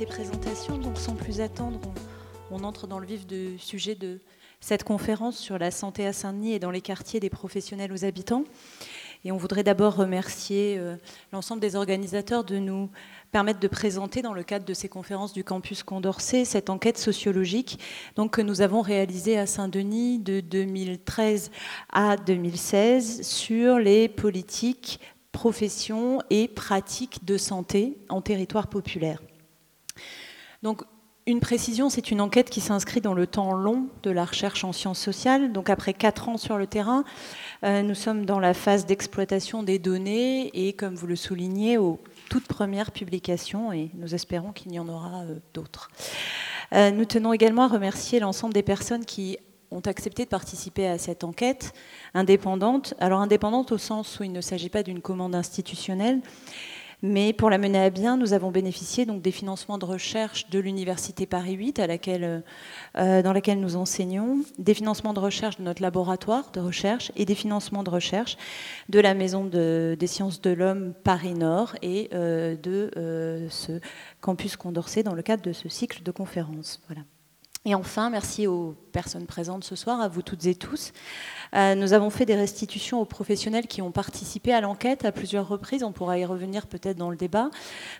ces 0.00 0.06
présentations. 0.06 0.78
Donc 0.78 0.96
sans 0.96 1.14
plus 1.14 1.42
attendre, 1.42 1.78
on, 2.50 2.64
entre 2.64 2.86
dans 2.86 2.98
le 2.98 3.06
vif 3.06 3.26
du 3.26 3.58
sujet 3.58 3.94
de 3.94 4.18
cette 4.58 4.82
conférence 4.82 5.36
sur 5.36 5.58
la 5.58 5.70
santé 5.70 6.06
à 6.06 6.14
Saint-Denis 6.14 6.54
et 6.54 6.58
dans 6.58 6.70
les 6.70 6.80
quartiers 6.80 7.20
des 7.20 7.28
professionnels 7.28 7.92
aux 7.92 8.06
habitants. 8.06 8.44
Et 9.26 9.32
on 9.32 9.36
voudrait 9.36 9.62
d'abord 9.62 9.96
remercier 9.96 10.78
euh, 10.78 10.96
l'ensemble 11.34 11.60
des 11.60 11.76
organisateurs 11.76 12.44
de 12.44 12.56
nous 12.56 12.88
permettre 13.30 13.60
de 13.60 13.68
présenter 13.68 14.22
dans 14.22 14.32
le 14.32 14.42
cadre 14.42 14.64
de 14.64 14.72
ces 14.72 14.88
conférences 14.88 15.34
du 15.34 15.44
campus 15.44 15.82
Condorcet 15.82 16.46
cette 16.46 16.70
enquête 16.70 16.96
sociologique 16.96 17.78
que 18.32 18.40
nous 18.40 18.62
avons 18.62 18.80
réalisée 18.80 19.36
à 19.36 19.44
Saint-Denis 19.44 20.18
de 20.18 20.40
2013 20.40 21.50
à 21.92 22.16
2016 22.16 23.20
sur 23.20 23.78
les 23.78 24.08
politiques, 24.08 24.98
professions 25.30 26.22
et 26.30 26.48
pratiques 26.48 27.26
de 27.26 27.36
santé 27.36 27.98
en 28.08 28.22
territoire 28.22 28.68
populaire. 28.68 29.20
Donc, 30.62 30.82
une 31.26 31.40
précision, 31.40 31.90
c'est 31.90 32.10
une 32.10 32.20
enquête 32.20 32.50
qui 32.50 32.60
s'inscrit 32.60 33.00
dans 33.00 33.14
le 33.14 33.26
temps 33.26 33.52
long 33.52 33.86
de 34.02 34.10
la 34.10 34.24
recherche 34.24 34.64
en 34.64 34.72
sciences 34.72 34.98
sociales. 34.98 35.52
Donc 35.52 35.70
après 35.70 35.92
quatre 35.94 36.28
ans 36.28 36.38
sur 36.38 36.56
le 36.56 36.66
terrain, 36.66 37.04
euh, 37.62 37.82
nous 37.82 37.94
sommes 37.94 38.24
dans 38.24 38.40
la 38.40 38.54
phase 38.54 38.86
d'exploitation 38.86 39.62
des 39.62 39.78
données 39.78 40.50
et, 40.54 40.72
comme 40.72 40.94
vous 40.94 41.06
le 41.06 41.16
soulignez, 41.16 41.78
aux 41.78 42.00
toutes 42.30 42.46
premières 42.46 42.90
publications 42.90 43.72
et 43.72 43.90
nous 43.94 44.14
espérons 44.14 44.52
qu'il 44.52 44.72
y 44.72 44.78
en 44.78 44.88
aura 44.88 45.20
euh, 45.20 45.36
d'autres. 45.54 45.90
Euh, 46.72 46.90
nous 46.90 47.04
tenons 47.04 47.32
également 47.32 47.64
à 47.64 47.68
remercier 47.68 48.18
l'ensemble 48.18 48.54
des 48.54 48.62
personnes 48.62 49.04
qui 49.04 49.38
ont 49.70 49.80
accepté 49.80 50.24
de 50.24 50.30
participer 50.30 50.88
à 50.88 50.98
cette 50.98 51.22
enquête 51.22 51.74
indépendante. 52.14 52.94
Alors 52.98 53.20
indépendante 53.20 53.72
au 53.72 53.78
sens 53.78 54.18
où 54.18 54.24
il 54.24 54.32
ne 54.32 54.40
s'agit 54.40 54.68
pas 54.68 54.82
d'une 54.82 55.00
commande 55.00 55.34
institutionnelle, 55.34 56.20
mais 57.02 57.32
pour 57.32 57.50
la 57.50 57.58
mener 57.58 57.78
à 57.78 57.90
bien, 57.90 58.16
nous 58.16 58.32
avons 58.32 58.50
bénéficié 58.50 59.06
donc 59.06 59.22
des 59.22 59.30
financements 59.30 59.78
de 59.78 59.84
recherche 59.84 60.50
de 60.50 60.58
l'Université 60.58 61.26
Paris 61.26 61.54
8, 61.54 61.78
à 61.78 61.86
laquelle, 61.86 62.42
euh, 62.98 63.22
dans 63.22 63.32
laquelle 63.32 63.60
nous 63.60 63.76
enseignons, 63.76 64.38
des 64.58 64.74
financements 64.74 65.14
de 65.14 65.20
recherche 65.20 65.58
de 65.58 65.62
notre 65.62 65.82
laboratoire 65.82 66.50
de 66.52 66.60
recherche 66.60 67.12
et 67.16 67.24
des 67.24 67.34
financements 67.34 67.82
de 67.82 67.90
recherche 67.90 68.36
de 68.88 69.00
la 69.00 69.14
Maison 69.14 69.44
des 69.44 70.06
sciences 70.06 70.40
de 70.40 70.50
l'homme 70.50 70.92
Paris 71.04 71.34
Nord 71.34 71.74
et 71.82 72.10
euh, 72.12 72.56
de 72.56 72.90
euh, 72.96 73.48
ce 73.50 73.80
campus 74.20 74.56
Condorcet 74.56 75.02
dans 75.02 75.14
le 75.14 75.22
cadre 75.22 75.42
de 75.42 75.52
ce 75.52 75.68
cycle 75.68 76.02
de 76.02 76.10
conférences. 76.10 76.80
Voilà. 76.86 77.02
Et 77.66 77.74
enfin, 77.74 78.08
merci 78.08 78.46
aux 78.46 78.74
personnes 78.90 79.26
présentes 79.26 79.64
ce 79.64 79.76
soir, 79.76 80.00
à 80.00 80.08
vous 80.08 80.22
toutes 80.22 80.46
et 80.46 80.54
tous. 80.54 80.92
Euh, 81.54 81.74
nous 81.74 81.92
avons 81.92 82.10
fait 82.10 82.26
des 82.26 82.34
restitutions 82.34 83.00
aux 83.00 83.04
professionnels 83.04 83.66
qui 83.66 83.82
ont 83.82 83.90
participé 83.90 84.52
à 84.52 84.60
l'enquête 84.60 85.04
à 85.04 85.12
plusieurs 85.12 85.48
reprises. 85.48 85.82
On 85.82 85.92
pourra 85.92 86.18
y 86.18 86.24
revenir 86.24 86.66
peut-être 86.66 86.96
dans 86.96 87.10
le 87.10 87.16
débat. 87.16 87.50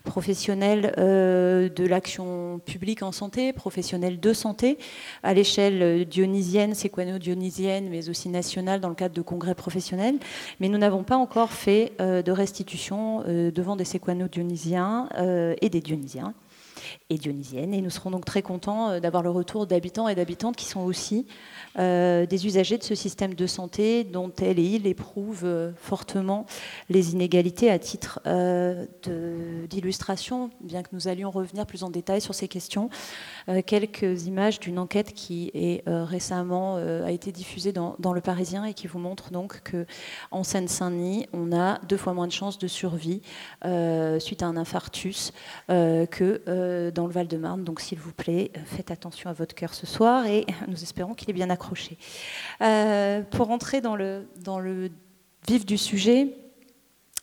Professionnels 0.05 0.95
euh, 0.99 1.69
de 1.69 1.87
l'action 1.87 2.61
publique 2.65 3.03
en 3.03 3.13
santé, 3.13 3.53
professionnels 3.53 4.21
de 4.21 4.33
santé, 4.33 4.79
à 5.23 5.35
l'échelle 5.35 6.05
dionysienne, 6.07 6.75
séquano-dionysienne, 6.75 7.89
mais 7.91 8.09
aussi 8.09 8.29
nationale 8.29 8.81
dans 8.81 8.89
le 8.89 8.95
cadre 8.95 9.15
de 9.15 9.23
congrès 9.23 9.55
professionnels. 9.55 10.17
Mais 10.61 10.69
nous 10.69 10.79
n'avons 10.79 11.03
pas 11.03 11.17
encore 11.17 11.53
fait 11.53 11.93
euh, 12.01 12.23
de 12.23 12.33
restitution 12.33 13.23
devant 13.27 13.77
des 13.77 13.85
séquano-dionysiens 13.85 15.09
et 15.61 15.69
des 15.69 15.81
dionysiens 15.81 16.35
et 17.09 17.19
dionysienne. 17.19 17.75
Et 17.75 17.81
nous 17.81 17.91
serons 17.91 18.11
donc 18.11 18.25
très 18.25 18.43
contents 18.43 18.91
euh, 18.91 19.01
d'avoir 19.01 19.23
le 19.23 19.31
retour 19.31 19.67
d'habitants 19.67 20.09
et 20.09 20.15
d'habitantes 20.15 20.57
qui 20.57 20.67
sont 20.67 20.81
aussi 20.81 21.27
euh, 21.79 22.27
des 22.27 22.47
usagers 22.47 22.79
de 22.79 22.83
ce 22.83 22.95
système 22.95 23.35
de 23.35 23.47
santé 23.47 24.05
dont 24.05 24.33
elle 24.41 24.59
et 24.59 24.65
il 24.65 24.87
éprouvent 24.87 25.45
euh, 25.45 25.73
fortement 25.77 26.47
les 26.89 27.13
inégalités 27.13 27.71
à 27.71 27.79
titre 27.79 28.21
d'illustration, 29.69 30.51
bien 30.61 30.83
que 30.83 30.89
nous 30.93 31.09
allions 31.09 31.31
revenir 31.31 31.67
plus 31.67 31.83
en 31.85 31.91
détail 31.91 32.21
sur 32.21 32.35
ces 32.35 32.49
questions. 32.49 32.91
quelques 33.67 34.27
images 34.27 34.61
d'une 34.61 34.79
enquête 34.79 35.13
qui 35.15 35.51
est 35.55 35.83
récemment 35.87 36.77
a 36.77 37.11
été 37.11 37.33
diffusée 37.33 37.73
dans, 37.73 37.97
Le 38.13 38.21
Parisien 38.21 38.65
et 38.65 38.75
qui 38.75 38.87
vous 38.87 38.99
montre 38.99 39.31
donc 39.31 39.63
que 39.63 39.87
en 40.31 40.43
Seine-Saint-Denis, 40.43 41.27
on 41.33 41.53
a 41.53 41.79
deux 41.89 41.97
fois 41.97 42.13
moins 42.13 42.27
de 42.27 42.33
chances 42.33 42.59
de 42.59 42.69
survie 42.69 43.23
suite 44.19 44.43
à 44.43 44.47
un 44.47 44.57
infarctus 44.57 45.33
que 45.69 46.43
dans 46.95 47.07
le 47.07 47.13
Val-de-Marne. 47.13 47.65
Donc, 47.65 47.81
s'il 47.81 47.99
vous 47.99 48.13
plaît, 48.13 48.51
faites 48.65 48.91
attention 48.91 49.31
à 49.31 49.33
votre 49.33 49.55
cœur 49.55 49.75
ce 49.75 49.87
soir 49.87 50.27
et 50.27 50.47
nous 50.69 50.83
espérons 50.83 51.15
qu'il 51.15 51.31
est 51.31 51.35
bien 51.35 51.51
accroché. 51.51 51.99
Euh, 52.63 53.23
pour 53.23 53.51
entrer 53.51 53.81
dans 53.81 53.97
le, 53.97 54.27
vif 55.49 55.65
du 55.67 55.79
sujet, 55.79 56.35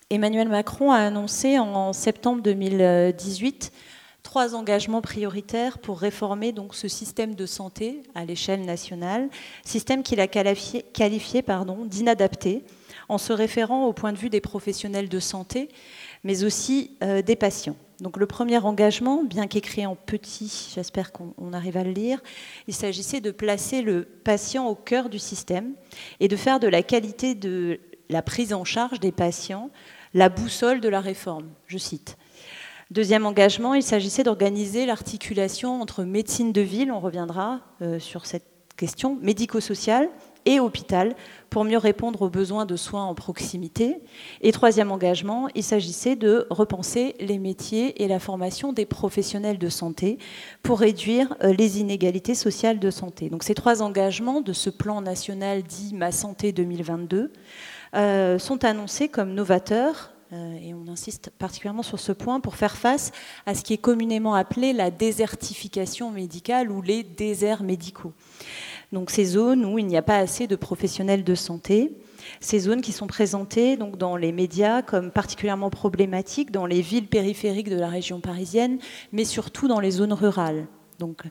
Emmanuel 0.09 0.47
Macron 0.47 0.91
a 0.91 0.97
annoncé 0.97 1.59
en 1.59 1.93
septembre 1.93 2.41
2018 2.41 3.71
trois 4.27 4.55
engagements 4.55 5.01
prioritaires 5.01 5.77
pour 5.79 5.99
réformer 5.99 6.53
ce 6.73 6.89
système 6.89 7.33
de 7.33 7.45
santé 7.45 8.03
à 8.13 8.25
l'échelle 8.25 8.65
nationale, 8.65 9.29
système 9.63 10.03
qu'il 10.03 10.19
a 10.19 10.27
qualifié 10.27 10.83
d'inadapté 11.85 12.65
en 13.07 13.17
se 13.17 13.31
référant 13.31 13.85
au 13.85 13.93
point 13.93 14.11
de 14.11 14.17
vue 14.17 14.29
des 14.29 14.41
professionnels 14.41 15.07
de 15.07 15.19
santé, 15.21 15.69
mais 16.23 16.43
aussi 16.43 16.97
euh, 17.03 17.21
des 17.21 17.35
patients. 17.35 17.75
Donc 17.99 18.17
le 18.17 18.27
premier 18.27 18.59
engagement, 18.59 19.23
bien 19.23 19.47
qu'écrit 19.47 19.85
en 19.85 19.95
petit, 19.95 20.71
j'espère 20.75 21.11
qu'on 21.11 21.53
arrive 21.53 21.77
à 21.77 21.83
le 21.83 21.91
lire, 21.91 22.21
il 22.67 22.73
s'agissait 22.73 23.21
de 23.21 23.31
placer 23.31 23.81
le 23.81 24.03
patient 24.03 24.67
au 24.67 24.75
cœur 24.75 25.09
du 25.09 25.17
système 25.17 25.73
et 26.19 26.27
de 26.27 26.35
faire 26.35 26.59
de 26.59 26.67
la 26.67 26.83
qualité 26.83 27.33
de 27.33 27.79
la 28.09 28.21
prise 28.21 28.53
en 28.53 28.63
charge 28.63 28.99
des 28.99 29.11
patients 29.11 29.71
la 30.13 30.29
boussole 30.29 30.79
de 30.79 30.89
la 30.89 31.01
réforme, 31.01 31.49
je 31.67 31.77
cite. 31.77 32.17
Deuxième 32.89 33.25
engagement, 33.25 33.73
il 33.73 33.83
s'agissait 33.83 34.23
d'organiser 34.23 34.85
l'articulation 34.85 35.81
entre 35.81 36.03
médecine 36.03 36.53
de 36.53 36.61
ville, 36.61 36.91
on 36.91 36.99
reviendra 36.99 37.59
euh, 37.81 37.99
sur 37.99 38.25
cette 38.25 38.47
question, 38.77 39.17
médico-sociale 39.21 40.09
et 40.47 40.59
hôpital 40.59 41.15
pour 41.49 41.65
mieux 41.65 41.77
répondre 41.77 42.21
aux 42.23 42.29
besoins 42.29 42.65
de 42.65 42.75
soins 42.75 43.05
en 43.05 43.13
proximité. 43.13 43.99
Et 44.41 44.51
troisième 44.51 44.91
engagement, 44.91 45.49
il 45.55 45.63
s'agissait 45.63 46.15
de 46.15 46.47
repenser 46.49 47.15
les 47.19 47.37
métiers 47.37 48.01
et 48.01 48.07
la 48.07 48.19
formation 48.19 48.73
des 48.73 48.85
professionnels 48.85 49.57
de 49.57 49.69
santé 49.69 50.17
pour 50.63 50.79
réduire 50.79 51.35
euh, 51.43 51.53
les 51.53 51.79
inégalités 51.79 52.35
sociales 52.35 52.79
de 52.79 52.89
santé. 52.89 53.29
Donc 53.29 53.43
ces 53.43 53.53
trois 53.53 53.81
engagements 53.81 54.41
de 54.41 54.53
ce 54.53 54.69
plan 54.69 55.01
national 55.01 55.63
dit 55.63 55.93
Ma 55.93 56.11
santé 56.11 56.53
2022 56.53 57.31
euh, 57.95 58.39
sont 58.39 58.63
annoncés 58.63 59.09
comme 59.09 59.33
novateurs 59.33 60.13
euh, 60.33 60.57
et 60.61 60.73
on 60.73 60.91
insiste 60.91 61.31
particulièrement 61.37 61.83
sur 61.83 61.99
ce 61.99 62.11
point 62.11 62.41
pour 62.41 62.55
faire 62.55 62.75
face 62.75 63.11
à 63.45 63.55
ce 63.55 63.63
qui 63.63 63.73
est 63.73 63.77
communément 63.77 64.33
appelé 64.33 64.73
la 64.73 64.91
désertification 64.91 66.11
médicale 66.11 66.69
ou 66.69 66.81
les 66.81 67.03
déserts 67.03 67.63
médicaux. 67.63 68.11
Donc 68.91 69.09
ces 69.09 69.25
zones 69.25 69.65
où 69.65 69.79
il 69.79 69.85
n'y 69.85 69.97
a 69.97 70.01
pas 70.01 70.17
assez 70.17 70.47
de 70.47 70.55
professionnels 70.55 71.23
de 71.23 71.35
santé, 71.35 71.91
ces 72.39 72.59
zones 72.59 72.81
qui 72.81 72.91
sont 72.91 73.07
présentées 73.07 73.75
donc 73.77 73.97
dans 73.97 74.15
les 74.15 74.31
médias 74.31 74.81
comme 74.81 75.11
particulièrement 75.11 75.69
problématiques 75.69 76.51
dans 76.51 76.65
les 76.65 76.81
villes 76.81 77.07
périphériques 77.07 77.69
de 77.69 77.79
la 77.79 77.89
région 77.89 78.21
parisienne, 78.21 78.79
mais 79.11 79.25
surtout 79.25 79.67
dans 79.67 79.79
les 79.79 79.91
zones 79.91 80.13
rurales, 80.13 80.67
donc, 80.99 81.23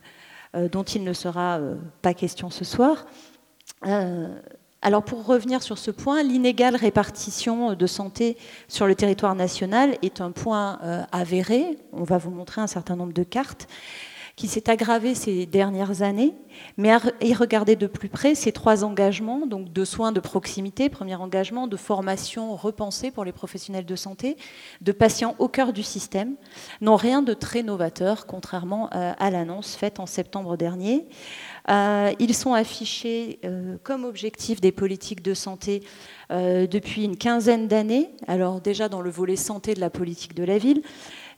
euh, 0.55 0.69
dont 0.69 0.83
il 0.83 1.03
ne 1.03 1.13
sera 1.13 1.57
euh, 1.57 1.75
pas 2.01 2.13
question 2.13 2.49
ce 2.51 2.63
soir. 2.63 3.07
Euh, 3.87 4.27
alors 4.83 5.03
pour 5.03 5.25
revenir 5.25 5.63
sur 5.63 5.79
ce 5.79 5.89
point, 5.89 6.21
l'inégale 6.21 6.75
répartition 6.75 7.73
de 7.73 7.87
santé 7.87 8.37
sur 8.67 8.85
le 8.85 8.93
territoire 8.93 9.33
national 9.33 9.97
est 10.03 10.21
un 10.21 10.29
point 10.29 10.79
avéré. 11.11 11.79
On 11.91 12.03
va 12.03 12.19
vous 12.19 12.29
montrer 12.29 12.61
un 12.61 12.67
certain 12.67 12.95
nombre 12.95 13.11
de 13.11 13.23
cartes 13.23 13.67
qui 14.37 14.47
s'est 14.47 14.69
aggravé 14.69 15.15
ces 15.15 15.47
dernières 15.47 16.03
années, 16.03 16.35
mais 16.77 16.91
à 16.91 17.01
y 17.21 17.33
regarder 17.33 17.75
de 17.75 17.87
plus 17.87 18.07
près 18.07 18.35
ces 18.35 18.51
trois 18.51 18.83
engagements, 18.83 19.47
donc 19.47 19.73
de 19.73 19.83
soins 19.83 20.11
de 20.11 20.19
proximité, 20.19 20.89
premier 20.89 21.15
engagement, 21.15 21.65
de 21.65 21.75
formation 21.75 22.55
repensée 22.55 23.09
pour 23.09 23.25
les 23.25 23.31
professionnels 23.31 23.85
de 23.85 23.95
santé, 23.95 24.37
de 24.81 24.91
patients 24.91 25.35
au 25.39 25.47
cœur 25.47 25.73
du 25.73 25.81
système, 25.81 26.35
n'ont 26.81 26.97
rien 26.97 27.23
de 27.23 27.33
très 27.33 27.63
novateur, 27.63 28.27
contrairement 28.27 28.91
euh, 28.93 29.11
à 29.17 29.31
l'annonce 29.31 29.75
faite 29.75 29.99
en 29.99 30.05
septembre 30.05 30.55
dernier. 30.55 31.07
Euh, 31.71 32.13
ils 32.19 32.35
sont 32.35 32.53
affichés 32.53 33.39
euh, 33.43 33.77
comme 33.81 34.05
objectif 34.05 34.61
des 34.61 34.71
politiques 34.71 35.23
de 35.23 35.33
santé 35.33 35.83
depuis 36.29 37.05
une 37.05 37.15
quinzaine 37.15 37.69
d'années, 37.69 38.09
alors 38.27 38.59
déjà 38.59 38.89
dans 38.89 38.99
le 38.99 39.09
volet 39.09 39.37
santé 39.37 39.73
de 39.73 39.79
la 39.79 39.89
politique 39.89 40.35
de 40.35 40.43
la 40.43 40.57
ville, 40.57 40.81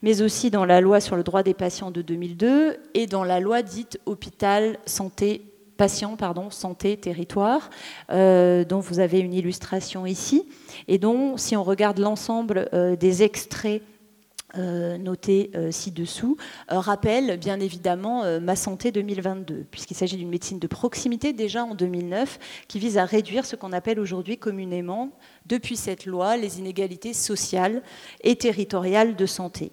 mais 0.02 0.22
aussi 0.22 0.50
dans 0.50 0.66
la 0.66 0.82
loi 0.82 1.00
sur 1.00 1.16
le 1.16 1.24
droit 1.24 1.44
des 1.44 1.54
patients 1.54 1.92
de 1.92 2.02
2002 2.02 2.78
et 2.94 3.08
dans 3.08 3.24
la 3.24 3.40
loi 3.40 3.62
dite 3.62 4.00
hôpital 4.06 4.78
santé 4.86 5.50
patient 5.80 6.18
pardon, 6.18 6.50
santé 6.50 6.98
territoire, 6.98 7.70
euh, 8.12 8.66
dont 8.66 8.82
vous 8.82 9.00
avez 9.00 9.20
une 9.20 9.34
illustration 9.34 10.06
ici, 10.06 10.44
et 10.90 10.98
dont, 10.98 11.38
si 11.38 11.56
on 11.56 11.64
regarde 11.64 12.00
l'ensemble 12.00 12.68
euh, 12.74 12.98
des 12.98 13.24
extraits 13.24 13.82
euh, 14.58 14.98
notés 14.98 15.52
ci-dessous, 15.72 16.36
rappelle 16.68 17.38
bien 17.38 17.62
évidemment 17.62 18.24
Ma 18.42 18.58
Santé 18.58 18.92
2022, 18.92 19.68
puisqu'il 19.72 19.96
s'agit 19.96 20.18
d'une 20.18 20.30
médecine 20.30 20.60
de 20.60 20.68
proximité 20.68 21.32
déjà 21.32 21.64
en 21.64 21.76
2009, 21.76 22.40
qui 22.68 22.80
vise 22.80 22.98
à 22.98 23.06
réduire 23.06 23.46
ce 23.46 23.56
qu'on 23.56 23.72
appelle 23.72 24.02
aujourd'hui 24.02 24.38
communément, 24.38 25.12
depuis 25.46 25.78
cette 25.78 26.06
loi, 26.06 26.36
les 26.36 26.60
inégalités 26.60 27.14
sociales 27.14 27.82
et 28.24 28.36
territoriales 28.36 29.16
de 29.16 29.26
santé. 29.26 29.72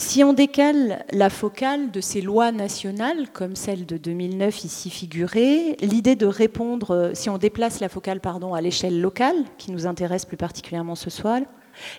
Si 0.00 0.24
on 0.24 0.32
décale 0.32 1.04
la 1.12 1.28
focale 1.28 1.90
de 1.90 2.00
ces 2.00 2.22
lois 2.22 2.52
nationales, 2.52 3.28
comme 3.34 3.54
celle 3.54 3.84
de 3.84 3.98
2009 3.98 4.64
ici 4.64 4.88
figurée, 4.88 5.76
l'idée 5.82 6.16
de 6.16 6.24
répondre, 6.24 7.10
si 7.12 7.28
on 7.28 7.36
déplace 7.36 7.80
la 7.80 7.90
focale 7.90 8.18
pardon, 8.18 8.54
à 8.54 8.62
l'échelle 8.62 8.98
locale, 8.98 9.36
qui 9.58 9.70
nous 9.70 9.86
intéresse 9.86 10.24
plus 10.24 10.38
particulièrement 10.38 10.94
ce 10.94 11.10
soir, 11.10 11.42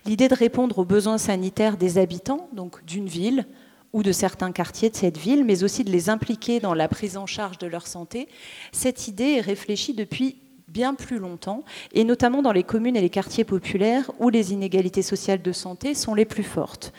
l'idée 0.08 0.28
de 0.28 0.34
répondre 0.34 0.80
aux 0.80 0.84
besoins 0.84 1.20
sanitaires 1.20 1.78
des 1.78 2.00
habitants, 2.00 2.50
donc 2.54 2.84
d'une 2.86 3.08
ville 3.08 3.46
ou 3.94 4.02
de 4.02 4.12
certains 4.12 4.52
quartiers 4.52 4.90
de 4.90 4.96
cette 4.96 5.20
ville, 5.20 5.46
mais 5.46 5.64
aussi 5.64 5.84
de 5.84 5.92
les 5.92 6.10
impliquer 6.10 6.60
dans 6.60 6.74
la 6.74 6.88
prise 6.88 7.18
en 7.18 7.28
charge 7.28 7.60
de 7.60 7.68
leur 7.68 7.86
santé, 7.86 8.28
cette 8.72 9.08
idée 9.08 9.34
est 9.34 9.42
réfléchie 9.42 9.94
depuis 9.94 10.42
bien 10.72 10.94
plus 10.94 11.20
longtemps, 11.20 11.64
et 11.94 12.04
notamment 12.04 12.42
dans 12.42 12.52
les 12.52 12.64
communes 12.64 12.96
et 12.96 13.02
les 13.02 13.10
quartiers 13.10 13.44
populaires 13.44 14.10
où 14.20 14.30
les 14.30 14.54
inégalités 14.54 15.02
sociales 15.02 15.42
de 15.42 15.52
santé 15.52 15.94
sont 15.94 16.14
les 16.14 16.26
plus 16.26 16.44
fortes. 16.44 16.94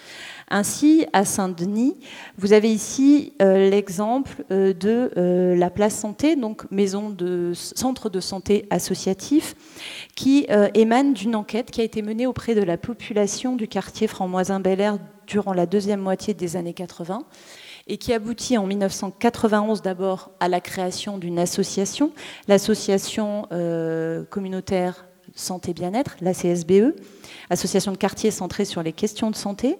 Ainsi, 0.51 1.07
à 1.15 1.25
Saint-Denis, 1.25 1.97
vous 2.37 2.53
avez 2.53 2.71
ici 2.71 3.33
euh, 3.41 3.71
l'exemple 3.71 4.45
euh, 4.51 4.75
de 4.75 5.11
euh, 5.17 5.57
la 5.57 5.71
place 5.71 5.99
santé, 5.99 6.37
donc 6.37 6.71
maison 6.71 7.09
de 7.09 7.53
centre 7.55 8.11
de 8.11 8.21
santé 8.21 8.67
associatif, 8.69 9.55
qui 10.15 10.47
émane 10.75 11.15
d'une 11.15 11.35
enquête 11.35 11.71
qui 11.71 11.81
a 11.81 11.85
été 11.85 12.03
menée 12.03 12.27
auprès 12.27 12.55
de 12.55 12.63
la 12.63 12.77
population 12.77 13.57
du 13.57 13.67
quartier 13.67 14.07
Franc-Moisin-Bel-Air 14.07 14.99
durant 15.27 15.55
la 15.55 15.67
deuxième 15.67 16.01
moitié 16.01 16.35
des 16.35 16.57
années 16.57 16.75
80 16.75 17.25
et 17.87 17.97
qui 17.97 18.13
aboutit 18.13 18.59
en 18.59 18.67
1991 18.67 19.83
d'abord 19.83 20.31
à 20.41 20.49
la 20.49 20.61
création 20.61 21.19
d'une 21.19 21.39
association, 21.39 22.13
l'association 22.49 23.47
communautaire 24.31 25.05
santé 25.35 25.73
bien-être, 25.73 26.17
la 26.21 26.33
CSBE, 26.33 26.95
association 27.51 27.93
de 27.93 27.97
quartier 27.97 28.31
centrée 28.31 28.65
sur 28.65 28.83
les 28.83 28.93
questions 28.93 29.31
de 29.31 29.37
santé, 29.37 29.79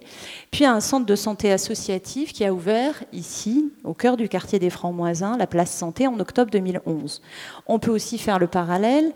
puis 0.51 0.65
un 0.65 0.79
centre 0.79 1.05
de 1.05 1.15
santé 1.15 1.51
associatif 1.51 2.33
qui 2.33 2.45
a 2.45 2.53
ouvert 2.53 3.03
ici, 3.11 3.71
au 3.83 3.93
cœur 3.93 4.17
du 4.17 4.29
quartier 4.29 4.59
des 4.59 4.69
Francs-Moisins, 4.69 5.37
la 5.37 5.47
place 5.47 5.71
santé 5.71 6.07
en 6.07 6.19
octobre 6.19 6.51
2011. 6.51 7.21
On 7.67 7.79
peut 7.79 7.91
aussi 7.91 8.17
faire 8.17 8.39
le 8.39 8.47
parallèle 8.47 9.13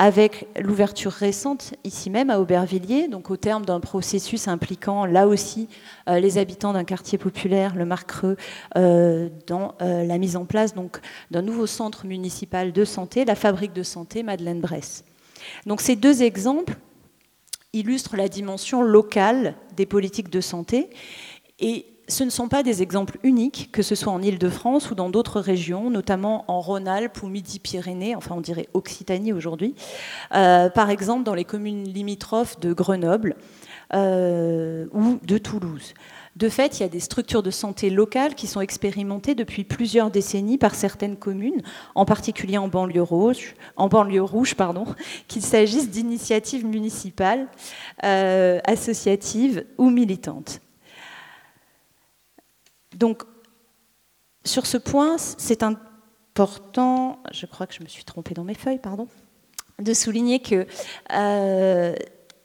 avec 0.00 0.46
l'ouverture 0.56 1.10
récente 1.10 1.74
ici 1.82 2.08
même 2.08 2.30
à 2.30 2.38
Aubervilliers, 2.38 3.08
donc 3.08 3.30
au 3.32 3.36
terme 3.36 3.66
d'un 3.66 3.80
processus 3.80 4.46
impliquant 4.46 5.04
là 5.04 5.26
aussi 5.26 5.68
euh, 6.08 6.20
les 6.20 6.38
habitants 6.38 6.72
d'un 6.72 6.84
quartier 6.84 7.18
populaire, 7.18 7.74
le 7.74 7.84
Marcreux, 7.84 8.36
euh, 8.76 9.28
dans 9.48 9.74
euh, 9.82 10.04
la 10.04 10.18
mise 10.18 10.36
en 10.36 10.44
place 10.44 10.72
d'un 11.32 11.42
nouveau 11.42 11.66
centre 11.66 12.06
municipal 12.06 12.72
de 12.72 12.84
santé, 12.84 13.24
la 13.24 13.34
fabrique 13.34 13.72
de 13.72 13.82
santé 13.82 14.22
Madeleine 14.22 14.60
Bresse. 14.60 15.04
Donc 15.66 15.80
ces 15.80 15.96
deux 15.96 16.22
exemples 16.22 16.76
illustrent 17.72 18.16
la 18.16 18.28
dimension 18.28 18.82
locale 18.82 19.56
des 19.76 19.84
politiques 19.84 20.30
de 20.30 20.40
santé 20.40 20.90
et 21.58 21.86
ce 22.08 22.24
ne 22.24 22.30
sont 22.30 22.48
pas 22.48 22.62
des 22.62 22.82
exemples 22.82 23.18
uniques, 23.22 23.68
que 23.70 23.82
ce 23.82 23.94
soit 23.94 24.12
en 24.12 24.22
Île-de-France 24.22 24.90
ou 24.90 24.94
dans 24.94 25.10
d'autres 25.10 25.40
régions, 25.40 25.90
notamment 25.90 26.44
en 26.48 26.60
Rhône-Alpes 26.60 27.22
ou 27.22 27.28
Midi-Pyrénées, 27.28 28.16
enfin 28.16 28.34
on 28.34 28.40
dirait 28.40 28.68
Occitanie 28.72 29.32
aujourd'hui, 29.32 29.74
euh, 30.34 30.70
par 30.70 30.90
exemple 30.90 31.24
dans 31.24 31.34
les 31.34 31.44
communes 31.44 31.84
limitrophes 31.84 32.58
de 32.60 32.72
Grenoble 32.72 33.36
euh, 33.94 34.86
ou 34.92 35.18
de 35.22 35.38
Toulouse. 35.38 35.94
De 36.36 36.48
fait, 36.48 36.78
il 36.78 36.82
y 36.82 36.86
a 36.86 36.88
des 36.88 37.00
structures 37.00 37.42
de 37.42 37.50
santé 37.50 37.90
locales 37.90 38.36
qui 38.36 38.46
sont 38.46 38.60
expérimentées 38.60 39.34
depuis 39.34 39.64
plusieurs 39.64 40.10
décennies 40.10 40.56
par 40.56 40.76
certaines 40.76 41.16
communes, 41.16 41.62
en 41.96 42.04
particulier 42.04 42.58
en 42.58 42.68
banlieue 42.68 43.02
rouge, 43.02 43.54
pardon, 44.56 44.84
qu'il 45.26 45.42
s'agisse 45.42 45.90
d'initiatives 45.90 46.64
municipales, 46.64 47.48
euh, 48.04 48.60
associatives 48.64 49.64
ou 49.78 49.90
militantes. 49.90 50.60
Donc, 52.98 53.22
sur 54.44 54.66
ce 54.66 54.76
point, 54.76 55.16
c'est 55.18 55.62
important, 55.62 57.22
je 57.32 57.46
crois 57.46 57.66
que 57.66 57.74
je 57.74 57.82
me 57.82 57.88
suis 57.88 58.04
trompée 58.04 58.34
dans 58.34 58.44
mes 58.44 58.54
feuilles, 58.54 58.80
pardon, 58.80 59.06
de 59.78 59.94
souligner 59.94 60.40
que 60.40 60.66
euh, 61.14 61.94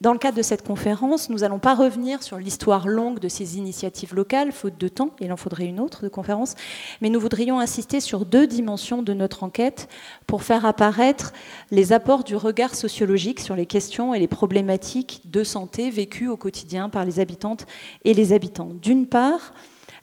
dans 0.00 0.12
le 0.12 0.18
cadre 0.18 0.36
de 0.36 0.42
cette 0.42 0.64
conférence, 0.64 1.28
nous 1.28 1.38
n'allons 1.38 1.58
pas 1.58 1.74
revenir 1.74 2.22
sur 2.22 2.38
l'histoire 2.38 2.86
longue 2.86 3.18
de 3.18 3.28
ces 3.28 3.58
initiatives 3.58 4.14
locales, 4.14 4.52
faute 4.52 4.78
de 4.78 4.86
temps, 4.86 5.10
il 5.18 5.32
en 5.32 5.36
faudrait 5.36 5.64
une 5.64 5.80
autre 5.80 6.04
de 6.04 6.08
conférence, 6.08 6.54
mais 7.00 7.10
nous 7.10 7.18
voudrions 7.18 7.58
insister 7.58 7.98
sur 7.98 8.24
deux 8.24 8.46
dimensions 8.46 9.02
de 9.02 9.12
notre 9.12 9.42
enquête 9.42 9.88
pour 10.28 10.44
faire 10.44 10.66
apparaître 10.66 11.32
les 11.72 11.92
apports 11.92 12.22
du 12.22 12.36
regard 12.36 12.76
sociologique 12.76 13.40
sur 13.40 13.56
les 13.56 13.66
questions 13.66 14.14
et 14.14 14.20
les 14.20 14.28
problématiques 14.28 15.22
de 15.24 15.42
santé 15.42 15.90
vécues 15.90 16.28
au 16.28 16.36
quotidien 16.36 16.90
par 16.90 17.04
les 17.04 17.18
habitantes 17.18 17.66
et 18.04 18.14
les 18.14 18.32
habitants. 18.32 18.70
D'une 18.80 19.06
part, 19.06 19.52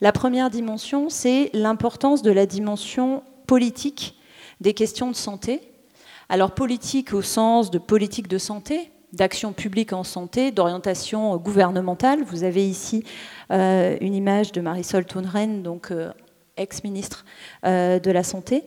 la 0.01 0.11
première 0.11 0.49
dimension, 0.49 1.09
c'est 1.09 1.51
l'importance 1.53 2.23
de 2.23 2.31
la 2.31 2.47
dimension 2.47 3.23
politique 3.45 4.17
des 4.59 4.73
questions 4.73 5.09
de 5.11 5.15
santé. 5.15 5.61
Alors 6.27 6.51
politique 6.51 7.13
au 7.13 7.21
sens 7.21 7.69
de 7.69 7.77
politique 7.77 8.27
de 8.27 8.39
santé, 8.39 8.91
d'action 9.13 9.53
publique 9.53 9.93
en 9.93 10.03
santé, 10.03 10.51
d'orientation 10.51 11.37
gouvernementale. 11.37 12.23
Vous 12.23 12.43
avez 12.43 12.67
ici 12.67 13.03
euh, 13.51 13.95
une 14.01 14.15
image 14.15 14.51
de 14.51 14.61
Marisol 14.61 15.05
Tounren, 15.05 15.61
donc 15.61 15.91
euh, 15.91 16.11
ex-ministre 16.57 17.25
euh, 17.65 17.99
de 17.99 18.11
la 18.11 18.23
Santé 18.23 18.63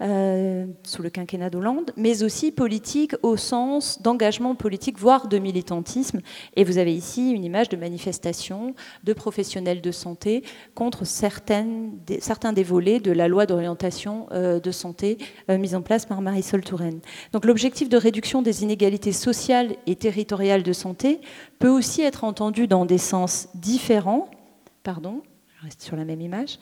euh, 0.00 0.66
sous 0.84 1.02
le 1.02 1.10
quinquennat 1.10 1.50
d'Hollande, 1.50 1.92
mais 1.96 2.22
aussi 2.22 2.52
politique 2.52 3.14
au 3.22 3.36
sens 3.36 4.00
d'engagement 4.02 4.54
politique, 4.54 4.98
voire 4.98 5.28
de 5.28 5.38
militantisme. 5.38 6.20
Et 6.56 6.64
vous 6.64 6.78
avez 6.78 6.94
ici 6.94 7.30
une 7.30 7.44
image 7.44 7.68
de 7.68 7.76
manifestation 7.76 8.74
de 9.02 9.12
professionnels 9.12 9.80
de 9.80 9.90
santé 9.90 10.42
contre 10.74 11.04
certains 11.04 11.64
des 12.06 12.62
volets 12.62 13.00
de 13.00 13.12
la 13.12 13.28
loi 13.28 13.46
d'orientation 13.46 14.26
euh, 14.32 14.60
de 14.60 14.70
santé 14.70 15.18
mise 15.48 15.74
en 15.74 15.82
place 15.82 16.06
par 16.06 16.20
Marisol 16.20 16.62
Touraine. 16.62 17.00
Donc 17.32 17.44
l'objectif 17.44 17.88
de 17.88 17.96
réduction 17.96 18.42
des 18.42 18.62
inégalités 18.62 19.12
sociales 19.12 19.76
et 19.86 19.96
territoriales 19.96 20.62
de 20.62 20.72
santé 20.72 21.20
peut 21.58 21.68
aussi 21.68 22.02
être 22.02 22.24
entendu 22.24 22.66
dans 22.66 22.84
des 22.84 22.98
sens 22.98 23.48
différents. 23.54 24.30
Pardon, 24.82 25.22
reste 25.64 25.82
sur 25.82 25.96
la 25.96 26.04
même 26.04 26.20
image, 26.20 26.58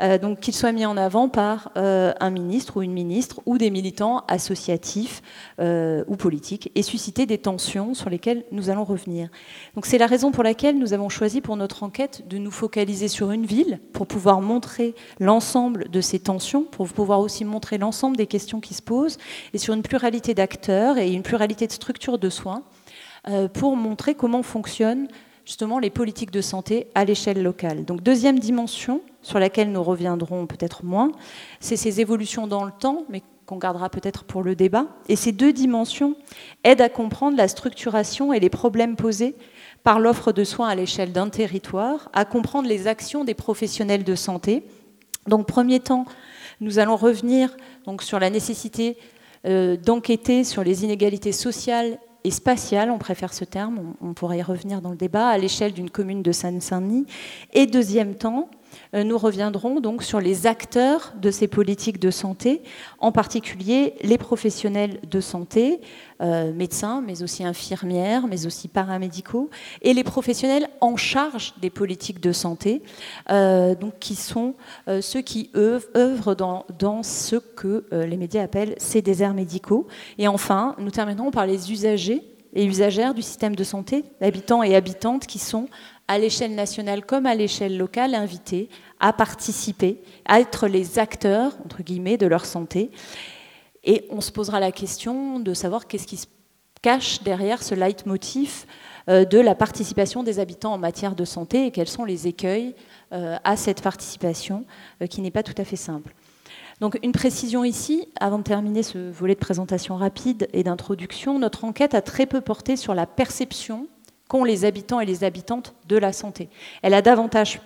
euh, 0.00 0.18
donc 0.18 0.40
qu'il 0.40 0.54
soit 0.54 0.72
mis 0.72 0.86
en 0.86 0.96
avant 0.96 1.28
par 1.28 1.70
euh, 1.76 2.12
un 2.20 2.30
ministre 2.30 2.78
ou 2.78 2.82
une 2.82 2.92
ministre 2.92 3.40
ou 3.46 3.58
des 3.58 3.70
militants 3.70 4.24
associatifs 4.28 5.22
euh, 5.60 6.04
ou 6.08 6.16
politiques 6.16 6.70
et 6.74 6.82
susciter 6.82 7.26
des 7.26 7.38
tensions 7.38 7.94
sur 7.94 8.08
lesquelles 8.08 8.44
nous 8.52 8.70
allons 8.70 8.84
revenir. 8.84 9.28
Donc 9.74 9.86
c'est 9.86 9.98
la 9.98 10.06
raison 10.06 10.32
pour 10.32 10.42
laquelle 10.42 10.78
nous 10.78 10.94
avons 10.94 11.08
choisi 11.08 11.40
pour 11.40 11.56
notre 11.56 11.82
enquête 11.82 12.26
de 12.28 12.38
nous 12.38 12.50
focaliser 12.50 13.08
sur 13.08 13.30
une 13.30 13.44
ville 13.44 13.78
pour 13.92 14.06
pouvoir 14.06 14.40
montrer 14.40 14.94
l'ensemble 15.20 15.90
de 15.90 16.00
ces 16.00 16.18
tensions, 16.18 16.62
pour 16.62 16.88
pouvoir 16.88 17.20
aussi 17.20 17.44
montrer 17.44 17.78
l'ensemble 17.78 18.16
des 18.16 18.26
questions 18.26 18.60
qui 18.60 18.74
se 18.74 18.82
posent 18.82 19.18
et 19.52 19.58
sur 19.58 19.74
une 19.74 19.82
pluralité 19.82 20.34
d'acteurs 20.34 20.98
et 20.98 21.12
une 21.12 21.22
pluralité 21.22 21.66
de 21.66 21.72
structures 21.72 22.18
de 22.18 22.30
soins 22.30 22.62
pour 23.54 23.74
montrer 23.74 24.14
comment 24.14 24.44
fonctionne 24.44 25.08
justement 25.46 25.78
les 25.78 25.90
politiques 25.90 26.32
de 26.32 26.42
santé 26.42 26.88
à 26.94 27.04
l'échelle 27.04 27.42
locale. 27.42 27.84
Donc 27.84 28.02
deuxième 28.02 28.38
dimension 28.38 29.00
sur 29.22 29.38
laquelle 29.38 29.72
nous 29.72 29.82
reviendrons 29.82 30.46
peut-être 30.46 30.84
moins, 30.84 31.12
c'est 31.60 31.76
ces 31.76 32.00
évolutions 32.00 32.46
dans 32.46 32.64
le 32.64 32.72
temps, 32.72 33.04
mais 33.08 33.22
qu'on 33.46 33.56
gardera 33.56 33.88
peut-être 33.88 34.24
pour 34.24 34.42
le 34.42 34.56
débat. 34.56 34.88
Et 35.08 35.14
ces 35.14 35.30
deux 35.30 35.52
dimensions 35.52 36.16
aident 36.64 36.80
à 36.80 36.88
comprendre 36.88 37.36
la 37.36 37.46
structuration 37.46 38.32
et 38.32 38.40
les 38.40 38.50
problèmes 38.50 38.96
posés 38.96 39.36
par 39.84 40.00
l'offre 40.00 40.32
de 40.32 40.42
soins 40.42 40.68
à 40.68 40.74
l'échelle 40.74 41.12
d'un 41.12 41.28
territoire, 41.28 42.10
à 42.12 42.24
comprendre 42.24 42.68
les 42.68 42.88
actions 42.88 43.22
des 43.22 43.34
professionnels 43.34 44.02
de 44.02 44.16
santé. 44.16 44.64
Donc 45.28 45.46
premier 45.46 45.78
temps, 45.78 46.06
nous 46.60 46.80
allons 46.80 46.96
revenir 46.96 47.56
sur 48.00 48.18
la 48.18 48.30
nécessité 48.30 48.96
euh, 49.46 49.76
d'enquêter 49.76 50.42
sur 50.42 50.64
les 50.64 50.82
inégalités 50.82 51.30
sociales 51.30 51.98
et 52.26 52.32
spatiale, 52.32 52.90
on 52.90 52.98
préfère 52.98 53.32
ce 53.32 53.44
terme, 53.44 53.94
on, 54.00 54.12
pourrait 54.12 54.38
y 54.38 54.42
revenir 54.42 54.80
dans 54.80 54.90
le 54.90 54.96
débat, 54.96 55.28
à 55.28 55.38
l'échelle 55.38 55.72
d'une 55.72 55.90
commune 55.90 56.24
de 56.24 56.32
Seine-Saint-Denis. 56.32 57.06
Et 57.52 57.66
deuxième 57.66 58.16
temps, 58.16 58.50
nous 58.92 59.18
reviendrons 59.18 59.80
donc 59.80 60.02
sur 60.02 60.20
les 60.20 60.46
acteurs 60.46 61.12
de 61.20 61.30
ces 61.30 61.48
politiques 61.48 61.98
de 61.98 62.10
santé, 62.10 62.62
en 62.98 63.12
particulier 63.12 63.94
les 64.02 64.18
professionnels 64.18 65.00
de 65.08 65.20
santé, 65.20 65.80
euh, 66.22 66.52
médecins, 66.52 67.02
mais 67.06 67.22
aussi 67.22 67.44
infirmières, 67.44 68.26
mais 68.26 68.46
aussi 68.46 68.68
paramédicaux, 68.68 69.50
et 69.82 69.92
les 69.92 70.04
professionnels 70.04 70.68
en 70.80 70.96
charge 70.96 71.54
des 71.60 71.70
politiques 71.70 72.20
de 72.20 72.32
santé, 72.32 72.82
euh, 73.30 73.74
qui 74.00 74.14
sont 74.14 74.54
ceux 75.00 75.20
qui 75.20 75.50
œuvrent 75.54 76.34
dans, 76.34 76.64
dans 76.78 77.02
ce 77.02 77.36
que 77.36 77.84
les 77.92 78.16
médias 78.16 78.42
appellent 78.42 78.74
ces 78.78 79.02
déserts 79.02 79.34
médicaux. 79.34 79.86
Et 80.18 80.28
enfin, 80.28 80.74
nous 80.78 80.90
terminerons 80.90 81.30
par 81.30 81.46
les 81.46 81.72
usagers 81.72 82.22
et 82.56 82.64
usagères 82.64 83.14
du 83.14 83.22
système 83.22 83.54
de 83.54 83.64
santé, 83.64 84.04
habitants 84.20 84.62
et 84.62 84.74
habitantes 84.74 85.26
qui 85.26 85.38
sont 85.38 85.68
à 86.08 86.18
l'échelle 86.18 86.54
nationale 86.54 87.04
comme 87.04 87.26
à 87.26 87.34
l'échelle 87.34 87.76
locale, 87.76 88.14
invités 88.14 88.68
à 89.00 89.12
participer, 89.12 90.00
à 90.24 90.40
être 90.40 90.68
les 90.68 90.98
acteurs, 90.98 91.52
entre 91.64 91.82
guillemets, 91.82 92.16
de 92.16 92.26
leur 92.26 92.44
santé. 92.44 92.90
Et 93.84 94.06
on 94.10 94.20
se 94.20 94.32
posera 94.32 94.60
la 94.60 94.72
question 94.72 95.38
de 95.38 95.54
savoir 95.54 95.86
qu'est-ce 95.86 96.06
qui 96.06 96.16
se 96.16 96.26
cache 96.82 97.22
derrière 97.22 97.62
ce 97.62 97.74
leitmotiv 97.74 98.66
de 99.08 99.38
la 99.38 99.54
participation 99.54 100.22
des 100.22 100.38
habitants 100.38 100.72
en 100.72 100.78
matière 100.78 101.14
de 101.14 101.24
santé 101.24 101.66
et 101.66 101.70
quels 101.70 101.88
sont 101.88 102.04
les 102.04 102.26
écueils 102.26 102.74
à 103.10 103.56
cette 103.56 103.82
participation 103.82 104.64
qui 105.08 105.20
n'est 105.20 105.30
pas 105.30 105.42
tout 105.42 105.54
à 105.58 105.64
fait 105.64 105.76
simple. 105.76 106.14
Donc 106.80 106.98
une 107.02 107.12
précision 107.12 107.64
ici, 107.64 108.08
avant 108.20 108.38
de 108.38 108.42
terminer 108.42 108.82
ce 108.82 109.10
volet 109.10 109.34
de 109.34 109.40
présentation 109.40 109.96
rapide 109.96 110.48
et 110.52 110.62
d'introduction, 110.62 111.38
notre 111.38 111.64
enquête 111.64 111.94
a 111.94 112.02
très 112.02 112.26
peu 112.26 112.40
porté 112.40 112.76
sur 112.76 112.94
la 112.94 113.06
perception 113.06 113.86
qu'ont 114.28 114.44
les 114.44 114.64
habitants 114.64 115.00
et 115.00 115.06
les 115.06 115.24
habitantes 115.24 115.74
de 115.88 115.96
la 115.96 116.12
santé. 116.12 116.48
Elle 116.82 116.94
a 116.94 117.02
davantage 117.02 117.60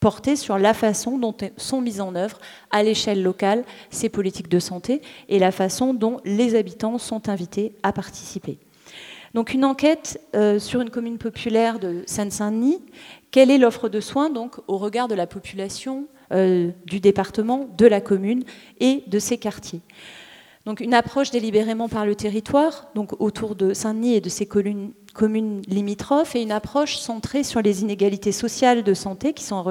porté 0.00 0.36
sur 0.36 0.58
la 0.58 0.74
façon 0.74 1.18
dont 1.18 1.34
sont 1.56 1.80
mises 1.80 2.00
en 2.00 2.14
œuvre 2.14 2.38
à 2.70 2.82
l'échelle 2.82 3.22
locale 3.22 3.64
ces 3.90 4.08
politiques 4.08 4.48
de 4.48 4.58
santé 4.58 5.00
et 5.28 5.38
la 5.38 5.52
façon 5.52 5.94
dont 5.94 6.20
les 6.24 6.54
habitants 6.54 6.98
sont 6.98 7.28
invités 7.28 7.72
à 7.82 7.92
participer. 7.92 8.58
Donc 9.34 9.52
une 9.52 9.64
enquête 9.64 10.20
euh, 10.34 10.58
sur 10.58 10.80
une 10.80 10.90
commune 10.90 11.18
populaire 11.18 11.78
de 11.78 12.02
Seine-Saint-Denis. 12.06 12.80
Quelle 13.30 13.50
est 13.50 13.58
l'offre 13.58 13.88
de 13.88 14.00
soins 14.00 14.30
donc 14.30 14.56
au 14.66 14.78
regard 14.78 15.08
de 15.08 15.14
la 15.14 15.26
population 15.26 16.06
euh, 16.32 16.70
du 16.86 17.00
département, 17.00 17.68
de 17.76 17.86
la 17.86 18.00
commune 18.00 18.44
et 18.80 19.02
de 19.06 19.18
ses 19.18 19.38
quartiers? 19.38 19.80
Donc 20.64 20.80
une 20.80 20.94
approche 20.94 21.30
délibérément 21.30 21.88
par 21.88 22.06
le 22.06 22.14
territoire, 22.14 22.88
donc 22.94 23.20
autour 23.20 23.54
de 23.54 23.72
Saint-Denis 23.72 24.14
et 24.14 24.20
de 24.20 24.28
ses 24.28 24.46
communes, 24.46 24.92
limitrophes, 25.22 26.36
et 26.36 26.42
une 26.42 26.52
approche 26.52 26.96
centrée 26.96 27.44
sur 27.44 27.62
les 27.62 27.82
inégalités 27.82 28.32
sociales 28.32 28.82
de 28.82 28.94
santé, 28.94 29.32
qui 29.32 29.44
sont 29.44 29.64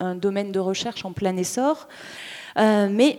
un, 0.00 0.14
domaine 0.14 0.52
de 0.52 0.58
recherche 0.58 1.04
en 1.04 1.12
plein 1.12 1.36
essor, 1.36 1.88
euh, 2.58 2.88
mais 2.90 3.18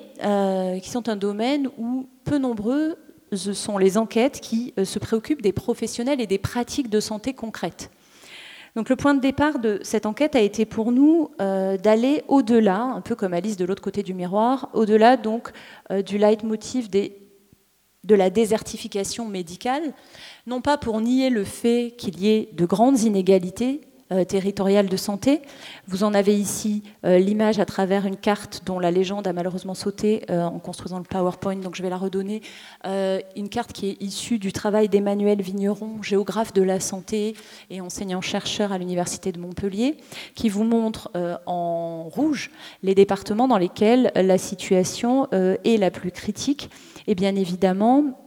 qui 0.81 0.89
sont 0.89 1.09
un 1.09 1.15
domaine 1.15 1.69
où 1.77 2.07
peu 2.23 2.37
nombreux 2.37 2.97
sont 3.35 3.77
les 3.77 3.97
enquêtes 3.97 4.39
qui 4.41 4.73
euh, 4.77 4.85
se 4.85 4.99
préoccupent 4.99 5.41
des 5.41 5.53
professionnels 5.53 6.21
et 6.21 6.27
des 6.27 6.37
pratiques 6.37 6.89
de 6.89 6.99
santé 6.99 7.33
concrètes. 7.33 7.89
Donc 8.75 8.89
le 8.89 8.95
point 8.95 9.13
de 9.13 9.19
départ 9.19 9.59
de 9.59 9.79
cette 9.83 10.05
enquête 10.05 10.35
a 10.35 10.39
été 10.39 10.65
pour 10.65 10.91
nous 10.91 11.31
euh, 11.41 11.77
d'aller 11.77 12.23
au-delà, 12.27 12.81
un 12.81 13.01
peu 13.01 13.15
comme 13.15 13.33
Alice 13.33 13.57
de 13.57 13.65
l'autre 13.65 13.81
côté 13.81 14.01
du 14.01 14.13
miroir, 14.13 14.69
au-delà 14.73 15.17
donc 15.17 15.51
euh, 15.91 16.01
du 16.01 16.17
leitmotiv 16.17 16.89
des, 16.89 17.17
de 18.03 18.15
la 18.15 18.29
désertification 18.29 19.27
médicale, 19.27 19.93
non 20.47 20.61
pas 20.61 20.77
pour 20.77 20.99
nier 21.01 21.29
le 21.29 21.43
fait 21.43 21.93
qu'il 21.97 22.19
y 22.19 22.29
ait 22.29 22.49
de 22.53 22.65
grandes 22.65 23.01
inégalités 23.01 23.81
euh, 24.11 24.25
territoriale 24.25 24.89
de 24.89 24.97
santé. 24.97 25.41
Vous 25.87 26.03
en 26.03 26.13
avez 26.13 26.37
ici 26.37 26.83
euh, 27.05 27.17
l'image 27.17 27.59
à 27.59 27.65
travers 27.65 28.05
une 28.05 28.17
carte 28.17 28.63
dont 28.65 28.77
la 28.77 28.91
légende 28.91 29.25
a 29.25 29.31
malheureusement 29.31 29.73
sauté 29.73 30.23
euh, 30.29 30.43
en 30.43 30.59
construisant 30.59 30.97
le 30.97 31.05
PowerPoint, 31.05 31.55
donc 31.55 31.75
je 31.75 31.81
vais 31.81 31.89
la 31.89 31.95
redonner. 31.95 32.41
une 32.83 33.47
carte 33.47 33.71
qui 33.71 33.91
est 33.91 34.01
issue 34.01 34.37
du 34.37 34.51
travail 34.51 34.89
d'Emmanuel 34.89 35.41
Vigneron, 35.41 36.03
géographe 36.03 36.51
de 36.51 36.61
la 36.61 36.81
santé 36.81 37.35
et 37.69 37.79
enseignant-chercheur 37.79 38.73
à 38.73 38.77
l'Université 38.77 39.31
de 39.31 39.39
Montpellier, 39.39 39.95
qui 40.35 40.49
vous 40.49 40.65
montre 40.65 41.09
en 41.45 42.09
rouge 42.09 42.51
les 42.83 42.95
départements 42.95 43.47
dans 43.47 43.57
lesquels 43.57 44.11
la 44.15 44.37
situation 44.37 45.29
est 45.31 45.79
la 45.79 45.91
plus 45.91 46.11
critique. 46.11 46.69
Et 47.07 47.15
bien 47.15 47.35
évidemment, 47.35 48.17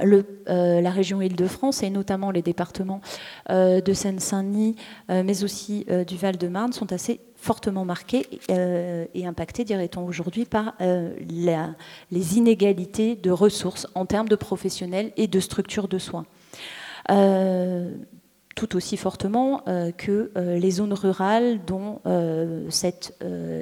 euh, 0.00 0.80
la 0.82 0.90
région 0.90 1.22
Île-de-France 1.22 1.82
et 1.82 1.88
notamment 1.88 2.30
les 2.30 2.42
départements 2.42 3.00
euh, 3.48 3.80
de 3.80 3.92
Seine-Saint-Denis, 3.94 4.76
euh, 5.10 5.22
mais 5.24 5.42
aussi 5.42 5.86
du 6.06 6.16
Val-de-Marne, 6.16 6.72
sont 6.72 6.92
assez 6.92 7.20
fortement 7.34 7.84
marqués 7.84 8.26
et 8.48 9.26
impactés, 9.26 9.64
dirait-on 9.64 10.04
aujourd'hui, 10.04 10.44
par 10.46 10.74
les 10.80 12.38
inégalités 12.38 13.14
de 13.14 13.30
ressources 13.30 13.86
en 13.94 14.04
termes 14.04 14.28
de 14.28 14.36
professionnels 14.36 15.12
et 15.16 15.28
de 15.28 15.40
structures 15.40 15.88
de 15.88 15.98
soins 15.98 16.26
tout 18.56 18.74
aussi 18.74 18.96
fortement 18.96 19.62
euh, 19.68 19.92
que 19.92 20.32
euh, 20.36 20.58
les 20.58 20.70
zones 20.72 20.94
rurales 20.94 21.60
dont 21.66 22.00
euh, 22.06 22.66
cette 22.70 23.14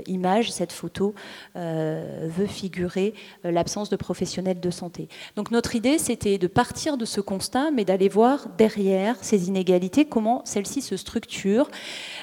image, 0.07 0.53
cette 0.53 0.73
photo 0.73 1.15
veut 1.57 2.47
figurer 2.47 3.15
l'absence 3.43 3.91
de 3.91 3.97
professionnels 3.97 4.61
de 4.61 4.71
santé. 4.71 5.09
Donc 5.35 5.51
notre 5.51 5.75
idée, 5.75 5.99
c'était 5.99 6.39
de 6.39 6.47
partir 6.47 6.97
de 6.97 7.05
ce 7.05 7.21
constat, 7.21 7.73
mais 7.73 7.85
d'aller 7.85 8.09
voir 8.09 8.49
derrière 8.57 9.17
ces 9.23 9.49
inégalités 9.49 10.05
comment 10.05 10.43
celles-ci 10.45 10.81
se 10.81 10.97
structurent 10.97 11.69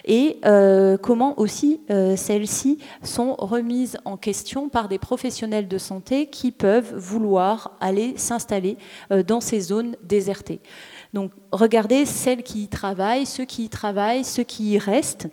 et 0.05 0.39
comment 1.01 1.37
aussi 1.39 1.81
celles-ci 2.15 2.77
sont 3.03 3.35
remises 3.35 3.97
en 4.05 4.15
question 4.15 4.69
par 4.69 4.87
des 4.87 4.99
professionnels 4.99 5.67
de 5.67 5.77
santé 5.77 6.27
qui 6.27 6.51
peuvent 6.51 6.95
vouloir 6.95 7.77
aller 7.81 8.13
s'installer 8.15 8.77
dans 9.27 9.41
ces 9.41 9.59
zones 9.59 9.97
désertées. 10.03 10.61
Donc 11.13 11.31
regardez 11.51 12.05
celles 12.05 12.43
qui 12.43 12.63
y 12.63 12.67
travaillent, 12.67 13.25
ceux 13.25 13.45
qui 13.45 13.65
y 13.65 13.69
travaillent, 13.69 14.23
ceux 14.23 14.43
qui 14.43 14.71
y 14.71 14.77
restent, 14.77 15.27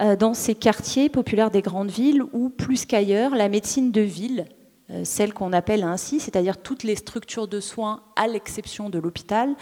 euh, 0.00 0.16
dans 0.16 0.34
ces 0.34 0.54
quartiers 0.54 1.08
populaires 1.08 1.50
des 1.50 1.62
grandes 1.62 1.90
villes 1.90 2.22
où, 2.32 2.48
plus 2.48 2.86
qu'ailleurs, 2.86 3.34
la 3.34 3.48
médecine 3.48 3.90
de 3.90 4.00
ville, 4.00 4.46
euh, 4.90 5.02
celle 5.04 5.34
qu'on 5.34 5.52
appelle 5.52 5.82
ainsi, 5.82 6.20
c'est-à-dire 6.20 6.58
toutes 6.58 6.84
les 6.84 6.96
structures 6.96 7.48
de 7.48 7.60
soins 7.60 8.02
à 8.16 8.28
l'exception 8.28 8.88
de 8.88 8.98
l'hôpital, 8.98 9.54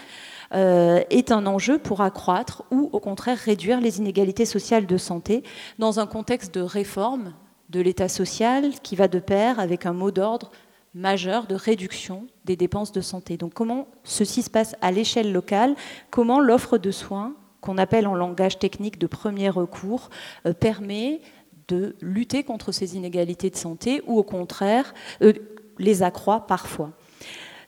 euh, 0.54 1.02
est 1.10 1.32
un 1.32 1.46
enjeu 1.46 1.78
pour 1.78 2.02
accroître 2.02 2.64
ou 2.70 2.90
au 2.92 3.00
contraire 3.00 3.38
réduire 3.38 3.80
les 3.80 3.98
inégalités 3.98 4.46
sociales 4.46 4.86
de 4.86 4.96
santé 4.96 5.42
dans 5.78 5.98
un 5.98 6.06
contexte 6.06 6.54
de 6.54 6.60
réforme 6.60 7.34
de 7.70 7.80
l'État 7.80 8.08
social 8.08 8.72
qui 8.82 8.96
va 8.96 9.08
de 9.08 9.18
pair 9.18 9.60
avec 9.60 9.84
un 9.84 9.92
mot 9.92 10.10
d'ordre 10.10 10.50
majeur 10.94 11.46
de 11.46 11.54
réduction 11.54 12.26
des 12.44 12.56
dépenses 12.56 12.92
de 12.92 13.00
santé. 13.00 13.36
Donc 13.36 13.54
comment 13.54 13.88
ceci 14.04 14.42
se 14.42 14.50
passe 14.50 14.74
à 14.80 14.90
l'échelle 14.90 15.32
locale? 15.32 15.74
Comment 16.10 16.40
l'offre 16.40 16.78
de 16.78 16.90
soins, 16.90 17.34
qu'on 17.60 17.78
appelle 17.78 18.06
en 18.06 18.14
langage 18.14 18.58
technique 18.58 18.98
de 18.98 19.06
premier 19.06 19.50
recours, 19.50 20.10
euh, 20.46 20.52
permet 20.52 21.20
de 21.68 21.96
lutter 22.00 22.44
contre 22.44 22.72
ces 22.72 22.96
inégalités 22.96 23.50
de 23.50 23.56
santé 23.56 24.02
ou 24.06 24.18
au 24.18 24.22
contraire 24.22 24.94
euh, 25.22 25.32
les 25.78 26.02
accroît 26.02 26.46
parfois? 26.46 26.92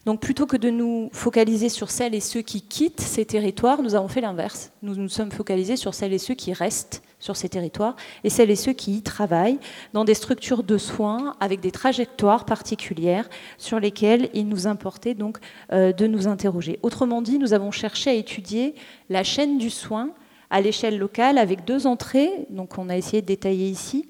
Donc 0.07 0.21
plutôt 0.21 0.47
que 0.47 0.57
de 0.57 0.71
nous 0.71 1.11
focaliser 1.13 1.69
sur 1.69 1.91
celles 1.91 2.15
et 2.15 2.21
ceux 2.21 2.41
qui 2.41 2.63
quittent 2.63 3.03
ces 3.03 3.27
territoires, 3.27 3.83
nous 3.83 3.95
avons 3.95 4.09
fait 4.09 4.23
l'inverse. 4.23 4.73
Nous 4.83 4.95
nous 4.95 5.11
sommes 5.11 5.31
focalisés 5.31 5.77
sur 5.77 5.93
celles 5.93 6.15
et 6.15 6.19
ceux 6.19 6.35
qui 6.35 6.55
restent 6.55 7.03
sur 7.21 7.37
ces 7.37 7.49
territoires 7.49 7.95
et 8.25 8.31
celles 8.31 8.51
et 8.51 8.57
ceux 8.57 8.73
qui 8.73 8.97
y 8.97 9.03
travaillent 9.03 9.59
dans 9.93 10.05
des 10.05 10.15
structures 10.15 10.63
de 10.63 10.79
soins 10.79 11.37
avec 11.39 11.61
des 11.61 11.71
trajectoires 11.71 12.45
particulières 12.45 13.29
sur 13.59 13.79
lesquelles 13.79 14.31
il 14.35 14.49
nous 14.49 14.67
importait 14.67 15.15
donc 15.15 15.39
euh, 15.73 15.93
de 15.93 16.07
nous 16.07 16.27
interroger. 16.27 16.79
Autrement 16.83 17.23
dit, 17.23 17.39
nous 17.39 17.53
avons 17.53 17.71
cherché 17.71 18.11
à 18.11 18.15
étudier 18.15 18.75
la 19.09 19.23
chaîne 19.23 19.59
du 19.59 19.71
soin 19.71 20.11
à 20.51 20.61
l'échelle 20.61 20.99
locale 20.99 21.39
avec 21.39 21.65
deux 21.65 21.87
entrées, 21.87 22.47
donc 22.51 22.77
on 22.77 22.89
a 22.89 22.97
essayé 22.97 23.23
de 23.23 23.27
détailler 23.27 23.69
ici. 23.69 24.09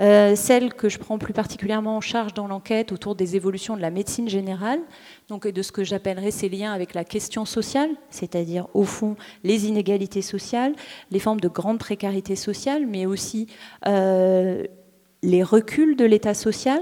Euh, 0.00 0.34
celle 0.34 0.72
que 0.72 0.88
je 0.88 0.98
prends 0.98 1.18
plus 1.18 1.34
particulièrement 1.34 1.96
en 1.96 2.00
charge 2.00 2.32
dans 2.32 2.46
l'enquête 2.46 2.90
autour 2.90 3.14
des 3.14 3.36
évolutions 3.36 3.76
de 3.76 3.82
la 3.82 3.90
médecine 3.90 4.28
générale, 4.28 4.80
donc 5.28 5.46
de 5.46 5.62
ce 5.62 5.72
que 5.72 5.84
j'appellerais 5.84 6.30
ces 6.30 6.48
liens 6.48 6.72
avec 6.72 6.94
la 6.94 7.04
question 7.04 7.44
sociale, 7.44 7.90
c'est-à-dire 8.08 8.66
au 8.72 8.84
fond 8.84 9.16
les 9.44 9.66
inégalités 9.66 10.22
sociales, 10.22 10.74
les 11.10 11.18
formes 11.18 11.40
de 11.40 11.48
grande 11.48 11.78
précarité 11.78 12.34
sociale, 12.34 12.86
mais 12.86 13.04
aussi 13.04 13.46
euh, 13.86 14.64
les 15.22 15.42
reculs 15.42 15.96
de 15.96 16.06
l'état 16.06 16.34
social. 16.34 16.80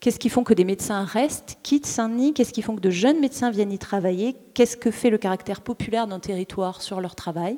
Qu'est-ce 0.00 0.18
qui 0.18 0.28
font 0.28 0.44
que 0.44 0.52
des 0.52 0.64
médecins 0.64 1.04
restent, 1.04 1.58
quittent 1.62 1.86
Saint-Denis? 1.86 2.34
Qu'est-ce 2.34 2.52
qui 2.52 2.62
font 2.62 2.74
que 2.74 2.80
de 2.80 2.90
jeunes 2.90 3.20
médecins 3.20 3.50
viennent 3.50 3.72
y 3.72 3.78
travailler? 3.78 4.36
Qu'est-ce 4.54 4.76
que 4.76 4.90
fait 4.90 5.08
le 5.08 5.18
caractère 5.18 5.60
populaire 5.60 6.06
d'un 6.06 6.18
territoire 6.18 6.82
sur 6.82 7.00
leur 7.00 7.14
travail? 7.14 7.56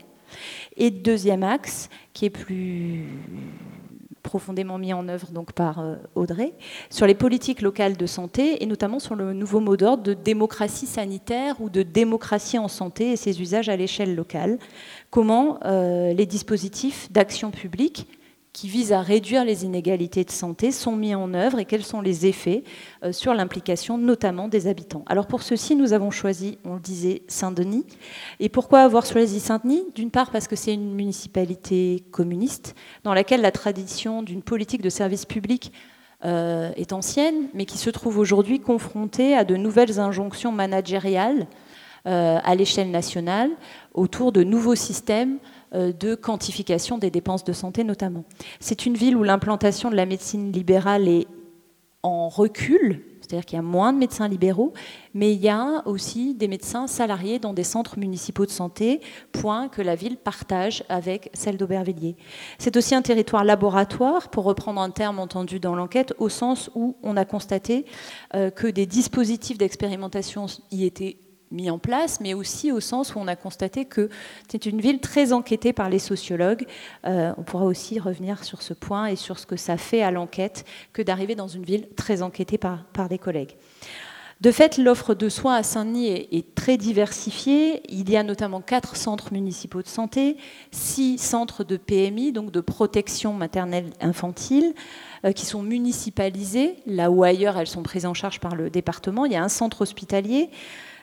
Et 0.77 0.91
deuxième 0.91 1.43
axe, 1.43 1.89
qui 2.13 2.27
est 2.27 2.31
plus 2.31 3.07
profondément 4.29 4.77
mis 4.77 4.93
en 4.93 5.09
œuvre 5.09 5.31
donc 5.31 5.53
par 5.53 5.79
euh, 5.79 5.97
Audrey, 6.15 6.53
sur 6.91 7.07
les 7.07 7.15
politiques 7.15 7.63
locales 7.63 7.97
de 7.97 8.05
santé 8.05 8.63
et 8.63 8.67
notamment 8.67 8.99
sur 8.99 9.15
le 9.15 9.33
nouveau 9.33 9.61
mot 9.61 9.79
d'ordre 9.79 10.03
de 10.03 10.13
démocratie 10.13 10.87
sanitaire 10.87 11.57
ou 11.63 11.71
de 11.71 11.83
démocratie 11.83 12.59
en 12.59 12.69
santé 12.69 13.13
et 13.13 13.17
ses 13.17 13.41
usages 13.41 13.71
à 13.71 13.77
l'échelle 13.77 14.15
locale. 14.15 14.59
Comment 15.11 15.59
euh, 15.65 16.13
les 16.13 16.27
dispositifs 16.27 17.11
d'action 17.11 17.51
publique 17.51 18.07
qui 18.59 18.67
visent 18.67 18.93
à 18.93 19.03
réduire 19.03 19.45
les 19.45 19.65
inégalités 19.65 20.25
de 20.25 20.33
santé 20.33 20.73
sont 20.73 20.97
mis 20.97 21.15
en 21.15 21.33
œuvre 21.33 21.61
et 21.61 21.65
quels 21.65 21.85
sont 21.85 22.01
les 22.01 22.27
effets 22.27 22.65
euh, 23.05 23.13
sur 23.13 23.33
l'implication 23.33 23.99
notamment 23.99 24.49
des 24.49 24.67
habitants. 24.67 25.05
Alors 25.07 25.29
pour 25.29 25.43
ceci, 25.43 25.77
nous 25.77 25.93
avons 25.93 26.11
choisi, 26.11 26.59
on 26.65 26.75
le 26.75 26.81
disait, 26.81 27.23
Saint-Denis. 27.29 27.87
Et 28.41 28.49
pourquoi 28.49 28.81
avoir 28.81 29.07
choisi 29.07 29.39
Saint-Denis? 29.39 29.85
D'une 29.95 30.11
part 30.11 30.33
parce 30.33 30.49
que 30.49 30.57
c'est 30.57 30.75
une 30.75 30.93
municipalité 30.93 32.03
communiste 32.11 32.75
dans 33.05 33.15
laquelle 33.15 33.43
la 33.43 33.53
tradition 33.53 34.25
d'une 34.25 34.43
politique 34.43 34.83
de 34.83 34.91
service 34.91 35.25
public 35.25 35.73
euh, 36.25 36.73
est 36.75 36.93
ancienne, 36.93 37.51
mais 37.55 37.65
qui 37.65 37.79
se 37.79 37.91
trouve 37.91 38.19
aujourd'hui 38.19 38.59
confrontée 38.59 39.37
à 39.37 39.45
de 39.45 39.55
nouvelles 39.55 40.01
injonctions 40.01 40.51
managériales 40.51 41.47
euh, 42.07 42.39
à 42.43 42.55
l'échelle 42.57 42.91
nationale 42.91 43.51
autour 43.95 44.33
de 44.33 44.43
nouveaux 44.43 44.75
systèmes 44.75 45.39
de 45.73 46.15
quantification 46.15 46.99
des 46.99 47.11
dépenses 47.11 47.45
de 47.45 47.53
santé 47.53 47.85
notamment. 47.85 48.25
C'est 48.61 48.87
une 48.87 48.95
ville 48.95 49.17
où 49.17 49.23
l'implantation 49.23 49.91
de 49.91 49.97
la 49.97 50.07
médecine 50.07 50.53
libérale 50.53 51.09
est 51.09 51.27
en 52.03 52.29
recul, 52.29 53.05
c'est-à-dire 53.21 53.45
qu'il 53.45 53.57
y 53.57 53.59
a 53.59 53.63
moins 53.63 53.93
de 53.93 53.99
médecins 53.99 54.29
libéraux, 54.29 54.73
mais 55.13 55.35
il 55.35 55.41
y 55.41 55.49
a 55.49 55.83
aussi 55.87 56.35
des 56.35 56.49
médecins 56.49 56.87
salariés 56.87 57.39
dans 57.39 57.53
des 57.53 57.65
centres 57.65 57.99
municipaux 57.99 58.47
de 58.47 58.51
santé, 58.51 59.01
point 59.33 59.69
que 59.69 59.83
la 59.83 59.95
ville 59.95 60.17
partage 60.17 60.85
avec 60.89 61.31
celle 61.35 61.57
d'Aubervilliers. 61.57 62.17
C'est 62.59 62.77
aussi 62.77 62.95
un 62.95 63.03
territoire 63.03 63.45
laboratoire, 63.45 64.31
pour 64.31 64.45
reprendre 64.45 64.81
un 64.81 64.91
terme 64.91 65.19
entendu 65.19 65.61
dans 65.61 65.75
l'enquête, 65.75 66.15
au 66.19 66.29
sens 66.29 66.71
où 66.75 66.97
on 67.03 67.17
a 67.17 67.25
constaté 67.25 67.85
euh, 68.35 68.51
que 68.51 68.67
des 68.67 68.87
dispositifs 68.87 69.59
d'expérimentation 69.59 70.47
y 70.71 70.85
étaient 70.85 71.19
mis 71.51 71.71
en 71.71 71.79
place, 71.79 72.21
mais 72.21 72.35
aussi 72.35 72.73
au 72.73 72.81
sens 72.81 73.15
où 73.15 73.19
on 73.19 73.29
a 73.29 73.37
constaté 73.37 73.85
que 73.85 74.09
c'est 74.51 74.67
une 74.67 74.81
ville 74.81 75.01
très 75.01 75.33
enquêtée 75.33 75.73
par 75.73 75.89
les 75.89 75.99
sociologues. 75.99 76.67
Euh, 77.07 77.33
on 77.37 77.43
pourra 77.43 77.65
aussi 77.65 77.99
revenir 77.99 78.45
sur 78.45 78.63
ce 78.63 78.75
point 78.75 79.07
et 79.07 79.17
sur 79.17 79.39
ce 79.39 79.47
que 79.47 79.57
ça 79.57 79.77
fait 79.77 80.03
à 80.03 80.11
l'enquête 80.11 80.65
que 80.93 81.03
d'arriver 81.03 81.35
dans 81.35 81.49
une 81.49 81.65
ville 81.65 81.89
très 81.97 82.23
enquêtée 82.23 82.59
par, 82.59 82.85
des 83.09 83.19
collègues. 83.19 83.55
De 84.41 84.53
fait, 84.53 84.79
l'offre 84.79 85.15
de 85.15 85.29
soins 85.29 85.57
à 85.57 85.63
Saint-Denis 85.65 86.09
est, 86.09 86.55
très 86.55 86.77
diversifiée. 86.77 87.83
Il 87.89 88.09
y 88.09 88.17
a 88.17 88.23
notamment 88.23 88.61
quatre 88.61 88.95
centres 88.95 89.33
municipaux 89.33 89.83
de 89.83 89.89
santé, 89.89 90.37
six 90.71 91.19
centres 91.19 91.65
de 91.65 91.77
PMI, 91.77 92.31
donc 92.31 92.53
de 92.53 92.61
protection 92.61 93.33
maternelle 93.33 93.91
infantile, 94.01 94.75
euh, 95.25 95.33
qui 95.33 95.45
sont 95.45 95.63
municipalisés, 95.63 96.77
là 96.87 97.11
où 97.11 97.25
ailleurs 97.25 97.59
elles 97.59 97.67
sont 97.67 97.83
prises 97.83 98.07
en 98.07 98.15
charge 98.15 98.39
par 98.39 98.55
le 98.55 98.71
département. 98.71 99.25
Il 99.25 99.33
y 99.33 99.37
a 99.37 99.43
un 99.43 99.49
centre 99.49 99.81
hospitalier, 99.81 100.51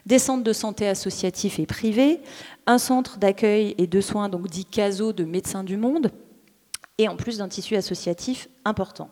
des 0.05 0.19
centres 0.19 0.43
de 0.43 0.53
santé 0.53 0.87
associatifs 0.87 1.59
et 1.59 1.65
privés, 1.65 2.21
un 2.67 2.77
centre 2.77 3.17
d'accueil 3.17 3.75
et 3.77 3.87
de 3.87 4.01
soins, 4.01 4.29
donc 4.29 4.47
dit 4.47 4.65
CASO, 4.65 5.13
de 5.13 5.23
Médecins 5.23 5.63
du 5.63 5.77
Monde, 5.77 6.11
et 6.97 7.09
en 7.09 7.17
plus 7.17 7.39
d'un 7.39 7.49
tissu 7.49 7.75
associatif 7.75 8.47
important. 8.63 9.09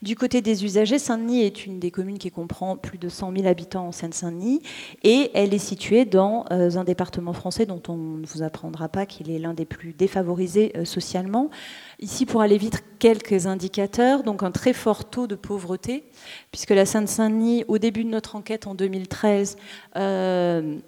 Du 0.00 0.14
côté 0.14 0.42
des 0.42 0.64
usagers, 0.64 0.98
Saint-Denis 0.98 1.42
est 1.42 1.66
une 1.66 1.80
des 1.80 1.90
communes 1.90 2.18
qui 2.18 2.30
comprend 2.30 2.76
plus 2.76 2.98
de 2.98 3.08
100 3.08 3.32
000 3.36 3.48
habitants 3.48 3.88
en 3.88 3.92
Seine-Saint-Denis 3.92 4.62
et 5.02 5.30
elle 5.34 5.52
est 5.52 5.58
située 5.58 6.04
dans 6.04 6.44
euh, 6.52 6.76
un 6.76 6.84
département 6.84 7.32
français 7.32 7.66
dont 7.66 7.82
on 7.88 7.96
ne 7.96 8.26
vous 8.26 8.42
apprendra 8.42 8.88
pas 8.88 9.06
qu'il 9.06 9.30
est 9.30 9.40
l'un 9.40 9.54
des 9.54 9.64
plus 9.64 9.92
défavorisés 9.92 10.72
euh, 10.76 10.84
socialement. 10.84 11.50
Ici, 11.98 12.26
pour 12.26 12.42
aller 12.42 12.58
vite, 12.58 12.84
quelques 13.00 13.46
indicateurs. 13.46 14.22
Donc 14.22 14.44
un 14.44 14.52
très 14.52 14.72
fort 14.72 15.04
taux 15.04 15.26
de 15.26 15.34
pauvreté, 15.34 16.04
puisque 16.52 16.70
la 16.70 16.86
Seine-Saint-Denis, 16.86 17.64
au 17.66 17.78
début 17.78 18.04
de 18.04 18.10
notre 18.10 18.36
enquête 18.36 18.68
en 18.68 18.76
2013, 18.76 19.56
euh, 19.96 20.78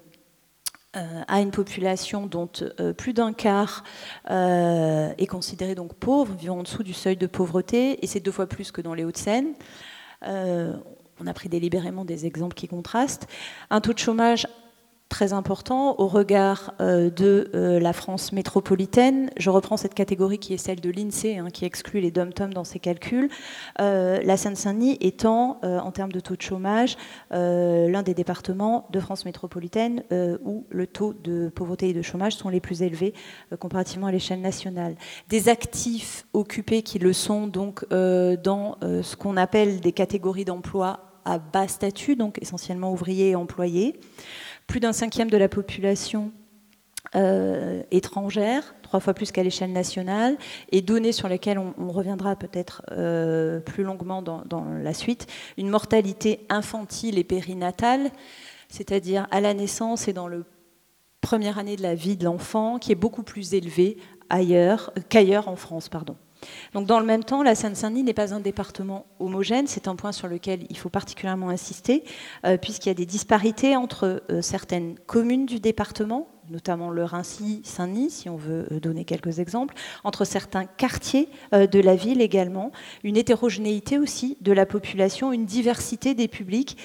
à 0.95 1.41
une 1.41 1.51
population 1.51 2.27
dont 2.27 2.51
euh, 2.81 2.93
plus 2.93 3.13
d'un 3.13 3.33
quart 3.33 3.85
euh, 4.31 5.13
est 5.19 5.27
considéré 5.27 5.75
donc 5.75 5.95
pauvre, 5.95 6.35
vivant 6.35 6.59
en 6.59 6.63
dessous 6.63 6.83
du 6.83 6.95
seuil 6.95 7.17
de 7.17 7.27
pauvreté, 7.27 8.03
et 8.03 8.07
c'est 8.07 8.21
deux 8.21 8.33
fois 8.33 8.47
plus 8.47 8.73
que 8.73 8.81
dans 8.81 8.95
les 8.95 9.05
Hauts-de-Seine. 9.05 9.55
on 10.23 11.27
a 11.27 11.33
pris 11.35 11.49
délibérément 11.49 12.05
des 12.05 12.27
exemples 12.27 12.55
qui 12.55 12.69
contrastent. 12.69 13.27
Un 13.71 13.81
taux 13.81 13.93
de 13.93 13.99
chômage 13.99 14.47
très 15.09 15.33
important 15.33 15.99
au 15.99 16.07
regard 16.07 16.75
euh, 16.81 17.11
de 17.11 17.51
euh, 17.55 17.81
la 17.81 17.93
France 17.93 18.33
métropolitaine. 18.33 19.31
Je 19.37 19.49
reprends 19.51 19.77
cette 19.77 19.95
catégorie 19.95 20.39
qui 20.39 20.53
est 20.53 20.59
celle 20.59 20.81
de 20.81 20.91
l'INSEE, 20.91 21.39
hein, 21.39 21.49
qui 21.51 21.65
exclut 21.65 22.01
les 22.01 22.11
dom-tom 22.11 22.53
dans 22.53 22.65
ses 22.65 22.79
calculs. 22.79 23.31
Euh, 23.81 24.21
la 24.23 24.37
Seine-Saint-Denis 24.37 24.99
étant, 25.01 25.61
en 25.63 25.91
termes 25.93 26.13
de 26.13 26.21
taux 26.21 26.37
de 26.37 26.43
chômage, 26.43 26.97
l'un 27.31 28.03
des 28.03 28.15
départements 28.15 28.87
de 28.91 29.01
France 29.01 29.25
métropolitaine 29.25 30.03
où 30.45 30.67
le 30.71 30.87
taux 30.87 31.15
de 31.15 31.49
pauvreté 31.49 31.91
et 31.91 31.93
de 31.93 32.03
chômage 32.03 32.35
sont 32.35 32.49
les 32.49 32.61
plus 32.61 32.83
élevés 32.83 33.15
comparativement 33.59 34.07
à 34.07 34.13
l'échelle 34.13 34.41
nationale. 34.41 34.95
Des 35.29 35.49
actifs 35.49 36.27
occupés 36.33 36.83
qui 36.83 36.99
le 36.99 37.13
sont 37.13 37.47
donc 37.47 37.87
dans 37.91 38.77
ce 38.81 39.17
qu'on 39.17 39.37
appelle 39.37 39.81
des 39.81 39.93
catégories 39.93 40.45
d'emploi 40.45 41.01
à 41.25 41.39
bas 41.39 41.69
statut, 41.69 42.17
donc 42.17 42.39
essentiellement 42.41 42.93
ouvriers 42.93 43.31
et 43.31 43.37
employés 43.37 43.99
plus 44.69 44.79
d'un 44.79 44.93
cinquième 44.93 45.31
de 45.31 45.37
la 45.37 45.49
population 45.49 46.31
euh, 47.17 47.83
étrangère, 47.91 48.75
trois 48.83 49.01
fois 49.01 49.15
plus 49.15 49.33
qu'à 49.33 49.43
l'échelle 49.43 49.73
nationale, 49.73 50.37
et 50.71 50.83
données 50.83 51.13
sur 51.13 51.27
lesquelles 51.27 51.59
on, 51.59 51.91
reviendra 51.91 52.37
peut-être 52.37 52.83
euh, 52.93 53.61
plus 53.61 53.83
longuement 53.83 54.23
dans, 54.23 54.65
la 54.83 54.93
suite, 54.93 55.27
une 55.57 55.71
mortalité 55.71 56.47
infantile 56.51 57.19
et 57.19 57.25
périnatale, 57.25 58.11
c'est-à-dire 58.69 59.27
à 59.31 59.41
la 59.41 59.55
naissance 59.55 60.07
et 60.07 60.13
dans 60.13 60.29
la 60.29 60.39
première 61.23 61.59
année 61.59 61.77
de 61.77 61.83
la 61.83 61.95
vie 61.95 62.17
de 62.17 62.25
l'enfant, 62.25 62.79
qui 62.79 62.93
est 62.93 62.95
beaucoup 62.95 63.23
plus 63.23 63.55
élevée 63.55 63.97
ailleurs 64.29 64.93
qu'ailleurs 65.09 65.49
en 65.49 65.57
France. 65.57 65.89
Pardon. 65.89 66.17
Donc 66.75 66.87
dans 66.87 67.01
le 67.01 67.07
même 67.07 67.25
temps, 67.25 67.43
la 67.43 67.55
Seine-Saint-Denis 67.55 68.03
n'est 68.03 68.15
pas 68.15 68.35
un 68.35 68.41
département 68.41 69.07
homogène, 69.19 69.67
c'est 69.67 69.89
un 69.89 69.97
point 69.97 70.13
sur 70.13 70.29
lequel 70.29 70.61
il 70.71 70.77
faut 70.77 70.89
particulièrement 70.89 71.49
insister, 71.49 72.05
euh, 72.47 72.57
puisqu'il 72.57 72.89
y 72.89 72.93
a 72.93 72.95
des 72.95 73.07
disparités 73.07 73.77
entre 73.77 74.23
euh, 74.31 74.43
certaines 74.43 74.99
communes 75.07 75.47
du 75.47 75.61
département, 75.61 76.29
notamment 76.51 76.91
le 76.91 77.05
Rincy, 77.05 77.61
Saint-Denis, 77.65 78.11
si 78.11 78.29
on 78.29 78.37
veut 78.37 78.67
euh, 78.73 78.81
donner 78.81 79.05
quelques 79.05 79.39
exemples, 79.39 79.75
entre 80.05 80.25
certains 80.25 80.65
quartiers 80.65 81.29
de 81.53 81.81
la 81.81 81.95
ville 81.95 82.21
également, 82.21 82.73
une 83.03 83.17
hétérogénéité 83.17 83.99
aussi 83.99 84.37
de 84.41 84.53
la 84.53 84.67
population, 84.67 85.33
une 85.33 85.45
diversité 85.45 86.15
des 86.15 86.29
publics, 86.29 86.77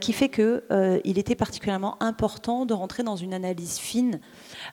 qui 0.00 0.12
fait 0.12 0.28
qu'il 0.28 1.18
était 1.18 1.34
particulièrement 1.34 2.02
important 2.02 2.66
de 2.66 2.74
rentrer 2.74 3.02
dans 3.02 3.16
une 3.16 3.34
analyse 3.34 3.78
fine 3.78 4.20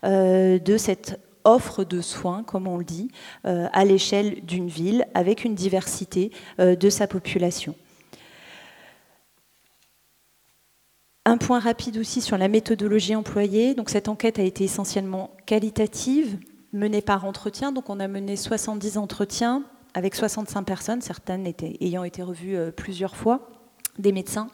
de 0.04 0.78
cette 0.78 1.20
offre 1.50 1.84
de 1.84 2.02
soins, 2.02 2.44
comme 2.44 2.68
on 2.68 2.78
le 2.78 2.84
dit, 2.84 3.12
euh, 3.46 3.68
à 3.74 3.86
l'échelle 3.86 4.44
d'une 4.46 4.68
ville, 4.68 5.06
avec 5.14 5.44
une 5.44 5.56
diversité 5.56 6.32
euh, 6.60 6.76
de 6.76 6.90
sa 6.90 7.08
population. 7.08 7.76
Un 11.26 11.38
point 11.38 11.60
rapide 11.60 11.98
aussi 11.98 12.22
sur 12.22 12.38
la 12.38 12.48
méthodologie 12.48 13.16
employée. 13.16 13.76
Donc 13.76 13.90
cette 13.90 14.08
enquête 14.08 14.40
a 14.40 14.44
été 14.44 14.64
essentiellement 14.64 15.32
qualitative, 15.46 16.40
menée 16.74 17.02
par 17.02 17.26
entretien. 17.26 17.72
Donc 17.72 17.90
on 17.90 18.00
a 18.00 18.08
mené 18.08 18.36
70 18.36 18.98
entretiens 18.98 19.64
avec 19.94 20.16
65 20.16 20.64
personnes, 20.64 21.02
certaines 21.02 21.52
ayant 21.82 22.04
été 22.04 22.24
revues 22.24 22.56
euh, 22.56 22.72
plusieurs 22.72 23.16
fois 23.16 23.59
des 24.00 24.12
médecins, 24.12 24.48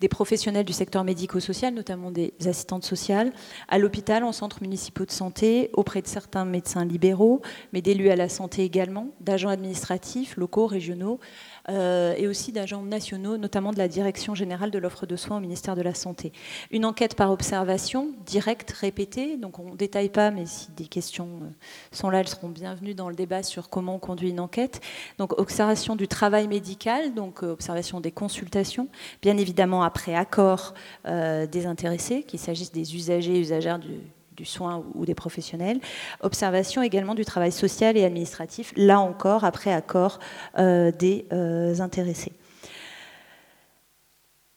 des 0.00 0.08
professionnels 0.08 0.64
du 0.64 0.72
secteur 0.72 1.04
médico-social, 1.04 1.74
notamment 1.74 2.10
des 2.10 2.32
assistantes 2.46 2.84
sociales, 2.84 3.32
à 3.68 3.78
l'hôpital, 3.78 4.24
en 4.24 4.32
centres 4.32 4.62
municipaux 4.62 5.04
de 5.04 5.10
santé, 5.10 5.70
auprès 5.74 6.00
de 6.00 6.06
certains 6.06 6.44
médecins 6.44 6.84
libéraux, 6.84 7.42
mais 7.72 7.82
d'élus 7.82 8.08
à 8.08 8.16
la 8.16 8.28
santé 8.28 8.62
également, 8.62 9.08
d'agents 9.20 9.50
administratifs, 9.50 10.36
locaux, 10.36 10.66
régionaux, 10.66 11.20
euh, 11.68 12.14
et 12.16 12.26
aussi 12.26 12.52
d'agents 12.52 12.82
nationaux, 12.82 13.36
notamment 13.36 13.72
de 13.72 13.78
la 13.78 13.88
Direction 13.88 14.34
générale 14.34 14.70
de 14.70 14.78
l'offre 14.78 15.06
de 15.06 15.16
soins 15.16 15.36
au 15.36 15.40
ministère 15.40 15.76
de 15.76 15.82
la 15.82 15.94
Santé. 15.94 16.32
Une 16.70 16.84
enquête 16.84 17.14
par 17.14 17.30
observation, 17.30 18.12
directe, 18.26 18.72
répétée, 18.72 19.36
donc 19.36 19.58
on 19.58 19.70
ne 19.70 19.76
détaille 19.76 20.08
pas, 20.08 20.30
mais 20.30 20.46
si 20.46 20.72
des 20.72 20.86
questions 20.86 21.28
euh, 21.42 21.46
sont 21.92 22.10
là, 22.10 22.20
elles 22.20 22.28
seront 22.28 22.48
bienvenues 22.48 22.94
dans 22.94 23.08
le 23.08 23.14
débat 23.14 23.42
sur 23.42 23.68
comment 23.68 23.96
on 23.96 23.98
conduit 23.98 24.30
une 24.30 24.40
enquête. 24.40 24.80
Donc 25.18 25.38
observation 25.38 25.94
du 25.94 26.08
travail 26.08 26.48
médical, 26.48 27.14
donc 27.14 27.42
euh, 27.42 27.52
observation 27.52 28.00
des 28.00 28.10
consultations, 28.10 28.88
bien 29.20 29.36
évidemment 29.36 29.82
après 29.82 30.14
accord 30.14 30.74
des 31.04 31.66
intéressés, 31.66 32.22
qu'il 32.22 32.38
s'agisse 32.38 32.72
des 32.72 32.94
usagers 32.96 33.36
et 33.36 33.40
usagères 33.40 33.78
du 33.78 33.98
du 34.36 34.44
soin 34.44 34.84
ou 34.94 35.04
des 35.04 35.14
professionnels. 35.14 35.80
Observation 36.20 36.82
également 36.82 37.14
du 37.14 37.24
travail 37.24 37.52
social 37.52 37.96
et 37.96 38.04
administratif, 38.04 38.72
là 38.76 39.00
encore 39.00 39.44
après 39.44 39.72
accord 39.72 40.18
euh, 40.58 40.90
des 40.90 41.26
euh, 41.32 41.78
intéressés. 41.80 42.32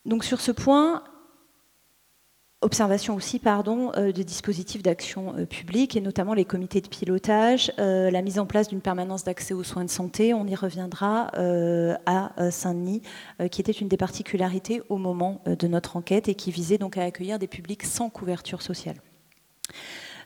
Donc 0.05 0.23
sur 0.23 0.39
ce 0.39 0.51
point, 0.51 1.03
observation 2.61 3.15
aussi 3.15 3.39
pardon, 3.39 3.91
euh, 3.97 4.11
de 4.11 4.23
dispositifs 4.23 4.83
d'action 4.83 5.45
publique 5.47 5.95
et 5.95 6.01
notamment 6.01 6.33
les 6.33 6.45
comités 6.45 6.81
de 6.81 6.88
pilotage, 6.88 7.71
la 7.77 8.21
mise 8.21 8.39
en 8.39 8.45
place 8.45 8.67
d'une 8.67 8.81
permanence 8.81 9.23
d'accès 9.23 9.53
aux 9.53 9.63
soins 9.63 9.85
de 9.85 9.89
santé, 9.89 10.33
on 10.33 10.45
y 10.45 10.55
reviendra 10.55 11.31
à 12.05 12.51
Saint-Denis, 12.51 13.01
qui 13.51 13.61
était 13.61 13.71
une 13.71 13.88
des 13.88 13.97
particularités 13.97 14.81
au 14.89 14.97
moment 14.97 15.41
de 15.45 15.67
notre 15.67 15.97
enquête 15.97 16.29
et 16.29 16.35
qui 16.35 16.51
visait 16.51 16.77
donc 16.77 16.97
à 16.97 17.03
accueillir 17.03 17.39
des 17.39 17.47
publics 17.47 17.83
sans 17.83 18.09
couverture 18.09 18.61
sociale. 18.61 18.97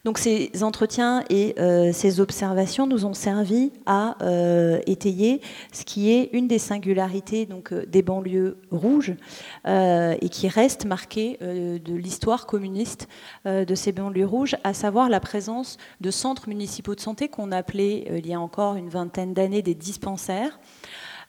Donc 0.05 0.17
ces 0.17 0.51
entretiens 0.63 1.23
et 1.29 1.55
euh, 1.59 1.91
ces 1.91 2.19
observations 2.19 2.87
nous 2.87 3.05
ont 3.05 3.13
servi 3.13 3.71
à 3.85 4.15
euh, 4.21 4.79
étayer 4.87 5.41
ce 5.73 5.83
qui 5.83 6.11
est 6.11 6.29
une 6.31 6.47
des 6.47 6.59
singularités 6.59 7.45
donc, 7.45 7.73
euh, 7.73 7.85
des 7.85 8.01
banlieues 8.01 8.57
rouges 8.71 9.13
et 9.65 10.29
qui 10.29 10.47
reste 10.47 10.85
marquée 10.85 11.37
de 11.41 11.93
l'histoire 11.93 12.45
communiste 12.45 13.07
de 13.45 13.75
ces 13.75 13.91
banlieues 13.91 14.25
rouges, 14.25 14.55
à 14.63 14.73
savoir 14.73 15.09
la 15.09 15.19
présence 15.19 15.77
de 16.01 16.11
centres 16.11 16.49
municipaux 16.49 16.95
de 16.95 16.99
santé 16.99 17.27
qu'on 17.27 17.51
appelait 17.51 18.05
il 18.17 18.27
y 18.27 18.33
a 18.33 18.39
encore 18.39 18.75
une 18.75 18.89
vingtaine 18.89 19.33
d'années 19.33 19.61
des 19.61 19.75
dispensaires, 19.75 20.59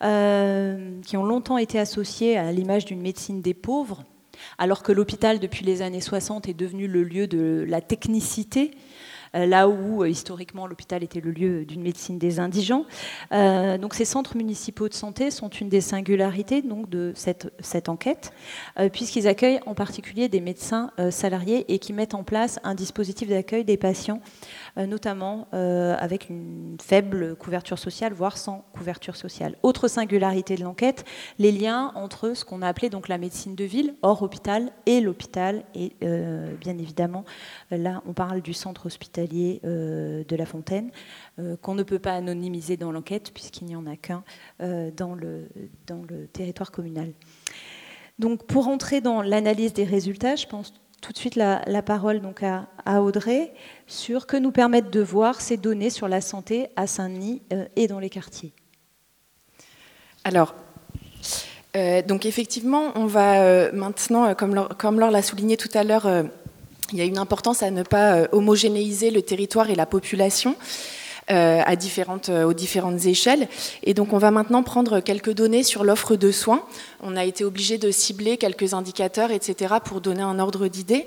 qui 0.01 1.17
ont 1.17 1.25
longtemps 1.25 1.59
été 1.59 1.79
associés 1.79 2.37
à 2.39 2.51
l'image 2.53 2.85
d'une 2.85 3.03
médecine 3.03 3.43
des 3.43 3.55
pauvres 3.55 4.05
alors 4.59 4.83
que 4.83 4.93
l'hôpital, 4.93 5.39
depuis 5.39 5.65
les 5.65 5.83
années 5.83 6.01
60, 6.01 6.49
est 6.49 6.55
devenu 6.55 6.87
le 6.87 7.03
lieu 7.03 7.27
de 7.27 7.65
la 7.69 7.81
technicité, 7.81 8.73
là 9.35 9.69
où 9.69 10.05
historiquement 10.05 10.67
l'hôpital 10.67 11.03
était 11.03 11.21
le 11.21 11.31
lieu 11.31 11.65
d'une 11.65 11.83
médecine 11.83 12.19
des 12.19 12.41
indigents. 12.41 12.85
donc 13.31 13.95
ces 13.95 14.05
centres 14.05 14.37
municipaux 14.37 14.89
de 14.89 14.95
santé 14.95 15.31
sont 15.31 15.49
une 15.49 15.69
des 15.69 15.81
singularités 15.81 16.63
donc, 16.63 16.89
de 16.89 17.13
cette, 17.15 17.89
enquête, 17.89 18.33
puisqu'ils 18.93 19.29
accueillent 19.29 19.61
en 19.67 19.75
particulier 19.75 20.29
des 20.29 20.41
médecins 20.41 20.91
salariés 21.11 21.73
et 21.73 21.79
qui 21.79 21.93
mettent 21.93 22.15
en 22.15 22.25
place 22.25 22.59
un 22.65 22.75
dispositif 22.75 23.29
d'accueil 23.29 23.65
des 23.65 23.77
patients 23.77 24.21
euh, 24.79 24.87
notamment 24.87 25.49
euh, 25.53 25.97
avec 25.99 26.29
une 26.29 26.77
faible 26.81 27.37
couverture 27.37 27.79
sociale, 27.79 28.13
voire 28.13 28.37
sans 28.37 28.65
couverture 28.73 29.17
sociale. 29.17 29.57
Autre 29.63 29.89
singularité 29.89 30.57
de 30.57 30.63
l'enquête, 30.63 31.05
les 31.39 31.53
liens 31.53 31.93
entre 31.95 32.35
ce 32.35 32.45
qu'on 32.45 32.63
a 32.63 32.69
appelé 32.69 32.91
donc 32.91 33.09
la 33.09 33.19
médecine 33.19 33.55
de 33.55 33.65
ville, 33.65 33.95
hors 34.03 34.23
hôpital, 34.23 34.73
et 34.87 35.01
l'hôpital. 35.01 35.65
Et 35.75 35.93
euh, 36.03 36.55
bien 36.57 36.79
évidemment, 36.79 37.25
là, 37.71 38.03
on 38.07 38.13
parle 38.13 38.41
du 38.43 38.55
centre 38.55 38.87
hospitalier 38.87 39.20
de 39.27 40.37
La 40.37 40.47
Fontaine, 40.47 40.91
qu'on 41.63 41.75
ne 41.75 41.83
peut 41.83 41.99
pas 41.99 42.15
anonymiser 42.15 42.77
dans 42.77 42.93
l'enquête, 42.93 43.33
puisqu'il 43.33 43.67
n'y 43.67 43.77
en 43.77 43.87
a 43.87 43.97
qu'un 43.97 44.23
dans, 44.59 45.15
le, 45.15 45.49
dans 45.87 46.03
le 46.09 46.27
territoire 46.27 46.71
communal. 46.71 47.13
Donc, 48.19 48.45
pour 48.47 48.69
entrer 48.69 49.01
dans 49.01 49.23
l'analyse 49.23 49.73
des 49.73 49.85
résultats, 49.85 50.37
je 50.37 50.47
pense 50.47 50.75
tout 51.01 51.13
de 51.13 51.19
suite 51.19 51.37
la, 51.37 51.83
parole 51.83 52.21
donc 52.21 52.43
à, 52.43 52.69
Audrey 53.01 53.53
sur 53.87 54.27
que 54.27 54.37
nous 54.37 54.53
permettent 54.53 54.91
de 54.91 55.01
voir 55.01 55.41
ces 55.41 55.57
données 55.57 55.91
sur 55.91 56.09
la 56.09 56.21
santé 56.21 56.69
à 56.77 56.87
Saint-Denis 56.87 57.43
euh, 57.53 57.65
et 57.77 57.87
dans 57.87 57.99
les 57.99 58.11
quartiers. 58.11 58.53
Alors, 60.25 60.55
euh, 61.77 62.03
donc 62.03 62.27
effectivement, 62.27 62.93
on 62.95 63.07
va 63.07 63.43
euh, 63.43 63.71
maintenant, 63.73 64.35
comme 64.35 64.55
Laure, 64.55 64.77
comme 64.77 65.01
l'a 65.01 65.23
souligné 65.23 65.57
tout 65.57 65.71
à 65.73 65.85
l'heure, 65.85 66.07
il 66.93 66.99
y 66.99 67.03
a 67.03 67.05
une 67.05 67.19
importance 67.19 67.63
à 67.63 67.71
ne 67.71 67.83
pas 67.83 68.29
homogénéiser 68.33 69.11
le 69.11 69.23
territoire 69.23 69.71
et 69.71 69.75
la 69.75 69.87
population. 69.87 70.57
Euh, 71.31 71.63
à 71.65 71.77
différentes, 71.77 72.29
euh, 72.29 72.43
aux 72.43 72.55
différentes 72.55 73.07
échelles. 73.07 73.47
Et 73.85 73.95
donc 73.95 74.13
on 74.13 74.19
va 74.19 74.33
maintenant 74.33 74.65
prendre 74.65 74.99
quelques 74.99 75.33
données 75.33 75.63
sur 75.63 75.85
l'offre 75.85 76.17
de 76.17 76.33
soins. 76.33 76.65
On 77.05 77.17
a 77.17 77.25
été 77.25 77.45
obligé 77.45 77.79
de 77.79 77.93
cibler 77.93 78.37
quelques 78.37 78.75
indicateurs, 78.75 79.31
etc., 79.31 79.75
pour 79.85 80.01
donner 80.01 80.23
un 80.23 80.41
ordre 80.41 80.67
d'idée. 80.67 81.07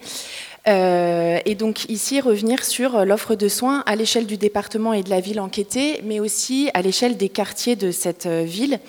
Euh, 0.69 1.39
et 1.43 1.56
donc 1.56 1.89
ici 1.89 2.22
revenir 2.22 2.63
sur 2.63 3.04
l'offre 3.04 3.36
de 3.36 3.50
soins 3.50 3.84
à 3.86 3.98
l'échelle 3.98 4.26
du 4.26 4.38
département 4.38 4.93
et 4.93 5.04
de 5.04 5.10
la 5.10 5.19
ville 5.19 5.41
enquêtée, 5.41 6.00
mais 6.06 6.22
aussi 6.22 6.69
à 6.74 6.82
l'échelle 6.82 7.17
des 7.17 7.28
quartiers 7.28 7.76
de 7.76 7.91
cette 7.91 8.28
ville. 8.28 8.80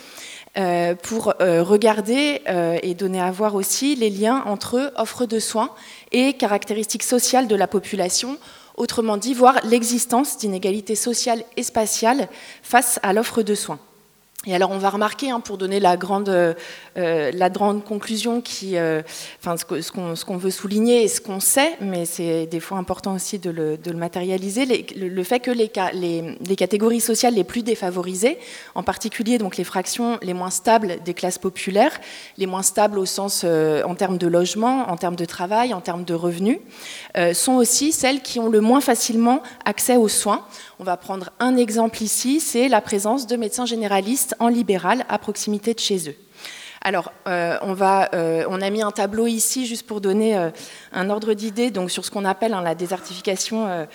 Pour 1.02 1.34
regarder 1.40 2.42
et 2.82 2.94
donner 2.94 3.20
à 3.20 3.30
voir 3.30 3.54
aussi 3.54 3.96
les 3.96 4.10
liens 4.10 4.42
entre 4.46 4.92
offre 4.96 5.26
de 5.26 5.40
soins 5.40 5.70
et 6.12 6.34
caractéristiques 6.34 7.02
sociales 7.02 7.48
de 7.48 7.56
la 7.56 7.66
population 7.66 8.38
Autrement 8.76 9.16
dit, 9.16 9.34
voir 9.34 9.60
l'existence 9.64 10.36
d'inégalités 10.36 10.96
sociales 10.96 11.44
et 11.56 11.62
spatiales 11.62 12.28
face 12.62 12.98
à 13.02 13.12
l'offre 13.12 13.42
de 13.42 13.54
soins. 13.54 13.78
Et 14.46 14.54
alors 14.54 14.70
on 14.70 14.78
va 14.78 14.90
remarquer, 14.90 15.30
hein, 15.30 15.40
pour 15.40 15.56
donner 15.56 15.80
la 15.80 15.96
grande, 15.96 16.28
euh, 16.28 16.52
conclusion, 17.86 18.42
euh, 18.74 19.02
ce 19.38 20.24
qu'on 20.24 20.36
veut 20.36 20.50
souligner 20.50 21.04
et 21.04 21.08
ce 21.08 21.20
qu'on 21.20 21.40
sait, 21.40 21.72
mais 21.80 22.04
c'est 22.04 22.46
des 22.46 22.60
fois 22.60 22.76
important 22.76 23.14
aussi 23.14 23.38
de 23.38 23.50
le, 23.50 23.78
matérialiser, 23.94 24.66
le, 24.96 25.24
fait 25.24 25.40
que 25.40 25.50
les, 25.50 26.56
catégories 26.56 27.00
sociales 27.00 27.34
les 27.34 27.44
plus 27.44 27.62
défavorisées, 27.62 28.38
en 28.74 28.82
particulier 28.82 29.38
donc 29.38 29.56
les 29.56 29.64
fractions 29.64 30.18
les 30.22 30.34
moins 30.34 30.50
stables 30.50 30.98
des 31.04 31.14
classes 31.14 31.38
populaires, 31.38 31.98
les 32.36 32.46
moins 32.46 32.62
stables 32.62 32.98
au 32.98 33.06
sens 33.06 33.42
euh, 33.44 33.82
en 33.84 33.94
termes 33.94 34.18
de 34.18 34.26
logement, 34.26 34.90
en 34.90 34.96
termes 34.96 35.16
de 35.16 35.24
travail, 35.24 35.72
en 35.72 35.80
termes 35.80 36.04
de 36.04 36.14
revenus, 36.14 36.58
sont 37.32 37.54
aussi 37.54 37.92
celles 37.92 38.20
qui 38.20 38.40
ont 38.40 38.48
le 38.48 38.60
moins 38.60 38.80
facilement 38.80 39.42
accès 39.64 39.96
aux 39.96 40.08
soins. 40.08 40.44
On 40.78 40.84
va 40.84 40.96
prendre 40.96 41.30
un 41.38 41.56
exemple 41.56 42.02
ici, 42.02 42.40
c'est 42.40 42.68
la 42.68 42.80
présence 42.80 43.26
de 43.26 43.36
médecins 43.36 43.66
généralistes 43.66 44.34
en 44.40 44.48
libéral 44.48 45.04
à 45.08 45.18
proximité 45.18 45.74
de 45.74 45.78
chez 45.78 46.08
eux. 46.08 46.16
Alors, 46.86 47.12
euh, 47.26 47.56
euh, 47.62 48.44
on, 48.46 48.60
a 48.60 48.68
mis 48.68 48.82
un 48.82 48.90
tableau 48.90 49.26
ici 49.26 49.64
juste 49.64 49.86
pour 49.86 50.02
donner 50.02 50.36
euh, 50.36 50.50
un 50.92 51.08
ordre 51.08 51.32
d'idée 51.32 51.72
sur 51.88 52.04
ce 52.04 52.10
qu'on 52.10 52.26
appelle 52.26 52.52
hein, 52.52 52.60
la 52.60 52.74
désertification 52.74 53.86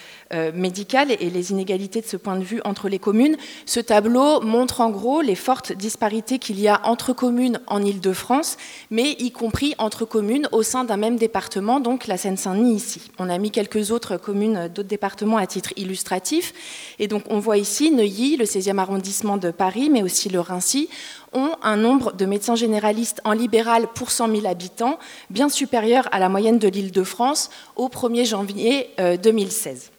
médicale 0.53 1.11
et 1.11 1.29
les 1.29 1.51
inégalités 1.51 2.01
de 2.01 2.05
ce 2.05 2.17
point 2.17 2.35
de 2.35 2.43
vue 2.43 2.61
entre 2.65 2.89
les 2.89 2.99
communes. 2.99 3.37
Ce 3.65 3.79
tableau 3.79 4.41
montre 4.41 4.81
en 4.81 4.89
gros 4.89 5.21
les 5.21 5.35
fortes 5.35 5.71
disparités 5.71 6.39
qu'il 6.39 6.59
y 6.59 6.67
a 6.67 6.81
entre 6.83 7.13
communes 7.13 7.59
en 7.67 7.83
Île-de-France, 7.83 8.57
mais 8.89 9.11
y 9.19 9.31
compris 9.31 9.75
entre 9.77 10.05
communes 10.05 10.47
au 10.51 10.63
sein 10.63 10.83
d'un 10.83 10.97
même 10.97 11.17
département, 11.17 11.79
donc 11.79 12.07
la 12.07 12.17
Seine-Saint-Denis 12.17 12.75
ici. 12.75 13.11
On 13.19 13.29
a 13.29 13.37
mis 13.37 13.51
quelques 13.51 13.91
autres 13.91 14.17
communes 14.17 14.67
d'autres 14.73 14.89
départements 14.89 15.37
à 15.37 15.47
titre 15.47 15.73
illustratif. 15.77 16.53
Et 16.97 17.07
donc, 17.07 17.23
on 17.29 17.39
voit 17.39 17.57
ici 17.57 17.91
Neuilly, 17.91 18.37
le 18.37 18.45
16e 18.45 18.77
arrondissement 18.77 19.37
de 19.37 19.51
Paris, 19.51 19.89
mais 19.91 20.03
aussi 20.03 20.29
le 20.29 20.39
Rincy 20.39 20.89
ont 21.33 21.51
un 21.61 21.77
nombre 21.77 22.13
de 22.13 22.25
médecins 22.25 22.55
généralistes 22.55 23.21
en 23.23 23.33
libéral 23.33 23.87
pour 23.93 24.11
100 24.11 24.35
000 24.35 24.47
habitants 24.47 24.99
bien 25.29 25.49
supérieur 25.49 26.07
à 26.11 26.19
la 26.19 26.29
moyenne 26.29 26.59
de 26.59 26.67
l'Île-de-France 26.67 27.49
au 27.75 27.87
1er 27.87 28.25
janvier 28.25 28.89
2016. 28.97 29.91
Euh, 29.91 29.95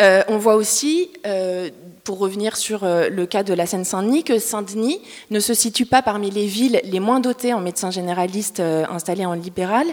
euh, 0.00 0.22
on 0.28 0.38
voit 0.38 0.54
aussi, 0.54 1.10
euh, 1.26 1.70
pour 2.04 2.18
revenir 2.18 2.56
sur 2.56 2.84
le 2.84 3.26
cas 3.26 3.42
de 3.42 3.52
la 3.52 3.66
Seine-Saint-Denis, 3.66 4.22
que 4.22 4.38
Saint-Denis 4.38 5.00
ne 5.30 5.40
se 5.40 5.54
situe 5.54 5.86
pas 5.86 6.02
parmi 6.02 6.30
les 6.30 6.46
villes 6.46 6.80
les 6.84 7.00
moins 7.00 7.18
dotées 7.18 7.52
en 7.52 7.60
médecins 7.60 7.90
généralistes 7.90 8.60
installés 8.60 9.26
en 9.26 9.34
libéral, 9.34 9.86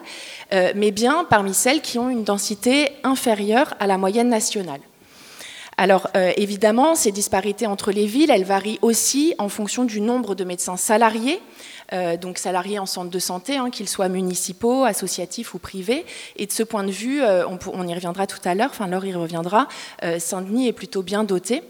mais 0.52 0.92
bien 0.92 1.26
parmi 1.30 1.54
celles 1.54 1.82
qui 1.82 2.00
ont 2.00 2.10
une 2.10 2.24
densité 2.24 2.92
inférieure 3.04 3.74
à 3.80 3.88
la 3.88 3.98
moyenne 3.98 4.30
nationale. 4.30 4.80
Alors 5.78 6.08
euh, 6.16 6.32
évidemment, 6.38 6.96
ces 6.96 7.12
disparités 7.12 7.68
entre 7.68 7.92
les 7.92 8.06
villes, 8.06 8.32
elles 8.32 8.46
varient 8.46 8.80
aussi 8.82 9.36
en 9.38 9.50
fonction 9.50 9.84
du 9.84 10.00
nombre 10.00 10.34
de 10.34 10.44
médecins 10.46 10.78
salariés, 10.78 11.42
euh, 11.92 12.16
donc 12.16 12.38
salariés 12.38 12.80
en 12.80 12.86
centre 12.86 13.10
de 13.12 13.20
santé, 13.20 13.58
hein, 13.58 13.70
qu'ils 13.70 13.90
soient 13.90 14.08
municipaux, 14.08 14.86
associatifs 14.86 15.54
ou 15.54 15.60
privés. 15.60 16.06
Et 16.38 16.46
de 16.46 16.52
ce 16.52 16.64
point 16.64 16.84
de 16.84 16.92
vue, 16.92 17.22
euh, 17.22 17.46
on, 17.48 17.88
y 17.88 17.94
reviendra 17.94 18.26
tout 18.26 18.40
à 18.46 18.56
l'heure, 18.56 18.70
enfin 18.72 18.88
Laure 18.88 19.06
y 19.06 19.14
reviendra, 19.14 19.68
Saint-Denis 20.18 20.68
est 20.68 20.74
plutôt 20.74 21.04
bien 21.04 21.24
doté. 21.24 21.62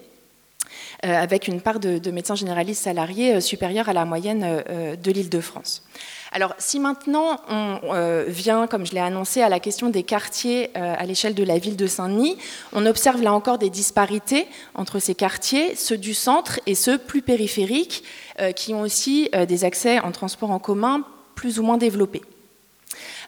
avec 1.03 1.47
une 1.47 1.61
part 1.61 1.79
de, 1.79 1.97
de 1.99 2.11
médecins 2.11 2.35
généralistes 2.35 2.83
salariés 2.83 3.41
supérieure 3.41 3.89
à 3.89 3.93
la 3.93 4.05
moyenne 4.05 4.63
de 5.01 5.11
l'île 5.11 5.29
de 5.29 5.41
France. 5.41 5.83
Alors 6.31 6.53
si 6.57 6.79
maintenant 6.79 7.39
on 7.49 7.79
euh, 7.93 8.25
vient, 8.27 8.67
comme 8.67 8.85
je 8.85 8.93
l'ai 8.93 8.99
annoncé, 8.99 9.41
à 9.41 9.49
la 9.49 9.59
question 9.59 9.89
des 9.89 10.03
quartiers 10.03 10.71
euh, 10.75 10.95
à 10.97 11.05
l'échelle 11.05 11.35
de 11.35 11.43
la 11.43 11.57
ville 11.57 11.75
de 11.75 11.87
Saint-Denis, 11.87 12.37
on 12.73 12.85
observe 12.85 13.21
là 13.21 13.33
encore 13.33 13.57
des 13.57 13.69
disparités 13.69 14.47
entre 14.73 14.99
ces 14.99 15.15
quartiers, 15.15 15.75
ceux 15.75 15.97
du 15.97 16.13
centre 16.13 16.59
et 16.65 16.75
ceux 16.75 16.97
plus 16.97 17.21
périphériques, 17.21 18.03
euh, 18.39 18.51
qui 18.51 18.73
ont 18.73 18.81
aussi 18.81 19.29
des 19.47 19.63
accès 19.63 19.99
en 19.99 20.11
transport 20.11 20.51
en 20.51 20.59
commun 20.59 21.03
plus 21.35 21.59
ou 21.59 21.63
moins 21.63 21.77
développés. 21.77 22.21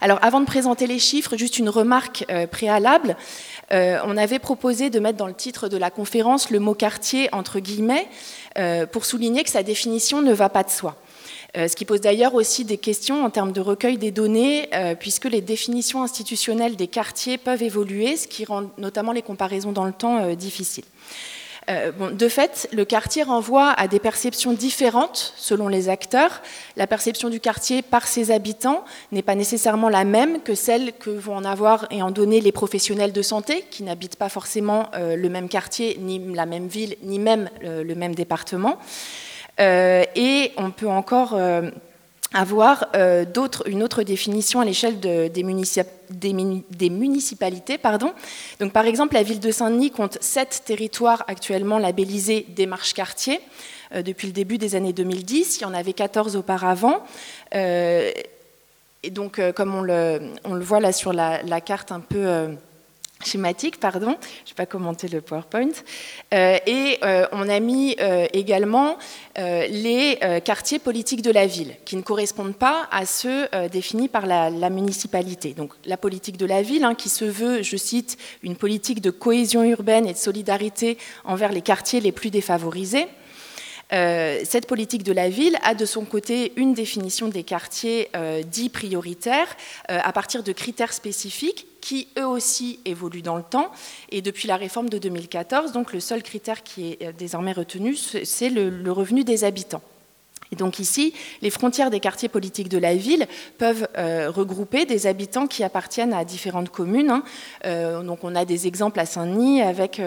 Alors 0.01 0.19
avant 0.21 0.39
de 0.39 0.45
présenter 0.45 0.87
les 0.87 0.99
chiffres, 0.99 1.37
juste 1.37 1.59
une 1.59 1.69
remarque 1.69 2.25
préalable. 2.51 3.17
on 3.71 4.17
avait 4.17 4.39
proposé 4.39 4.89
de 4.89 4.99
mettre 4.99 5.17
dans 5.17 5.27
le 5.27 5.33
titre 5.33 5.67
de 5.67 5.77
la 5.77 5.89
conférence 5.89 6.51
le 6.51 6.59
mot 6.59 6.73
quartier 6.73 7.29
entre 7.33 7.59
guillemets 7.59 8.07
pour 8.91 9.05
souligner 9.05 9.43
que 9.43 9.49
sa 9.49 9.63
définition 9.63 10.21
ne 10.21 10.33
va 10.33 10.49
pas 10.49 10.63
de 10.63 10.69
soi. 10.69 10.95
Euh, 11.57 11.67
ce 11.67 11.75
qui 11.75 11.85
pose 11.85 12.01
d'ailleurs 12.01 12.35
aussi 12.35 12.65
des 12.65 12.77
questions 12.77 13.25
en 13.25 13.29
termes 13.29 13.51
de 13.51 13.61
recueil 13.61 13.97
des 13.97 14.11
données, 14.11 14.69
euh, 14.73 14.93
puisque 14.93 15.25
les 15.25 15.41
définitions 15.41 16.03
institutionnelles 16.03 16.75
des 16.75 16.87
quartiers 16.87 17.37
peuvent 17.37 17.63
évoluer, 17.63 18.15
ce 18.15 18.27
qui 18.27 18.45
rend 18.45 18.65
notamment 18.77 19.11
les 19.11 19.23
comparaisons 19.23 19.71
dans 19.71 19.85
le 19.85 19.93
temps 19.93 20.19
euh, 20.19 20.35
difficiles. 20.35 20.85
de 21.67 22.29
fait, 22.29 22.69
le 22.71 22.85
quartier 22.85 23.23
renvoie 23.23 23.71
à 23.71 23.89
des 23.89 23.99
perceptions 23.99 24.53
différentes 24.53 25.33
selon 25.35 25.67
les 25.67 25.89
acteurs. 25.89 26.41
La 26.77 26.87
perception 26.87 27.29
du 27.29 27.41
quartier 27.41 27.81
par 27.81 28.07
ses 28.07 28.31
habitants 28.31 28.85
n'est 29.11 29.23
pas 29.23 29.35
nécessairement 29.35 29.89
la 29.89 30.05
même 30.05 30.41
que 30.41 30.55
celle 30.55 30.93
que 30.93 31.09
vont 31.09 31.35
en 31.35 31.43
avoir 31.43 31.85
et 31.91 32.01
en 32.01 32.11
donner 32.11 32.39
les 32.39 32.53
professionnels 32.53 33.11
de 33.11 33.21
santé, 33.21 33.65
qui 33.69 33.83
n'habitent 33.83 34.15
pas 34.15 34.29
forcément 34.29 34.89
le 34.93 35.27
même 35.27 35.49
quartier, 35.49 35.97
ni 35.99 36.19
la 36.33 36.45
même 36.45 36.67
ville, 36.67 36.95
ni 37.03 37.19
même 37.19 37.49
le 37.61 37.95
même 37.95 38.15
département. 38.15 38.77
Euh, 39.59 40.03
et 40.15 40.51
on 40.57 40.71
peut 40.71 40.87
encore 40.87 41.33
euh, 41.33 41.69
avoir 42.33 42.87
euh, 42.95 43.25
une 43.65 43.81
autre 43.81 44.03
définition 44.03 44.59
à 44.59 44.65
l'échelle 44.65 44.99
des, 44.99 45.43
municipalités. 45.43 47.77
Pardon. 47.77 48.13
Donc, 48.59 48.73
par 48.73 48.85
exemple, 48.85 49.15
la 49.15 49.23
ville 49.23 49.39
de 49.39 49.51
Saint-Denis 49.51 49.91
compte 49.91 50.17
sept 50.21 50.63
territoires 50.65 51.23
actuellement 51.27 51.79
labellisés 51.79 52.45
démarche 52.49 52.93
quartier 52.93 53.39
depuis 53.95 54.27
le 54.27 54.33
début 54.33 54.57
des 54.57 54.75
années 54.75 54.93
2010. 54.93 55.57
Il 55.57 55.61
y 55.61 55.65
en 55.65 55.73
avait 55.73 55.93
14 55.93 56.35
auparavant. 56.35 57.03
et 57.53 58.13
donc, 59.11 59.39
comme 59.55 59.73
on 59.73 59.81
le, 59.81 60.19
voit 60.43 60.81
là 60.81 60.91
sur 60.91 61.13
la 61.13 61.61
carte 61.61 61.93
un 61.93 62.01
peu 62.01 62.57
schématique, 63.23 63.79
pardon, 63.79 64.15
je 64.45 64.51
n'ai 64.51 64.55
pas 64.55 64.65
commenté 64.65 65.07
le 65.07 65.21
PowerPoint, 65.21 65.69
euh, 66.33 66.57
et 66.65 66.97
euh, 67.03 67.25
on 67.31 67.49
a 67.49 67.59
mis 67.59 67.95
euh, 67.99 68.27
également 68.33 68.97
les 69.39 70.17
quartiers 70.43 70.79
politiques 70.79 71.21
de 71.21 71.29
la 71.29 71.45
ville, 71.45 71.75
qui 71.85 71.95
ne 71.95 72.01
correspondent 72.01 72.55
pas 72.55 72.87
à 72.89 73.05
ceux 73.05 73.47
définis 73.71 74.07
par 74.07 74.25
la, 74.25 74.49
municipalité. 74.71 75.53
Donc 75.53 75.73
la 75.85 75.95
politique 75.95 76.37
de 76.37 76.45
la 76.47 76.63
ville, 76.63 76.83
hein, 76.83 76.95
qui 76.95 77.09
se 77.09 77.23
veut, 77.23 77.61
je 77.61 77.77
cite, 77.77 78.17
une 78.41 78.55
politique 78.55 78.99
de 78.99 79.11
cohésion 79.11 79.63
urbaine 79.63 80.07
et 80.07 80.13
de 80.13 80.17
solidarité 80.17 80.97
envers 81.23 81.51
les 81.51 81.61
quartiers 81.61 82.01
les 82.01 82.11
plus 82.11 82.31
défavorisés. 82.31 83.05
cette 83.91 84.65
politique 84.65 85.03
de 85.03 85.13
la 85.13 85.29
ville 85.29 85.57
a 85.61 85.75
de 85.75 85.85
son 85.85 86.03
côté 86.03 86.53
une 86.55 86.73
définition 86.73 87.27
des 87.27 87.43
quartiers 87.43 88.09
dits 88.47 88.69
prioritaires 88.69 89.55
à 89.87 90.11
partir 90.13 90.41
de 90.41 90.51
critères 90.51 90.93
spécifiques 90.93 91.67
qui 91.81 92.07
eux 92.17 92.25
aussi 92.25 92.79
évoluent 92.85 93.21
dans 93.21 93.37
le 93.37 93.43
temps. 93.43 93.71
Et 94.09 94.21
depuis 94.21 94.47
la 94.47 94.57
réforme 94.57 94.89
de 94.89 94.97
2014, 94.97 95.71
donc 95.71 95.93
le 95.93 95.99
seul 95.99 96.23
critère 96.23 96.63
qui 96.63 96.91
est 96.91 97.03
euh, 97.03 97.11
désormais 97.17 97.51
retenu, 97.53 97.95
c'est 97.95 98.49
le, 98.49 98.91
revenu 98.91 99.23
des 99.23 99.43
habitants. 99.43 99.81
Et 100.51 100.55
donc 100.55 100.79
ici, 100.79 101.13
les 101.41 101.49
frontières 101.49 101.89
des 101.89 101.99
quartiers 101.99 102.29
politiques 102.29 102.69
de 102.69 102.77
la 102.77 102.95
ville 102.95 103.27
peuvent 103.57 103.87
euh, 103.97 104.31
regrouper 104.31 104.85
des 104.85 105.05
habitants 105.05 105.45
qui 105.45 105.63
appartiennent 105.63 106.13
à 106.13 106.23
différentes 106.23 106.69
communes. 106.69 107.09
Hein. 107.09 107.23
Euh, 107.65 108.01
donc 108.01 108.23
on 108.23 108.33
a 108.33 108.45
des 108.45 108.65
exemples 108.65 108.99
à 108.99 109.05
Saint-Denis 109.05 109.61
avec 109.61 110.01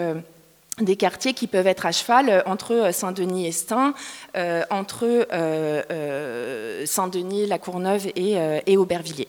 des 0.79 0.95
quartiers 0.95 1.33
qui 1.33 1.45
peuvent 1.45 1.67
être 1.67 1.85
à 1.85 1.91
cheval 1.91 2.43
entre 2.47 2.89
Saint-Denis 2.91 3.45
et 3.45 3.51
Stein, 3.51 3.93
entre 4.71 5.27
Saint-Denis, 6.85 7.45
La 7.45 7.59
Courneuve 7.59 8.07
et, 8.15 8.37
et 8.65 8.77
Aubervilliers. 8.77 9.27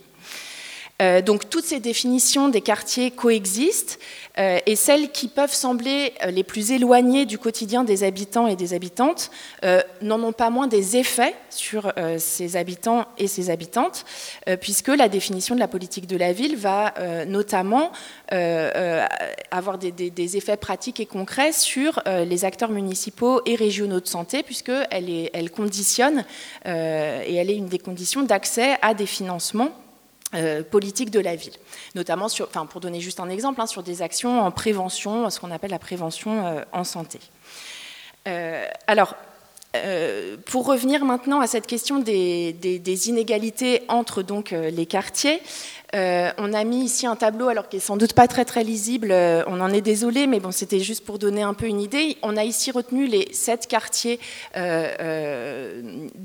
Euh, 1.02 1.20
donc 1.20 1.50
toutes 1.50 1.64
ces 1.64 1.80
définitions 1.80 2.48
des 2.48 2.60
quartiers 2.60 3.10
coexistent 3.10 3.98
euh, 4.38 4.58
et 4.66 4.76
celles 4.76 5.10
qui 5.10 5.28
peuvent 5.28 5.52
sembler 5.52 6.12
euh, 6.22 6.30
les 6.30 6.44
plus 6.44 6.70
éloignées 6.70 7.26
du 7.26 7.38
quotidien 7.38 7.82
des 7.82 8.04
habitants 8.04 8.46
et 8.46 8.56
des 8.56 8.74
habitantes 8.74 9.30
n'en 10.00 10.22
ont 10.22 10.32
pas 10.32 10.50
moins 10.50 10.66
des 10.66 10.96
effets 10.96 11.34
sur 11.50 11.92
ces 12.18 12.56
habitants 12.56 13.06
et 13.18 13.26
ces 13.26 13.50
habitantes, 13.50 14.04
puisque 14.60 14.88
la 14.88 15.08
définition 15.08 15.54
de 15.54 15.60
la 15.60 15.68
politique 15.68 16.06
de 16.06 16.16
la 16.16 16.32
ville 16.32 16.56
va 16.56 16.94
notamment 17.26 17.92
avoir 19.50 19.78
des, 19.78 20.36
effets 20.36 20.56
pratiques 20.56 21.00
et 21.00 21.06
concrets 21.06 21.52
sur 21.52 22.02
les 22.06 22.44
acteurs 22.44 22.70
municipaux 22.70 23.40
et 23.46 23.54
régionaux 23.54 24.00
de 24.00 24.08
santé, 24.08 24.42
puisqu'elle 24.42 25.30
elle 25.32 25.50
conditionne 25.50 26.24
et 26.64 27.34
elle 27.34 27.50
est 27.50 27.56
une 27.56 27.68
des 27.68 27.78
conditions 27.78 28.22
d'accès 28.22 28.76
à 28.82 28.94
des 28.94 29.06
financements 29.06 29.70
euh, 30.34 30.62
politique 30.62 31.10
de 31.10 31.20
la 31.20 31.36
ville, 31.36 31.52
notamment 31.94 32.26
pour 32.70 32.80
donner 32.80 33.00
juste 33.00 33.20
un 33.20 33.28
exemple, 33.28 33.60
hein, 33.60 33.66
sur 33.66 33.82
des 33.82 34.00
actions 34.00 34.40
en 34.40 34.50
prévention, 34.50 35.28
ce 35.28 35.38
qu'on 35.38 35.50
appelle 35.50 35.72
la 35.72 35.78
prévention 35.78 36.46
euh, 36.46 36.62
en 36.72 36.84
santé. 36.84 37.18
Euh, 38.26 38.64
alors, 38.86 39.14
pour 40.44 40.66
revenir 40.66 41.02
maintenant 41.06 41.40
à 41.40 41.46
cette 41.46 41.66
question 41.66 41.98
des, 41.98 42.52
des 42.52 43.08
inégalités 43.08 43.82
entre 43.88 44.22
donc, 44.22 44.50
les 44.50 44.84
quartiers, 44.84 45.40
on 45.94 46.52
a 46.52 46.64
mis 46.64 46.84
ici 46.84 47.06
un 47.06 47.16
tableau, 47.16 47.48
alors 47.48 47.70
qui 47.70 47.78
est 47.78 47.80
sans 47.80 47.96
doute 47.96 48.12
pas 48.12 48.28
très 48.28 48.44
très 48.44 48.64
lisible, 48.64 49.14
on 49.46 49.60
en 49.62 49.72
est 49.72 49.80
désolé, 49.80 50.26
mais 50.26 50.40
bon, 50.40 50.50
c'était 50.50 50.80
juste 50.80 51.06
pour 51.06 51.18
donner 51.18 51.40
un 51.40 51.54
peu 51.54 51.64
une 51.64 51.80
idée. 51.80 52.18
On 52.22 52.36
a 52.36 52.44
ici 52.44 52.70
retenu 52.70 53.06
les 53.06 53.32
sept 53.32 53.66
quartiers 53.66 54.20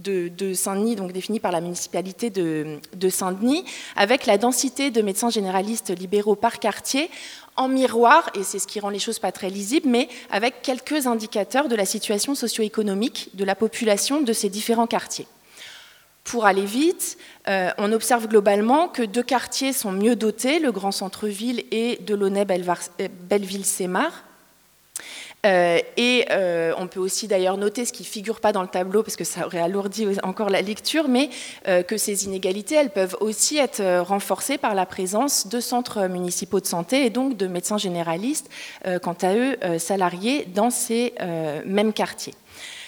de, 0.08 0.54
Saint-Denis, 0.54 0.96
donc 0.96 1.12
définis 1.12 1.40
par 1.40 1.52
la 1.52 1.62
municipalité 1.62 2.30
de, 2.30 2.80
de 2.96 3.10
Saint-Denis, 3.10 3.66
avec 3.96 4.26
la 4.26 4.38
densité 4.38 4.92
de 4.92 5.02
médecins 5.02 5.30
généralistes 5.30 5.98
libéraux 5.98 6.36
par 6.36 6.60
quartier 6.60 7.10
en 7.58 7.68
miroir, 7.68 8.30
et 8.36 8.44
c'est 8.44 8.60
ce 8.60 8.68
qui 8.68 8.80
rend 8.80 8.90
les 8.90 9.00
choses 9.00 9.18
pas 9.20 9.32
très 9.32 9.50
lisibles, 9.50 9.90
mais 9.90 10.08
avec 10.30 10.62
quelques 10.62 11.08
indicateurs 11.08 11.68
de 11.68 11.76
la 11.76 11.86
situation 11.86 12.36
socio-économique 12.36 13.32
de 13.34 13.44
la 13.44 13.56
population 13.56 14.22
de 14.22 14.34
ces 14.34 14.50
différents 14.50 14.86
quartiers. 14.88 15.28
Pour 16.24 16.46
aller 16.46 16.66
vite, 16.66 17.18
euh, 17.48 17.72
on 17.78 17.92
observe 17.94 18.28
globalement 18.28 18.90
que 18.90 19.02
deux 19.02 19.24
quartiers 19.24 19.72
sont 19.74 19.94
mieux 19.94 20.16
dotés, 20.16 20.60
le 20.60 20.74
grand 20.74 20.92
centre-ville 20.92 21.64
et 21.72 21.98
Delaunay-Belleville-Sémar. 22.06 24.27
Euh, 25.46 25.80
et 25.98 26.26
euh, 26.32 26.74
on 26.78 26.88
peut 26.88 27.00
aussi 27.00 27.28
d'ailleurs 27.28 27.58
noter 27.58 27.86
ce 27.86 27.94
qui 27.94 28.04
ne 28.04 28.08
figure 28.08 28.40
pas 28.40 28.52
dans 28.52 28.64
le 28.64 28.68
tableau 28.68 29.04
parce 29.04 29.16
que 29.16 29.24
ça 29.24 29.46
aurait 29.46 29.62
alourdi 29.62 30.08
encore 30.24 30.50
la 30.50 30.62
lecture, 30.62 31.08
mais 31.08 31.30
que 31.88 31.98
ces 31.98 32.26
inégalités, 32.26 32.76
elles 32.76 32.90
peuvent 32.90 33.18
aussi 33.20 33.58
être 33.58 34.02
renforcées 34.02 34.58
par 34.58 34.76
la 34.76 34.86
présence 34.86 35.48
de 35.48 35.60
centres 35.60 36.08
municipaux 36.08 36.60
de 36.60 36.66
santé 36.66 37.06
et 37.06 37.10
donc 37.10 37.38
de 37.38 37.48
médecins 37.48 37.78
généralistes, 37.78 38.50
quant 39.02 39.16
à 39.22 39.36
eux 39.36 39.58
salariés 39.78 40.46
dans 40.54 40.70
ces 40.70 41.14
mêmes 41.66 41.94
quartiers. 41.94 42.34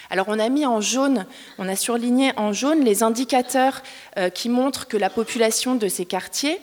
Alors 0.09 0.25
on 0.27 0.39
a 0.39 0.49
mis 0.49 0.65
en 0.65 0.81
jaune, 0.81 1.25
on 1.59 1.69
a 1.69 1.75
surligné 1.75 2.31
en 2.35 2.51
jaune 2.51 2.83
les 2.83 3.03
indicateurs 3.03 3.83
euh, 4.17 4.29
qui 4.29 4.49
montrent 4.49 4.87
que 4.87 4.97
la 4.97 5.09
population 5.09 5.75
de 5.75 5.87
ces 5.87 6.05
quartiers, 6.05 6.59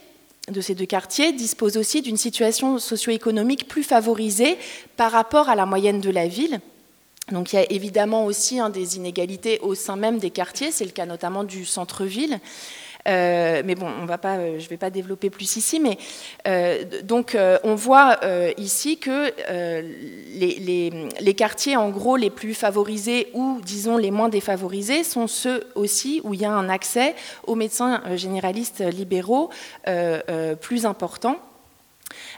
de 0.50 0.60
ces 0.60 0.74
deux 0.74 0.86
quartiers, 0.86 1.32
dispose 1.32 1.76
aussi 1.76 2.02
d'une 2.02 2.16
situation 2.16 2.78
socio-économique 2.78 3.66
plus 3.66 3.82
favorisée 3.82 4.56
par 4.96 5.12
rapport 5.12 5.48
à 5.48 5.56
la 5.56 5.66
moyenne 5.66 6.00
de 6.00 6.10
la 6.10 6.28
ville. 6.28 6.60
Donc 7.32 7.52
il 7.52 7.56
y 7.56 7.58
a 7.58 7.72
évidemment 7.72 8.24
aussi 8.24 8.60
hein, 8.60 8.70
des 8.70 8.96
inégalités 8.96 9.58
au 9.60 9.74
sein 9.74 9.96
même 9.96 10.18
des 10.18 10.30
quartiers, 10.30 10.70
c'est 10.70 10.84
le 10.84 10.92
cas 10.92 11.06
notamment 11.06 11.42
du 11.42 11.64
centre-ville. 11.64 12.38
Euh, 13.06 13.62
mais 13.64 13.74
bon, 13.74 13.88
euh, 13.88 14.58
je 14.58 14.64
ne 14.64 14.68
vais 14.68 14.76
pas 14.76 14.90
développer 14.90 15.30
plus 15.30 15.56
ici, 15.56 15.80
mais 15.80 15.98
euh, 16.48 16.84
donc 17.02 17.36
on 17.64 17.74
voit 17.74 18.18
ici 18.56 18.98
que 18.98 19.32
les, 20.36 20.90
les, 21.20 21.34
quartiers, 21.34 21.76
en 21.76 21.90
gros, 21.90 22.16
les 22.16 22.30
plus 22.30 22.54
favorisés 22.54 23.28
ou, 23.34 23.60
disons, 23.64 23.96
les 23.96 24.10
moins 24.10 24.28
défavorisés 24.28 25.04
sont 25.04 25.26
ceux 25.26 25.64
aussi 25.74 26.20
où 26.24 26.34
il 26.34 26.40
y 26.40 26.44
a 26.44 26.52
un 26.52 26.68
accès 26.68 27.14
aux 27.46 27.54
médecins 27.54 28.02
généralistes 28.16 28.80
libéraux 28.80 29.50
plus 30.60 30.86
important. 30.86 31.38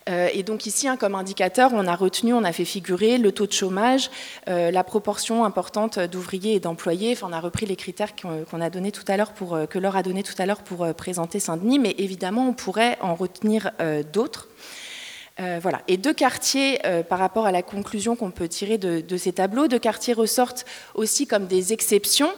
Euh, 0.09 0.29
et 0.33 0.43
donc 0.43 0.67
ici, 0.67 0.89
hein, 0.89 0.97
comme 0.97 1.15
indicateur, 1.15 1.71
on 1.75 1.87
a 1.87 1.95
retenu, 1.95 2.33
on 2.33 2.45
a 2.45 2.53
fait 2.53 2.65
figurer 2.65 3.19
le 3.19 3.33
taux 3.33 3.47
de 3.47 3.53
chômage, 3.53 4.11
euh, 4.49 4.71
la 4.71 4.85
proportion 4.85 5.45
importante 5.45 5.99
d'ouvriers 5.99 6.55
et 6.55 6.61
d'employés. 6.61 7.13
Enfin, 7.13 7.29
on 7.31 7.33
a 7.33 7.41
repris 7.41 7.67
les 7.67 7.77
critères 7.77 8.15
qu'on 8.17 8.61
a 8.61 8.71
donné 8.71 8.93
tout 8.93 9.05
à 9.09 9.17
l'heure 9.17 9.33
euh, 9.53 9.67
que 9.67 9.79
Laure 9.79 9.97
a 9.97 10.03
donné 10.03 10.23
tout 10.23 10.35
à 10.39 10.47
l'heure 10.47 10.63
pour 10.63 10.93
présenter 10.95 11.41
Saint-Denis, 11.41 11.79
mais 11.79 11.95
évidemment, 11.99 12.49
on 12.49 12.53
pourrait 12.53 12.99
en 13.01 13.15
retenir 13.15 13.71
d'autres. 14.13 14.49
voilà. 15.39 15.83
Et 15.89 15.97
deux 15.97 16.13
quartiers, 16.13 16.81
par 17.09 17.19
rapport 17.19 17.47
à 17.47 17.53
la 17.53 17.63
conclusion 17.63 18.17
qu'on 18.17 18.31
peut 18.31 18.49
tirer 18.49 18.79
de, 18.79 19.01
de, 19.01 19.17
ces 19.17 19.33
tableaux, 19.33 19.69
deux 19.69 19.79
quartiers 19.79 20.15
ressortent 20.15 20.65
aussi 20.95 21.27
comme 21.27 21.47
des 21.47 21.73
exceptions. 21.73 22.31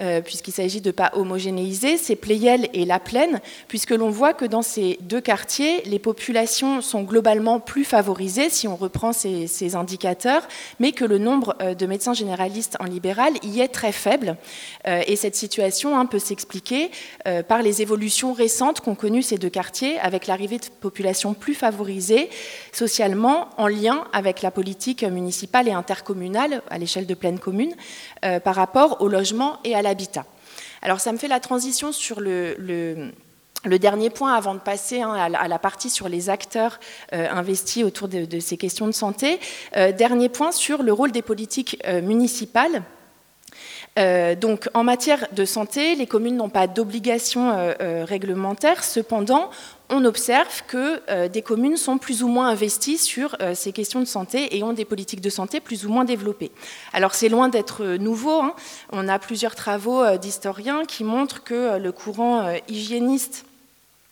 Euh, 0.00 0.20
puisqu'il 0.22 0.52
s'agit 0.52 0.80
de 0.80 0.88
ne 0.88 0.92
pas 0.92 1.10
homogénéiser, 1.14 1.96
c'est 1.98 2.16
Pléiel 2.16 2.68
et 2.72 2.84
La 2.84 2.98
Plaine, 2.98 3.40
puisque 3.68 3.90
l'on 3.90 4.10
voit 4.10 4.32
que 4.32 4.44
dans 4.44 4.62
ces 4.62 4.98
deux 5.02 5.20
quartiers, 5.20 5.82
les 5.84 5.98
populations 5.98 6.80
sont 6.80 7.02
globalement 7.02 7.60
plus 7.60 7.84
favorisées, 7.84 8.48
si 8.48 8.66
on 8.66 8.76
reprend 8.76 9.12
ces, 9.12 9.76
indicateurs, 9.76 10.48
mais 10.80 10.92
que 10.92 11.04
le 11.04 11.18
nombre 11.18 11.56
euh, 11.60 11.74
de 11.74 11.86
médecins 11.86 12.14
généralistes 12.14 12.76
en 12.80 12.84
libéral 12.84 13.32
y 13.42 13.60
est 13.60 13.68
très 13.68 13.92
faible. 13.92 14.36
Euh, 14.86 15.02
et 15.06 15.16
cette 15.16 15.36
situation 15.36 15.98
hein, 15.98 16.06
peut 16.06 16.18
s'expliquer 16.18 16.90
par 17.48 17.62
les 17.62 17.82
évolutions 17.82 18.32
récentes 18.32 18.80
qu'ont 18.80 18.94
connues 18.94 19.22
ces 19.22 19.38
deux 19.38 19.48
quartiers, 19.48 19.98
avec 20.00 20.26
l'arrivée 20.26 20.58
de 20.58 20.66
populations 20.80 21.34
plus 21.34 21.54
favorisées 21.54 22.30
socialement, 22.72 23.48
en 23.56 23.66
lien 23.66 24.04
avec 24.12 24.42
la 24.42 24.50
politique 24.50 25.04
municipale 25.04 25.68
et 25.68 25.72
intercommunale 25.72 26.62
à 26.70 26.78
l'échelle 26.78 27.06
de 27.06 27.14
pleine 27.14 27.38
commune, 27.38 27.74
par 28.44 28.54
rapport 28.54 29.00
au 29.00 29.08
logement 29.08 29.58
et 29.64 29.74
à 29.74 29.81
Alors 30.82 31.00
ça 31.00 31.12
me 31.12 31.18
fait 31.18 31.28
la 31.28 31.40
transition 31.40 31.92
sur 31.92 32.20
le, 32.20 32.56
le, 32.58 33.78
dernier 33.78 34.10
point 34.10 34.34
avant 34.34 34.54
de 34.54 34.60
passer 34.60 35.00
hein, 35.00 35.12
à, 35.12 35.48
la, 35.48 35.58
partie 35.58 35.90
sur 35.90 36.08
les 36.08 36.28
acteurs 36.28 36.80
euh, 37.12 37.28
investis 37.30 37.84
autour 37.84 38.08
de, 38.08 38.40
ces 38.40 38.56
questions 38.56 38.86
de 38.86 38.92
santé. 38.92 39.38
Euh, 39.76 39.92
dernier 39.92 40.28
point 40.28 40.50
sur 40.50 40.82
le 40.82 40.92
rôle 40.92 41.12
des 41.12 41.22
politiques 41.22 41.80
euh, 41.86 42.02
municipales. 42.02 42.82
Donc, 43.96 44.68
en 44.72 44.84
matière 44.84 45.26
de 45.32 45.44
santé, 45.44 45.94
les 45.94 46.06
communes 46.06 46.36
n'ont 46.36 46.48
pas 46.48 46.66
d'obligation 46.66 47.74
réglementaire. 48.06 48.84
Cependant, 48.84 49.50
on 49.92 50.06
observe 50.06 50.62
que 50.66 51.02
euh, 51.10 51.28
des 51.28 51.42
communes 51.42 51.76
sont 51.76 51.98
plus 51.98 52.22
ou 52.22 52.28
moins 52.28 52.48
investies 52.48 52.96
sur 52.96 53.36
euh, 53.40 53.54
ces 53.54 53.72
questions 53.72 54.00
de 54.00 54.06
santé 54.06 54.56
et 54.56 54.62
ont 54.62 54.72
des 54.72 54.86
politiques 54.86 55.20
de 55.20 55.28
santé 55.28 55.60
plus 55.60 55.84
ou 55.84 55.90
moins 55.90 56.06
développées. 56.06 56.50
Alors 56.94 57.14
c'est 57.14 57.28
loin 57.28 57.50
d'être 57.50 57.84
euh, 57.84 57.98
nouveau. 57.98 58.40
Hein. 58.40 58.54
On 58.90 59.06
a 59.06 59.18
plusieurs 59.18 59.54
travaux 59.54 60.16
d'historiens 60.16 60.84
qui 60.86 61.04
montrent 61.04 61.44
que 61.44 61.78
le 61.78 61.92
courant 61.92 62.54
hygiéniste 62.68 63.44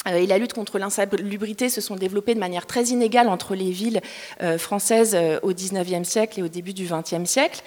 et 0.07 0.27
la 0.27 0.39
lutte 0.39 0.55
contre 0.55 0.79
l'insalubrité 0.79 1.69
se 1.69 1.81
sont 1.81 1.97
développées 1.97 2.35
de 2.35 2.41
manière 2.41 2.67
très 2.67 2.85
inégale 2.85 3.29
entre 3.29 3.55
les 3.55 3.71
villes 3.71 4.01
françaises 4.57 5.17
au 5.43 5.53
XIXe 5.53 6.09
siècle 6.09 6.41
et 6.41 6.43
au 6.43 6.49
début 6.49 6.73
du 6.73 6.89
XXe 6.91 7.29
siècle. 7.29 7.63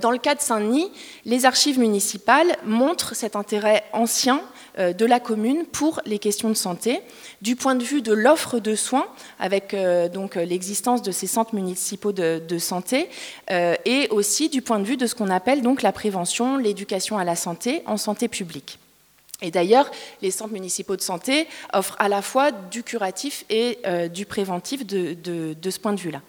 Dans 0.00 0.10
le 0.10 0.18
cas 0.18 0.34
de 0.34 0.40
Saint-Denis, 0.40 0.90
les 1.26 1.44
archives 1.44 1.78
municipales 1.78 2.56
montrent 2.64 3.14
cet 3.14 3.36
intérêt 3.36 3.84
ancien 3.92 4.42
euh, 4.78 4.92
de 4.92 5.06
la 5.06 5.18
commune 5.18 5.64
pour 5.64 6.00
les 6.06 6.18
questions 6.18 6.48
de 6.48 6.54
santé, 6.54 7.00
du 7.42 7.56
point 7.56 7.74
de 7.74 7.82
vue 7.82 8.00
de 8.00 8.12
l'offre 8.12 8.60
de 8.60 8.74
soins, 8.74 9.06
avec 9.40 9.74
euh, 9.74 10.08
donc 10.08 10.36
l'existence 10.36 11.02
de 11.02 11.10
ces 11.10 11.26
centres 11.26 11.54
municipaux 11.54 12.12
de, 12.12 12.58
santé, 12.58 13.08
euh, 13.50 13.74
et 13.84 14.08
aussi 14.10 14.48
du 14.48 14.62
point 14.62 14.78
de 14.78 14.84
vue 14.84 14.96
de 14.96 15.06
ce 15.06 15.14
qu'on 15.14 15.30
appelle 15.30 15.62
donc 15.62 15.82
la 15.82 15.92
prévention, 15.92 16.56
l'éducation 16.56 17.18
à 17.18 17.24
la 17.24 17.34
santé 17.34 17.82
en 17.86 17.96
santé 17.96 18.28
publique. 18.28 18.78
Et 19.40 19.50
d'ailleurs, 19.50 19.90
les 20.20 20.30
centres 20.30 20.52
municipaux 20.52 20.96
de 20.96 21.00
santé 21.00 21.46
offrent 21.72 21.96
à 21.98 22.08
la 22.08 22.22
fois 22.22 22.50
du 22.50 22.82
curatif 22.82 23.44
et 23.50 23.78
du 24.12 24.26
préventif 24.26 24.84
de, 24.84 25.16
ce 25.70 25.78
point 25.78 25.92
de 25.92 26.00
vue-là. 26.00 26.22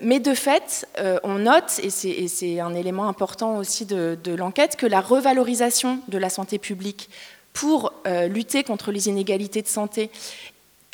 mais 0.00 0.20
de 0.20 0.34
fait, 0.34 0.86
on 1.24 1.38
note, 1.40 1.80
et 1.82 1.90
c'est 1.90 2.60
un 2.60 2.74
élément 2.76 3.08
important 3.08 3.56
aussi 3.56 3.86
de, 3.86 4.34
l'enquête, 4.36 4.76
que 4.76 4.86
la 4.86 5.00
revalorisation 5.00 5.98
de 6.06 6.18
la 6.18 6.30
santé 6.30 6.58
publique 6.58 7.10
pour 7.52 7.92
lutter 8.28 8.62
contre 8.62 8.92
les 8.92 9.08
inégalités 9.08 9.62
de 9.62 9.68
santé, 9.68 10.10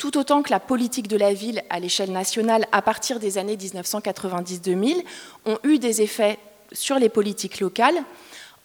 tout 0.01 0.17
autant 0.17 0.41
que 0.41 0.49
la 0.49 0.59
politique 0.59 1.07
de 1.07 1.15
la 1.15 1.31
ville 1.31 1.61
à 1.69 1.79
l'échelle 1.79 2.11
nationale 2.11 2.65
à 2.71 2.81
partir 2.81 3.19
des 3.19 3.37
années 3.37 3.55
1990-2000, 3.55 5.03
ont 5.45 5.59
eu 5.63 5.77
des 5.77 6.01
effets 6.01 6.39
sur 6.71 6.97
les 6.97 7.07
politiques 7.07 7.59
locales 7.59 8.01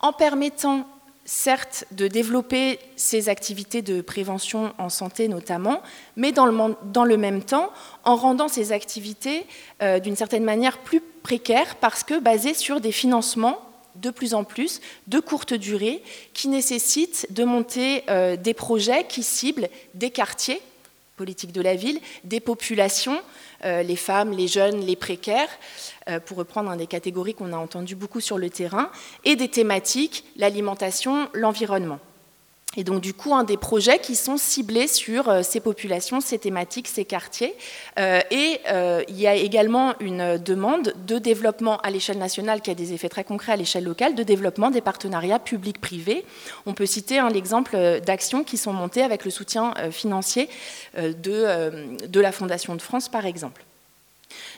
en 0.00 0.14
permettant 0.14 0.86
certes 1.26 1.84
de 1.90 2.08
développer 2.08 2.78
ces 2.94 3.28
activités 3.28 3.82
de 3.82 4.00
prévention 4.00 4.72
en 4.78 4.88
santé 4.88 5.28
notamment, 5.28 5.82
mais 6.16 6.32
dans 6.32 6.46
le, 6.46 7.16
même 7.16 7.42
temps 7.42 7.70
en 8.04 8.16
rendant 8.16 8.48
ces 8.48 8.72
activités 8.72 9.44
euh, 9.82 9.98
d'une 9.98 10.16
certaine 10.16 10.44
manière 10.44 10.78
plus 10.78 11.02
précaires 11.22 11.76
parce 11.76 12.04
que 12.04 12.18
basées 12.18 12.54
sur 12.54 12.80
des 12.80 12.92
financements 12.92 13.58
de 13.96 14.10
plus 14.10 14.34
en 14.34 14.44
plus 14.44 14.80
de 15.08 15.20
courte 15.20 15.54
durée 15.54 16.02
qui 16.32 16.48
nécessitent 16.48 17.26
de 17.30 17.44
monter 17.44 18.04
euh, 18.08 18.36
des 18.36 18.54
projets 18.54 19.04
qui 19.08 19.22
ciblent 19.22 19.68
des 19.94 20.10
quartiers, 20.10 20.60
politique 21.16 21.52
de 21.52 21.62
la 21.62 21.74
ville, 21.74 21.98
des 22.24 22.40
populations, 22.40 23.20
les 23.64 23.96
femmes, 23.96 24.32
les 24.32 24.48
jeunes, 24.48 24.80
les 24.80 24.96
précaires, 24.96 25.48
euh, 26.08 26.20
pour 26.20 26.36
reprendre 26.36 26.70
un 26.70 26.76
des 26.76 26.86
catégories 26.86 27.34
qu'on 27.34 27.52
a 27.52 27.56
entendu 27.56 27.96
beaucoup 27.96 28.20
sur 28.20 28.38
le 28.38 28.48
terrain, 28.48 28.90
et 29.24 29.34
des 29.34 29.48
thématiques, 29.48 30.24
l'alimentation, 30.36 31.28
l'environnement. 31.34 31.98
Et 32.76 32.84
donc, 32.84 33.00
du 33.00 33.14
coup, 33.14 33.34
un 33.34 33.44
des 33.44 33.56
projets 33.56 33.98
qui 33.98 34.14
sont 34.14 34.36
ciblés 34.36 34.86
sur 34.86 35.28
euh, 35.28 35.42
ces 35.42 35.60
populations, 35.60 36.20
ces 36.20 36.38
thématiques, 36.38 36.88
ces 36.88 37.06
quartiers. 37.06 37.54
Euh, 37.98 38.20
et 38.30 38.60
euh, 38.68 39.02
il 39.08 39.18
y 39.18 39.26
a 39.26 39.34
également 39.34 39.94
une 40.00 40.36
demande 40.36 40.92
de 41.06 41.18
développement 41.18 41.78
à 41.78 41.90
l'échelle 41.90 42.18
nationale 42.18 42.60
qui 42.60 42.70
a 42.70 42.74
des 42.74 42.92
effets 42.92 43.08
très 43.08 43.24
concrets 43.24 43.52
à 43.52 43.56
l'échelle 43.56 43.84
locale, 43.84 44.14
de 44.14 44.22
développement 44.22 44.70
des 44.70 44.82
partenariats 44.82 45.38
publics-privés. 45.38 46.24
On 46.66 46.74
peut 46.74 46.86
citer 46.86 47.20
l'exemple 47.32 48.00
d'actions 48.04 48.44
qui 48.44 48.58
sont 48.58 48.72
montées 48.72 49.02
avec 49.02 49.24
le 49.24 49.30
soutien 49.30 49.74
financier 49.90 50.48
de, 50.96 52.20
la 52.20 52.32
Fondation 52.32 52.74
de 52.74 52.82
France, 52.82 53.08
par 53.08 53.24
exemple. 53.26 53.64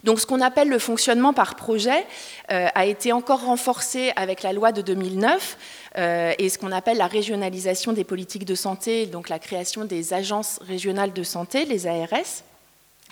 Donc 0.04 0.20
ce 0.20 0.26
qu'on 0.26 0.40
appelle 0.40 0.68
le 0.68 0.78
fonctionnement 0.78 1.32
par 1.32 1.54
projet 1.54 2.06
a 2.48 2.86
été 2.86 3.12
encore 3.12 3.44
renforcé 3.44 4.12
avec 4.16 4.42
la 4.42 4.52
loi 4.52 4.72
de 4.72 4.82
2009 4.82 5.56
euh, 5.56 5.77
et 5.98 6.48
ce 6.48 6.58
qu'on 6.58 6.70
appelle 6.70 6.96
la 6.98 7.08
régionalisation 7.08 7.92
des 7.92 8.04
politiques 8.04 8.44
de 8.44 8.54
santé, 8.54 9.06
donc 9.06 9.28
la 9.28 9.38
création 9.38 9.84
des 9.84 10.14
agences 10.14 10.60
régionales 10.66 11.12
de 11.12 11.22
santé, 11.24 11.64
les 11.64 11.86
ARS. 11.86 12.44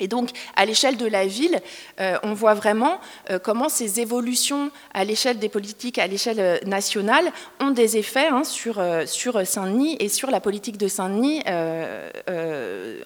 Et 0.00 0.08
donc, 0.08 0.30
à 0.56 0.66
l'échelle 0.66 0.96
de 0.96 1.06
la 1.06 1.26
ville, 1.26 1.60
euh, 2.00 2.18
on 2.22 2.34
voit 2.34 2.54
vraiment 2.54 3.00
euh, 3.30 3.38
comment 3.38 3.68
ces 3.68 4.00
évolutions 4.00 4.70
à 4.92 5.04
l'échelle 5.04 5.38
des 5.38 5.48
politiques, 5.48 5.98
à 5.98 6.06
l'échelle 6.06 6.60
nationale, 6.66 7.32
ont 7.60 7.70
des 7.70 7.96
effets 7.96 8.28
hein, 8.28 8.44
sur, 8.44 8.82
sur 9.06 9.46
Saint-Denis 9.46 9.96
et 10.00 10.08
sur 10.08 10.30
la 10.30 10.40
politique 10.40 10.76
de 10.76 10.88
Saint-Denis 10.88 11.42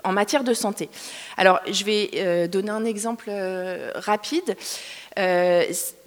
en 0.05 0.13
matière 0.13 0.45
de 0.45 0.55
santé. 0.55 0.89
Alors, 1.37 1.61
je 1.71 1.85
vais 1.85 2.49
donner 2.49 2.71
un 2.71 2.85
exemple 2.85 3.31
rapide 3.95 4.57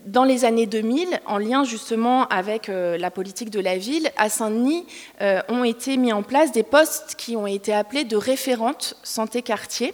dans 0.05 0.23
les 0.23 0.45
années 0.45 0.65
2000, 0.65 1.19
en 1.25 1.37
lien 1.37 1.63
justement 1.63 2.27
avec 2.27 2.69
euh, 2.69 2.97
la 2.97 3.11
politique 3.11 3.49
de 3.49 3.59
la 3.59 3.77
ville, 3.77 4.11
à 4.17 4.29
Saint-Denis 4.29 4.85
euh, 5.21 5.41
ont 5.49 5.63
été 5.63 5.97
mis 5.97 6.11
en 6.11 6.23
place 6.23 6.51
des 6.51 6.63
postes 6.63 7.15
qui 7.17 7.35
ont 7.35 7.47
été 7.47 7.73
appelés 7.73 8.03
de 8.03 8.17
référentes 8.17 8.95
santé 9.03 9.41
quartier. 9.41 9.93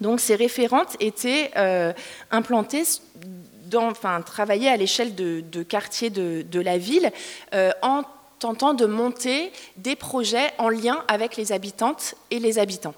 Donc 0.00 0.20
ces 0.20 0.34
référentes 0.34 0.96
étaient 1.00 1.50
euh, 1.56 1.92
implantées 2.30 2.84
dans, 3.66 3.88
enfin, 3.90 4.20
travailler 4.22 4.68
à 4.68 4.76
l'échelle 4.76 5.14
de, 5.14 5.42
de, 5.52 6.42
de, 6.42 6.60
la 6.60 6.78
ville 6.78 7.12
en 7.82 8.02
tentant 8.38 8.72
de 8.72 8.86
monter 8.86 9.52
des 9.76 9.94
projets 9.94 10.52
en 10.56 10.70
lien 10.70 11.04
avec 11.06 11.36
les 11.36 11.52
habitantes 11.52 12.14
et 12.30 12.38
les 12.38 12.58
habitants. 12.58 12.94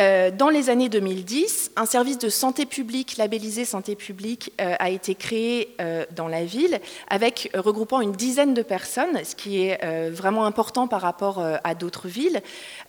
Euh, 0.00 0.32
dans 0.32 0.48
les 0.48 0.70
années 0.70 0.88
2010, 0.88 1.70
un 1.76 1.86
service 1.86 2.18
de 2.18 2.28
santé 2.28 2.66
publique 2.66 3.16
labellisé 3.16 3.64
santé 3.64 3.94
publique 3.94 4.52
euh, 4.60 4.74
a 4.80 4.90
été 4.90 5.14
créé 5.14 5.76
euh, 5.80 6.04
dans 6.16 6.26
la 6.26 6.44
ville, 6.44 6.80
avec 7.08 7.48
regroupant 7.54 8.00
une 8.00 8.10
dizaine 8.10 8.54
de 8.54 8.62
personnes, 8.62 9.24
ce 9.24 9.36
qui 9.36 9.62
est 9.62 10.10
vraiment 10.10 10.46
important 10.46 10.88
par 10.88 11.00
rapport 11.00 11.40
à 11.62 11.74
d'autres 11.74 12.08
villes, 12.08 12.42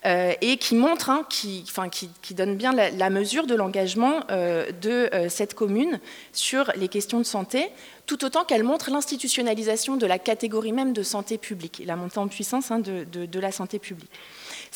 et 0.06 0.58
qui 0.58 0.76
montre, 0.76 1.10
hein, 1.10 1.26
qui, 1.30 1.66
donne 2.32 2.56
bien 2.56 2.74
la, 2.74 3.10
mesure 3.10 3.48
de 3.48 3.56
l'engagement 3.56 4.22
de 4.30 5.10
cette 5.30 5.54
commune 5.54 6.00
sur 6.32 6.72
les 6.76 6.88
questions 6.88 7.20
de 7.20 7.24
santé, 7.24 7.70
tout 8.06 8.24
autant 8.26 8.44
qu'elle 8.44 8.64
montre 8.64 8.92
l'institutionnalisation 8.92 9.98
de 9.98 10.06
la 10.06 10.20
catégorie 10.20 10.72
même 10.72 10.94
de 10.94 11.04
santé 11.04 11.38
publique, 11.38 11.82
la 11.86 11.96
montée 11.96 12.20
en 12.20 12.28
puissance 12.28 12.72
hein, 12.72 12.80
de 12.80 13.40
la 13.40 13.52
santé 13.52 13.80
publique. 13.80 14.12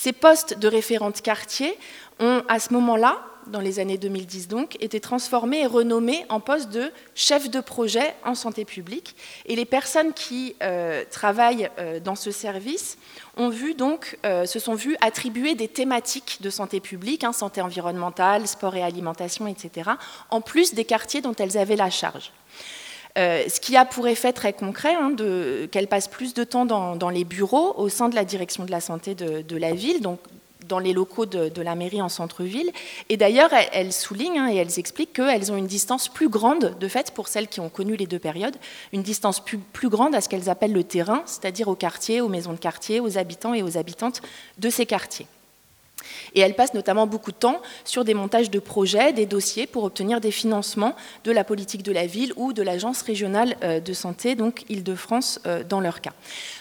Ces 0.01 0.13
postes 0.13 0.57
de 0.57 0.69
référente 0.69 1.21
quartier 1.21 1.77
ont, 2.21 2.41
à 2.47 2.62
ce 2.62 2.71
moment-là, 2.71 3.17
dans 3.47 3.59
les 3.59 3.79
années 3.79 3.97
2010 3.97 4.47
donc, 4.47 4.77
été 4.81 5.01
transformés 5.01 5.63
et 5.63 5.65
renommés 5.65 6.25
en 6.29 6.39
postes 6.39 6.69
de 6.69 6.89
chef 7.15 7.49
de 7.49 7.59
projet 7.59 8.15
en 8.23 8.33
santé 8.33 8.63
publique. 8.63 9.17
Et 9.45 9.57
les 9.57 9.65
personnes 9.65 10.13
qui 10.13 10.55
euh, 10.63 11.03
travaillent 11.12 11.69
euh, 11.79 11.99
dans 11.99 12.15
ce 12.15 12.31
service 12.31 12.97
ont 13.35 13.49
vu 13.49 13.73
donc, 13.73 14.17
euh, 14.25 14.45
se 14.45 14.59
sont 14.59 14.73
vues 14.73 14.95
attribuer 15.01 15.53
des 15.55 15.67
thématiques 15.67 16.38
de 16.39 16.49
santé 16.49 16.79
publique, 16.79 17.25
hein, 17.25 17.33
santé 17.33 17.59
environnementale, 17.59 18.47
sport 18.47 18.77
et 18.77 18.83
alimentation, 18.83 19.47
etc., 19.47 19.89
en 20.29 20.39
plus 20.39 20.73
des 20.75 20.85
quartiers 20.85 21.19
dont 21.19 21.35
elles 21.35 21.57
avaient 21.57 21.75
la 21.75 21.89
charge. 21.89 22.31
Ce 23.19 23.60
qui 23.60 23.75
a 23.75 23.86
pour 23.86 24.08
effet 24.08 24.34
très 24.34 24.53
concret 24.53 24.95
hein, 24.95 25.13
qu'elles 25.71 25.88
passent 25.88 26.08
plus 26.08 26.34
de 26.34 26.43
temps 26.43 26.65
dans, 26.65 27.10
les 27.10 27.23
bureaux 27.23 27.73
au 27.77 27.89
sein 27.89 28.10
de 28.10 28.15
la 28.15 28.25
direction 28.25 28.65
de 28.65 28.71
la 28.71 28.82
santé 28.82 29.15
de, 29.15 29.58
la 29.58 29.73
ville, 29.73 30.01
donc 30.01 30.19
dans 30.67 30.79
les 30.79 30.93
locaux 30.93 31.25
de, 31.25 31.62
la 31.62 31.75
mairie 31.75 32.01
en 32.01 32.10
centre-ville. 32.10 32.71
Et 33.10 33.17
d'ailleurs, 33.17 33.49
elles, 33.73 33.91
soulignent 33.91 34.39
hein, 34.39 34.49
et 34.49 34.55
elles 34.55 34.79
expliquent 34.79 35.13
qu'elles 35.13 35.51
ont 35.51 35.58
une 35.58 35.67
distance 35.67 36.08
plus 36.08 36.29
grande, 36.29 36.77
de 36.79 36.88
fait, 36.88 37.12
pour 37.12 37.27
celles 37.27 37.47
qui 37.47 37.60
ont 37.60 37.69
connu 37.69 37.95
les 37.95 38.05
deux 38.05 38.19
périodes, 38.19 38.55
une 38.93 39.03
distance 39.03 39.43
plus, 39.43 39.58
plus 39.58 39.89
grande 39.89 40.15
à 40.15 40.21
ce 40.21 40.29
qu'elles 40.29 40.49
appellent 40.49 40.73
le 40.73 40.84
terrain, 40.84 41.23
c'est-à-dire 41.25 41.67
aux 41.67 41.75
quartiers, 41.75 42.21
aux 42.21 42.29
maisons 42.29 42.53
de 42.53 42.60
quartier, 42.60 42.99
aux 42.99 43.17
habitants 43.17 43.53
et 43.53 43.63
aux 43.63 43.77
habitantes 43.77 44.21
de 44.58 44.69
ces 44.69 44.86
quartiers. 44.86 45.27
Et 46.35 46.41
elle 46.41 46.55
passe 46.55 46.73
notamment 46.73 47.07
beaucoup 47.07 47.31
de 47.31 47.38
temps 47.38 47.62
sur 47.85 48.03
des 48.03 48.13
montages 48.13 48.49
de 48.49 48.59
projets, 48.59 49.13
des 49.13 49.25
dossiers 49.25 49.67
pour 49.67 49.83
obtenir 49.83 50.21
des 50.21 50.31
financements 50.31 50.95
de 51.23 51.31
la 51.31 51.43
politique 51.43 51.83
de 51.83 51.91
la 51.91 52.05
ville 52.05 52.33
ou 52.35 52.53
de 52.53 52.62
l'agence 52.62 53.01
régionale 53.01 53.55
euh, 53.63 53.79
de 53.79 53.93
santé, 53.93 54.35
donc 54.35 54.63
Île-de-France 54.69 55.39
euh, 55.45 55.63
dans 55.63 55.79
leur 55.79 56.01
cas. 56.01 56.13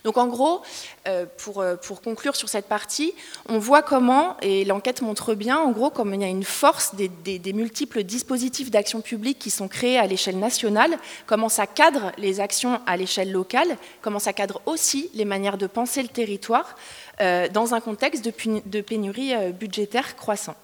Donc 0.04 0.16
en 0.16 0.26
gros, 0.26 0.62
euh, 1.06 1.26
pour, 1.38 1.64
pour, 1.82 2.00
conclure 2.02 2.36
sur 2.36 2.48
cette 2.48 2.66
partie, 2.66 3.12
on 3.48 3.58
voit 3.58 3.82
comment, 3.82 4.36
et 4.42 4.64
l'enquête 4.64 5.02
montre 5.02 5.34
bien, 5.34 5.58
en 5.58 5.70
gros, 5.70 5.90
comme 5.90 6.14
il 6.14 6.20
y 6.20 6.24
a 6.24 6.28
une 6.28 6.44
force 6.44 6.94
des, 6.94 7.08
des 7.08 7.52
multiples 7.52 8.02
dispositifs 8.04 8.70
d'action 8.70 9.00
publique 9.00 9.38
qui 9.38 9.50
sont 9.50 9.68
créés 9.68 9.98
à 9.98 10.06
l'échelle 10.06 10.38
nationale, 10.38 10.96
comment 11.26 11.48
ça 11.48 11.66
cadre 11.66 12.12
les 12.18 12.40
actions 12.40 12.80
à 12.86 12.96
l'échelle 12.96 13.32
locale, 13.32 13.76
comment 14.02 14.18
ça 14.18 14.32
cadre 14.32 14.60
aussi 14.66 15.10
les 15.14 15.24
manières 15.24 15.58
de 15.58 15.66
penser 15.66 16.02
le 16.02 16.08
territoire. 16.08 16.76
Euh, 17.20 17.48
dans 17.48 17.74
un 17.74 17.80
contexte 17.80 18.24
de, 18.24 18.80
pénurie 18.80 19.34
euh, 19.34 19.50
budgétaire 19.50 20.14
croissant. 20.14 20.54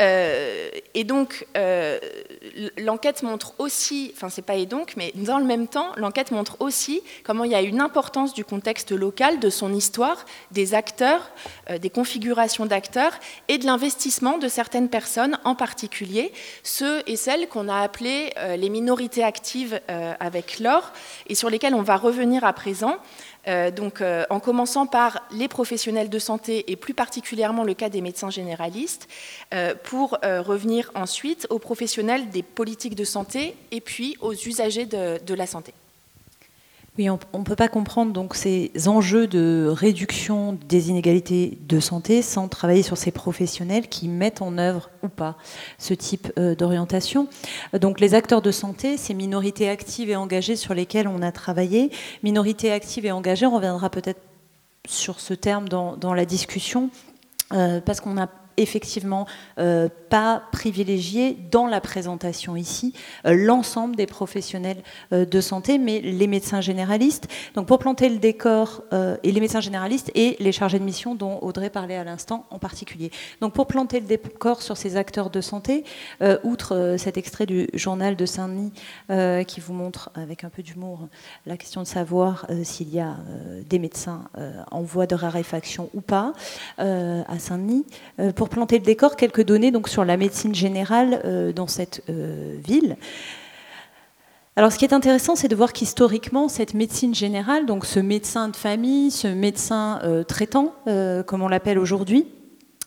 Euh, 0.00 0.68
et 0.94 1.04
donc, 1.04 1.46
l'enquête 2.76 3.22
montre 3.22 3.54
aussi, 3.58 4.10
enfin 4.14 4.28
c'est 4.30 4.42
pas 4.42 4.56
et 4.56 4.66
donc, 4.66 4.94
mais 4.96 5.12
dans 5.14 5.38
le 5.38 5.44
même 5.44 5.68
temps, 5.68 5.92
l'enquête 5.96 6.32
montre 6.32 6.56
aussi 6.60 7.02
comment 7.24 7.44
il 7.44 7.52
y 7.52 7.54
a 7.54 7.62
une 7.62 7.80
importance 7.80 8.34
du 8.34 8.44
contexte 8.44 8.90
local, 8.90 9.38
de 9.38 9.48
son 9.48 9.72
histoire, 9.72 10.24
des 10.50 10.74
acteurs, 10.74 11.30
des 11.78 11.90
configurations 11.90 12.66
d'acteurs 12.66 13.12
et 13.48 13.58
de 13.58 13.66
l'investissement 13.66 14.38
de 14.38 14.48
certaines 14.48 14.88
personnes, 14.88 15.38
en 15.44 15.54
particulier 15.54 16.32
ceux 16.62 17.02
et 17.06 17.16
celles 17.16 17.46
qu'on 17.48 17.68
a 17.68 17.80
appelées 17.80 18.32
les 18.56 18.70
minorités 18.70 19.22
actives 19.22 19.80
avec 19.88 20.58
l'or 20.58 20.92
et 21.28 21.34
sur 21.34 21.48
lesquelles 21.48 21.74
on 21.74 21.82
va 21.82 21.96
revenir 21.96 22.44
à 22.44 22.52
présent. 22.54 22.98
Euh, 23.48 23.70
donc, 23.70 24.00
euh, 24.00 24.24
en 24.30 24.40
commençant 24.40 24.86
par 24.86 25.22
les 25.32 25.48
professionnels 25.48 26.08
de 26.08 26.18
santé 26.18 26.70
et 26.70 26.76
plus 26.76 26.94
particulièrement 26.94 27.64
le 27.64 27.74
cas 27.74 27.88
des 27.88 28.00
médecins 28.00 28.30
généralistes, 28.30 29.08
euh, 29.52 29.74
pour 29.82 30.18
revenir 30.22 30.90
ensuite 30.94 31.46
aux 31.50 31.58
professionnels 31.58 32.30
des 32.30 32.42
politiques 32.42 32.94
de 32.94 33.04
santé 33.04 33.54
et 33.70 33.80
puis 33.80 34.16
aux 34.20 34.34
usagers 34.34 34.86
de 34.86 35.34
la 35.34 35.46
santé. 35.46 35.74
Oui, 36.98 37.08
on 37.08 37.18
ne 37.38 37.44
peut 37.44 37.56
pas 37.56 37.68
comprendre 37.68 38.12
donc 38.12 38.34
ces 38.34 38.70
enjeux 38.86 39.26
de 39.26 39.66
réduction 39.66 40.58
des 40.68 40.90
inégalités 40.90 41.56
de 41.66 41.80
santé 41.80 42.20
sans 42.20 42.48
travailler 42.48 42.82
sur 42.82 42.98
ces 42.98 43.10
professionnels 43.10 43.88
qui 43.88 44.08
mettent 44.08 44.42
en 44.42 44.58
œuvre 44.58 44.90
ou 45.02 45.08
pas 45.08 45.38
ce 45.78 45.94
type 45.94 46.30
euh, 46.38 46.54
d'orientation. 46.54 47.28
Donc 47.72 47.98
les 47.98 48.12
acteurs 48.12 48.42
de 48.42 48.50
santé, 48.50 48.98
ces 48.98 49.14
minorités 49.14 49.70
actives 49.70 50.10
et 50.10 50.16
engagées 50.16 50.54
sur 50.54 50.74
lesquelles 50.74 51.08
on 51.08 51.22
a 51.22 51.32
travaillé, 51.32 51.90
minorités 52.22 52.70
actives 52.70 53.06
et 53.06 53.12
engagées, 53.12 53.46
on 53.46 53.56
reviendra 53.56 53.88
peut-être 53.88 54.20
sur 54.86 55.18
ce 55.18 55.32
terme 55.32 55.70
dans, 55.70 56.12
la 56.12 56.26
discussion, 56.26 56.90
euh, 57.54 57.80
parce 57.80 58.00
qu'on 58.00 58.18
a 58.18 58.28
effectivement 58.56 59.26
euh, 59.58 59.88
pas 60.08 60.42
privilégié 60.52 61.36
dans 61.50 61.66
la 61.66 61.80
présentation 61.80 62.56
ici 62.56 62.92
euh, 63.26 63.34
l'ensemble 63.34 63.96
des 63.96 64.06
professionnels 64.06 64.82
euh, 65.12 65.24
de 65.24 65.40
santé, 65.40 65.78
mais 65.78 66.00
les 66.00 66.26
médecins 66.26 66.60
généralistes. 66.60 67.28
Donc 67.54 67.66
pour 67.66 67.78
planter 67.78 68.08
le 68.08 68.18
décor, 68.18 68.82
et 69.22 69.32
les 69.32 69.40
médecins 69.40 69.60
généralistes 69.60 70.10
et 70.14 70.36
les 70.38 70.52
chargés 70.52 70.78
de 70.78 70.84
mission 70.84 71.14
dont 71.14 71.38
Audrey 71.40 71.70
parlait 71.70 71.96
à 71.96 72.04
l'instant 72.04 72.46
en 72.50 72.58
particulier. 72.58 73.10
Donc 73.40 73.52
pour 73.54 73.66
planter 73.66 74.00
le 74.00 74.06
décor 74.06 74.62
sur 74.62 74.76
ces 74.76 74.96
acteurs 74.96 75.30
de 75.30 75.40
santé, 75.40 75.84
outre 76.42 76.96
cet 76.98 77.16
extrait 77.16 77.46
du 77.46 77.68
journal 77.74 78.16
de 78.16 78.26
Saint-Denis 78.26 78.72
qui 79.46 79.60
vous 79.60 79.72
montre 79.72 80.10
avec 80.14 80.44
un 80.44 80.50
peu 80.50 80.62
d'humour 80.62 81.08
la 81.46 81.56
question 81.56 81.82
de 81.82 81.86
savoir 81.86 82.46
s'il 82.62 82.92
y 82.92 83.00
a 83.00 83.16
des 83.68 83.78
médecins 83.78 84.24
en 84.70 84.82
voie 84.82 85.06
de 85.06 85.14
raréfaction 85.14 85.88
ou 85.94 86.00
pas 86.00 86.32
à 86.78 87.38
Saint-Denis, 87.38 87.84
planter 88.48 88.78
le 88.78 88.84
décor, 88.84 89.16
quelques 89.16 89.42
données 89.42 89.70
donc 89.70 89.88
sur 89.88 90.04
la 90.04 90.16
médecine 90.16 90.54
générale 90.54 91.20
euh, 91.24 91.52
dans 91.52 91.66
cette 91.66 92.02
euh, 92.08 92.56
ville. 92.64 92.96
Alors, 94.54 94.70
ce 94.70 94.78
qui 94.78 94.84
est 94.84 94.92
intéressant, 94.92 95.34
c'est 95.34 95.48
de 95.48 95.56
voir 95.56 95.72
qu'historiquement, 95.72 96.48
cette 96.48 96.74
médecine 96.74 97.14
générale, 97.14 97.64
donc 97.64 97.86
ce 97.86 98.00
médecin 98.00 98.48
de 98.48 98.56
famille, 98.56 99.10
ce 99.10 99.26
médecin 99.26 99.98
euh, 100.04 100.24
traitant, 100.24 100.74
comme 101.26 101.42
on 101.42 101.48
l'appelle 101.48 101.78
aujourd'hui, 101.78 102.26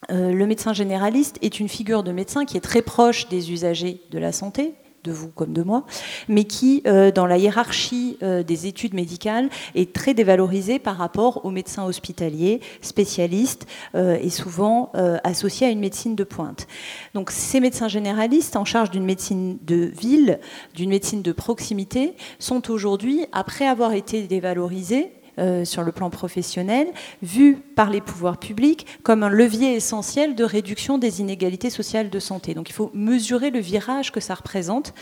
le 0.10 0.46
médecin 0.46 0.74
généraliste 0.74 1.40
est 1.42 1.60
une 1.60 1.68
figure 1.68 2.04
de 2.04 2.12
médecin 2.12 2.46
qui 2.46 2.58
est 2.58 2.62
très 2.62 2.84
proche 2.84 3.28
des 3.30 3.52
usagers 3.52 4.02
de 4.12 4.20
la 4.20 4.32
santé, 4.32 4.76
de 5.06 5.12
vous 5.12 5.30
comme 5.30 5.54
de 5.54 5.62
moi, 5.62 5.86
mais 6.28 6.44
qui, 6.44 6.82
euh, 6.88 7.12
dans 7.12 7.26
la 7.26 7.38
hiérarchie 7.38 8.18
euh, 8.24 8.44
des 8.44 8.68
études 8.68 8.94
médicales, 8.94 9.50
est 9.76 9.94
très 9.94 10.14
dévalorisé 10.14 10.80
par 10.80 10.98
rapport 10.98 11.46
aux 11.46 11.52
médecins 11.52 11.86
hospitaliers, 11.86 12.60
spécialistes, 12.82 13.68
euh, 13.94 14.18
et 14.22 14.30
souvent 14.30 14.92
associés 15.24 15.68
à 15.68 15.70
une 15.70 15.80
médecine 15.80 16.16
de 16.16 16.24
pointe. 16.24 16.68
Donc 17.14 17.32
ces 17.32 17.60
médecins 17.60 17.88
généralistes 17.88 18.56
en 18.56 18.66
charge 18.66 18.92
d'une 18.92 19.06
médecine 19.06 19.58
de 19.62 19.92
ville, 20.00 20.40
d'une 20.74 20.90
médecine 20.90 21.22
de 21.22 21.32
proximité, 21.32 22.14
sont 22.40 22.72
aujourd'hui, 22.72 23.26
après 23.32 23.68
avoir 23.68 23.94
été 23.94 24.24
dévalorisés, 24.24 25.12
euh, 25.40 25.66
sur 25.66 25.84
le 25.84 25.92
plan 25.92 26.10
professionnel, 26.10 26.88
vu 27.22 27.56
par 27.56 27.90
les 27.90 28.02
pouvoirs 28.02 28.38
publics 28.38 28.86
comme 29.04 29.24
un 29.24 29.30
levier 29.30 29.76
essentiel 29.76 30.36
de 30.36 30.44
réduction 30.44 30.98
des 30.98 31.22
inégalités 31.22 31.70
sociales 31.70 32.10
de 32.10 32.20
santé. 32.20 32.54
Donc 32.54 32.70
il 32.70 32.74
faut 32.74 32.92
mesurer 32.94 33.50
le 33.50 33.60
virage 33.60 34.12
que 34.12 34.20
ça 34.20 34.36
représente 34.36 34.94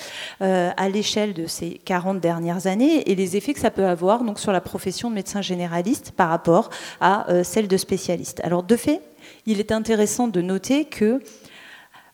euh, 0.42 0.72
à 0.76 0.90
l'échelle 0.90 1.34
de 1.34 1.46
ces 1.48 1.80
40 1.86 2.20
dernières 2.20 2.68
années 2.68 3.10
et 3.10 3.16
les 3.16 3.38
effets 3.38 3.54
que 3.54 3.60
ça 3.60 3.72
peut 3.72 3.86
avoir 3.86 4.22
sur 4.38 4.52
la 4.52 4.62
profession 4.62 5.10
de 5.10 5.16
médecin 5.16 5.42
généraliste 5.42 6.12
par 6.12 6.30
rapport 6.30 6.70
à 7.00 7.30
euh, 7.30 7.44
celle 7.44 7.68
de 7.68 7.78
spécialiste. 7.78 8.42
Alors 8.44 8.64
de 8.64 8.76
fait, 8.76 9.02
il 9.46 9.60
est 9.60 9.72
intéressant 9.72 10.28
de 10.28 10.42
noter 10.42 10.86
que 10.86 11.22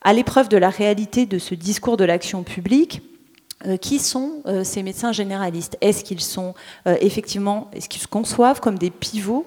à 0.02 0.12
l'épreuve 0.12 0.48
de 0.48 0.56
la 0.56 0.70
réalité 0.70 1.26
de 1.26 1.38
ce 1.38 1.54
discours 1.54 1.96
de 1.96 2.04
l'action 2.04 2.42
publique, 2.42 3.02
qui 3.80 3.98
sont 3.98 4.42
euh, 4.46 4.64
ces 4.64 4.82
médecins 4.82 5.12
généralistes? 5.12 5.76
Est-ce 5.80 6.04
qu'ils 6.04 6.20
sont 6.20 6.54
euh, 6.86 6.96
effectivement, 7.00 7.70
est-ce 7.72 7.88
qu'ils 7.88 8.02
se 8.02 8.06
conçoivent 8.06 8.60
comme 8.60 8.78
des 8.78 8.90
pivots 8.90 9.46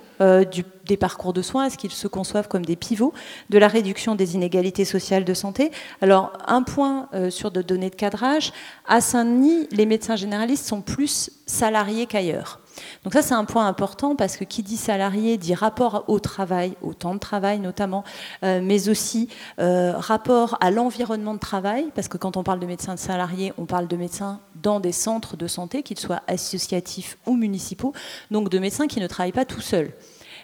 des 0.85 0.95
parcours 0.97 1.33
de 1.33 1.41
soins? 1.41 1.65
Est-ce 1.65 1.77
qu'ils 1.77 1.91
se 1.91 2.07
conçoivent 2.07 2.47
comme 2.47 2.65
des 2.65 2.77
pivots 2.77 3.13
de 3.49 3.57
la 3.57 3.67
réduction 3.67 4.15
des 4.15 4.35
inégalités 4.35 4.85
sociales 4.85 5.25
de 5.25 5.33
santé? 5.33 5.69
Alors, 5.99 6.31
un 6.47 6.63
point 6.63 7.09
sur 7.29 7.51
de 7.51 7.61
données 7.61 7.89
de 7.89 7.95
cadrage 7.95 8.53
à 8.87 9.01
Saint-Denis, 9.01 9.67
les 9.71 9.85
médecins 9.85 10.15
généralistes 10.15 10.65
sont 10.65 10.81
plus 10.81 11.29
salariés 11.45 12.05
qu'ailleurs. 12.05 12.62
Donc 13.03 13.13
ça, 13.13 13.21
c'est 13.21 13.33
un 13.33 13.45
point 13.45 13.67
important 13.67 14.15
parce 14.15 14.37
que 14.37 14.43
qui 14.43 14.63
dit 14.63 14.77
salarié 14.77 15.37
dit 15.37 15.53
rapport 15.53 16.05
au 16.07 16.19
travail, 16.19 16.73
au 16.81 16.93
temps 16.93 17.13
de 17.13 17.19
travail 17.19 17.59
notamment, 17.59 18.03
euh, 18.43 18.61
mais 18.63 18.89
aussi 18.89 19.29
euh, 19.59 19.93
rapport 19.95 20.57
à 20.61 20.71
l'environnement 20.71 21.33
de 21.33 21.39
travail, 21.39 21.85
parce 21.95 22.07
que 22.07 22.17
quand 22.17 22.37
on 22.37 22.43
parle 22.43 22.59
de 22.59 22.65
médecins 22.65 22.97
salariés, 22.97 23.53
on 23.57 23.65
parle 23.65 23.87
de 23.87 23.95
médecins 23.95 24.39
dans 24.61 24.79
des 24.79 24.91
centres 24.91 25.37
de 25.37 25.47
santé, 25.47 25.83
qu'ils 25.83 25.99
soient 25.99 26.21
associatifs 26.27 27.17
ou 27.25 27.35
municipaux, 27.35 27.93
donc 28.31 28.49
de 28.49 28.59
médecins 28.59 28.87
qui 28.87 28.99
ne 28.99 29.07
travaillent 29.07 29.31
pas 29.31 29.45
tout 29.45 29.61
seuls 29.61 29.91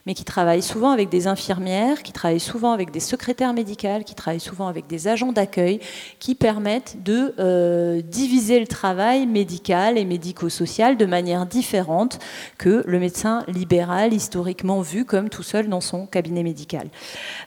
mais 0.05 0.13
qui 0.13 0.23
travaillent 0.23 0.61
souvent 0.61 0.91
avec 0.91 1.09
des 1.09 1.27
infirmières, 1.27 2.03
qui 2.03 2.11
travaillent 2.11 2.39
souvent 2.39 2.71
avec 2.71 2.91
des 2.91 2.99
secrétaires 2.99 3.53
médicales, 3.53 4.03
qui 4.03 4.15
travaillent 4.15 4.39
souvent 4.39 4.67
avec 4.67 4.87
des 4.87 5.07
agents 5.07 5.31
d'accueil, 5.31 5.79
qui 6.19 6.35
permettent 6.35 6.97
de 7.03 7.33
euh, 7.39 8.01
diviser 8.01 8.59
le 8.59 8.67
travail 8.67 9.27
médical 9.27 9.97
et 9.97 10.05
médico-social 10.05 10.97
de 10.97 11.05
manière 11.05 11.45
différente 11.45 12.19
que 12.57 12.83
le 12.85 12.99
médecin 12.99 13.43
libéral, 13.47 14.13
historiquement 14.13 14.81
vu 14.81 15.05
comme 15.05 15.29
tout 15.29 15.43
seul 15.43 15.67
dans 15.69 15.81
son 15.81 16.05
cabinet 16.05 16.43
médical. 16.43 16.87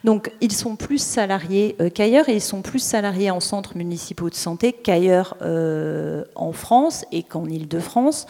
Donc 0.05 0.31
ils 0.41 0.53
sont 0.53 0.77
plus 0.77 0.99
salariés 0.99 1.77
euh, 1.81 1.91
qu'ailleurs 1.91 2.29
et 2.29 2.35
ils 2.35 2.41
sont 2.41 2.63
plus 2.63 2.79
salariés 2.79 3.31
en 3.31 3.41
centres 3.41 3.77
municipaux 3.77 4.31
de 4.31 4.35
santé 4.35 4.73
qu'ailleurs 4.73 5.37
euh, 5.43 6.25
en 6.35 6.53
France 6.53 7.05
et 7.13 7.23
qu'en 7.23 7.47
Ile-de-France. 7.47 8.27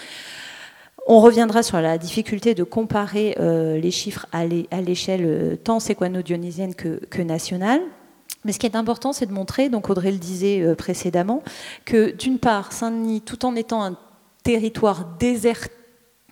On 1.06 1.20
reviendra 1.20 1.64
sur 1.64 1.80
la 1.80 1.98
difficulté 1.98 2.54
de 2.54 2.62
comparer 2.62 3.36
euh, 3.40 3.76
les 3.78 3.90
chiffres 3.90 4.26
à 4.32 4.46
l'échelle 4.46 5.24
euh, 5.24 5.56
tant 5.56 5.80
séquano-dionysienne 5.80 6.74
que, 6.74 7.22
nationale. 7.22 7.80
Mais 8.44 8.52
ce 8.52 8.58
qui 8.58 8.66
est 8.66 8.76
important, 8.76 9.12
c'est 9.12 9.26
de 9.26 9.32
montrer, 9.32 9.68
donc 9.68 9.90
Audrey 9.90 10.12
le 10.12 10.18
disait 10.18 10.62
euh, 10.62 10.74
précédemment, 10.76 11.42
que 11.84 12.12
d'une 12.12 12.38
part, 12.38 12.72
Saint-Denis, 12.72 13.20
tout 13.20 13.44
en 13.44 13.56
étant 13.56 13.82
un 13.84 13.96
territoire 14.44 15.08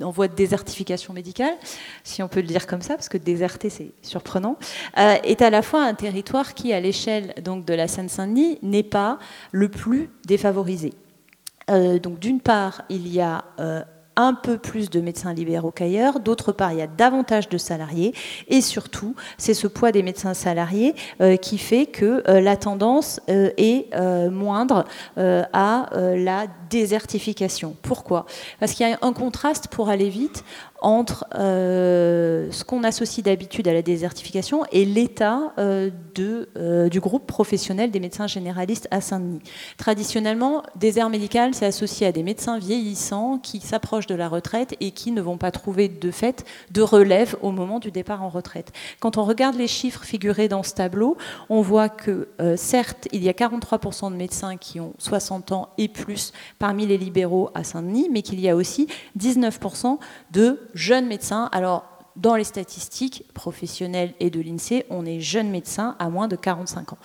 en 0.03 0.11
voie 0.11 0.29
de 0.29 0.35
désertification 0.35 1.12
médicale, 1.12 1.55
si 2.05 2.23
on 2.23 2.29
peut 2.29 2.41
le 2.41 2.47
dire 2.47 2.66
comme 2.66 2.81
ça, 2.81 2.95
parce 2.95 3.09
que 3.09 3.18
déserté 3.18 3.68
c'est 3.68 3.93
surprenant, 4.03 4.57
est 4.97 5.43
à 5.43 5.51
la 5.51 5.61
fois 5.61 5.85
un 5.85 5.93
territoire 5.93 6.55
qui, 6.55 6.73
à 6.73 6.81
l'échelle 6.81 7.35
de 7.37 7.75
la 7.75 7.87
Seine-Saint-Denis, 7.87 8.59
n'est 8.62 8.83
pas 8.83 9.18
le 9.53 9.68
plus 9.68 10.09
défavorisé. 10.25 10.95
donc 11.68 12.18
d'une 12.18 12.41
part, 12.41 12.83
il 12.89 13.12
y 13.12 13.21
a 13.21 13.45
un 14.21 14.35
peu 14.35 14.59
plus 14.59 14.91
de 14.91 15.01
médecins 15.01 15.33
libéraux 15.33 15.71
qu'ailleurs. 15.71 16.21
D'autre 16.21 16.53
part, 16.53 16.73
il 16.73 16.79
y 16.79 16.83
a 16.83 16.87
davantage 16.87 17.49
de 17.49 17.59
salariés. 17.59 18.14
Et 18.49 18.61
surtout, 18.61 19.14
c'est 19.39 19.55
ce 19.55 19.66
poids 19.66 19.93
des 19.93 20.03
médecins 20.03 20.35
salariés 20.35 20.95
euh, 21.21 21.37
qui 21.37 21.59
fait 21.59 21.87
que 21.87 22.23
euh, 22.29 22.41
la 22.41 22.57
tendance 22.57 23.21
euh, 23.29 23.51
est 23.57 23.91
moindre 24.31 24.85
à 25.16 25.89
la 25.93 26.47
désertification. 26.71 27.77
Pourquoi? 27.83 28.27
Parce 28.59 28.73
qu'il 28.73 28.89
y 28.89 28.93
a 28.93 28.99
un 29.03 29.12
contraste 29.12 29.68
pour 29.68 29.89
aller 29.89 30.09
vite 30.09 30.45
entre 30.81 31.26
euh, 31.35 32.51
ce 32.51 32.64
qu'on 32.64 32.85
associe 32.85 33.24
d'habitude 33.24 33.68
à 33.68 33.72
la 33.72 33.83
désertification 33.83 34.64
et 34.72 34.85
l'état 34.85 35.53
euh, 35.59 35.91
euh, 36.57 36.89
du 36.89 37.01
groupe 37.01 37.26
professionnel 37.26 37.91
des 37.91 38.01
médecins 38.01 38.26
généralistes 38.26 38.89
à 38.91 39.01
Saint-Denis. 39.01 39.41
Traditionnellement, 39.76 40.62
désert 40.76 41.11
médical, 41.11 41.55
c'est 41.55 41.66
associé 41.66 42.07
à 42.07 42.12
des 42.12 42.22
médecins 42.22 42.59
vieillissants 42.59 43.39
qui 43.39 43.61
s'approchent 43.61 44.07
de 44.07 44.14
la 44.14 44.28
retraite 44.28 44.74
et 44.81 44.91
qui 44.91 45.12
ne 45.12 45.20
vont 45.20 45.39
pas 45.39 45.51
trouver 45.51 45.89
de 45.89 46.11
fait 46.11 46.45
de 46.70 46.83
relève 46.83 47.37
au 47.43 47.51
moment 47.51 47.78
du 47.78 47.91
départ 47.91 48.22
en 48.22 48.28
retraite. 48.28 48.72
Quand 49.01 49.16
on 49.16 49.24
regarde 49.24 49.57
les 49.57 49.68
chiffres 49.68 50.05
figurés 50.05 50.49
dans 50.49 50.62
ce 50.62 50.74
tableau, 50.74 51.16
on 51.49 51.61
voit 51.61 51.89
que 51.89 52.28
certes, 52.57 53.09
il 53.12 53.22
y 53.22 53.28
a 53.28 53.33
43% 53.33 54.11
de 54.11 54.16
médecins 54.16 54.57
qui 54.57 54.81
ont 54.81 54.95
60 54.99 55.53
ans 55.53 55.68
et 55.78 55.89
plus 55.89 56.33
parmi 56.59 56.87
les 56.87 56.99
libéraux 56.99 57.51
à 57.55 57.64
Saint-Denis, 57.64 58.09
mais 58.11 58.22
qu'il 58.22 58.41
y 58.41 58.49
a 58.49 58.57
aussi 58.57 58.89
19% 59.18 59.99
de 60.33 60.59
jeunes 60.75 61.07
médecins. 61.07 61.49
Alors, 61.53 61.85
dans 62.16 62.35
les 62.35 62.45
statistiques 62.45 63.25
professionnelles 63.35 64.14
et 64.21 64.31
de 64.31 64.41
l'INSEE, 64.41 64.85
on 64.91 65.07
est 65.07 65.21
jeune 65.21 65.49
médecin 65.49 65.97
à 65.99 66.11
moins 66.11 66.29
de 66.29 66.37
45 66.37 66.93
ans. 66.93 66.99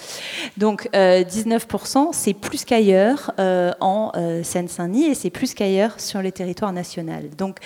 Donc 0.57 0.89
19%, 0.93 2.09
c'est 2.11 2.33
plus 2.33 2.65
qu'ailleurs 2.65 3.31
en 3.37 4.11
Seine-Saint-Denis 4.43 5.05
et 5.05 5.13
c'est 5.13 5.29
plus 5.29 5.53
qu'ailleurs 5.53 5.99
sur 5.99 6.21
les 6.21 6.31
territoires 6.31 6.73
nationaux. 6.73 7.13
Donc 7.37 7.59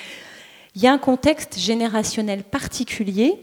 il 0.75 0.83
y 0.83 0.87
a 0.87 0.93
un 0.93 0.97
contexte 0.97 1.57
générationnel 1.57 2.43
particulier 2.43 3.39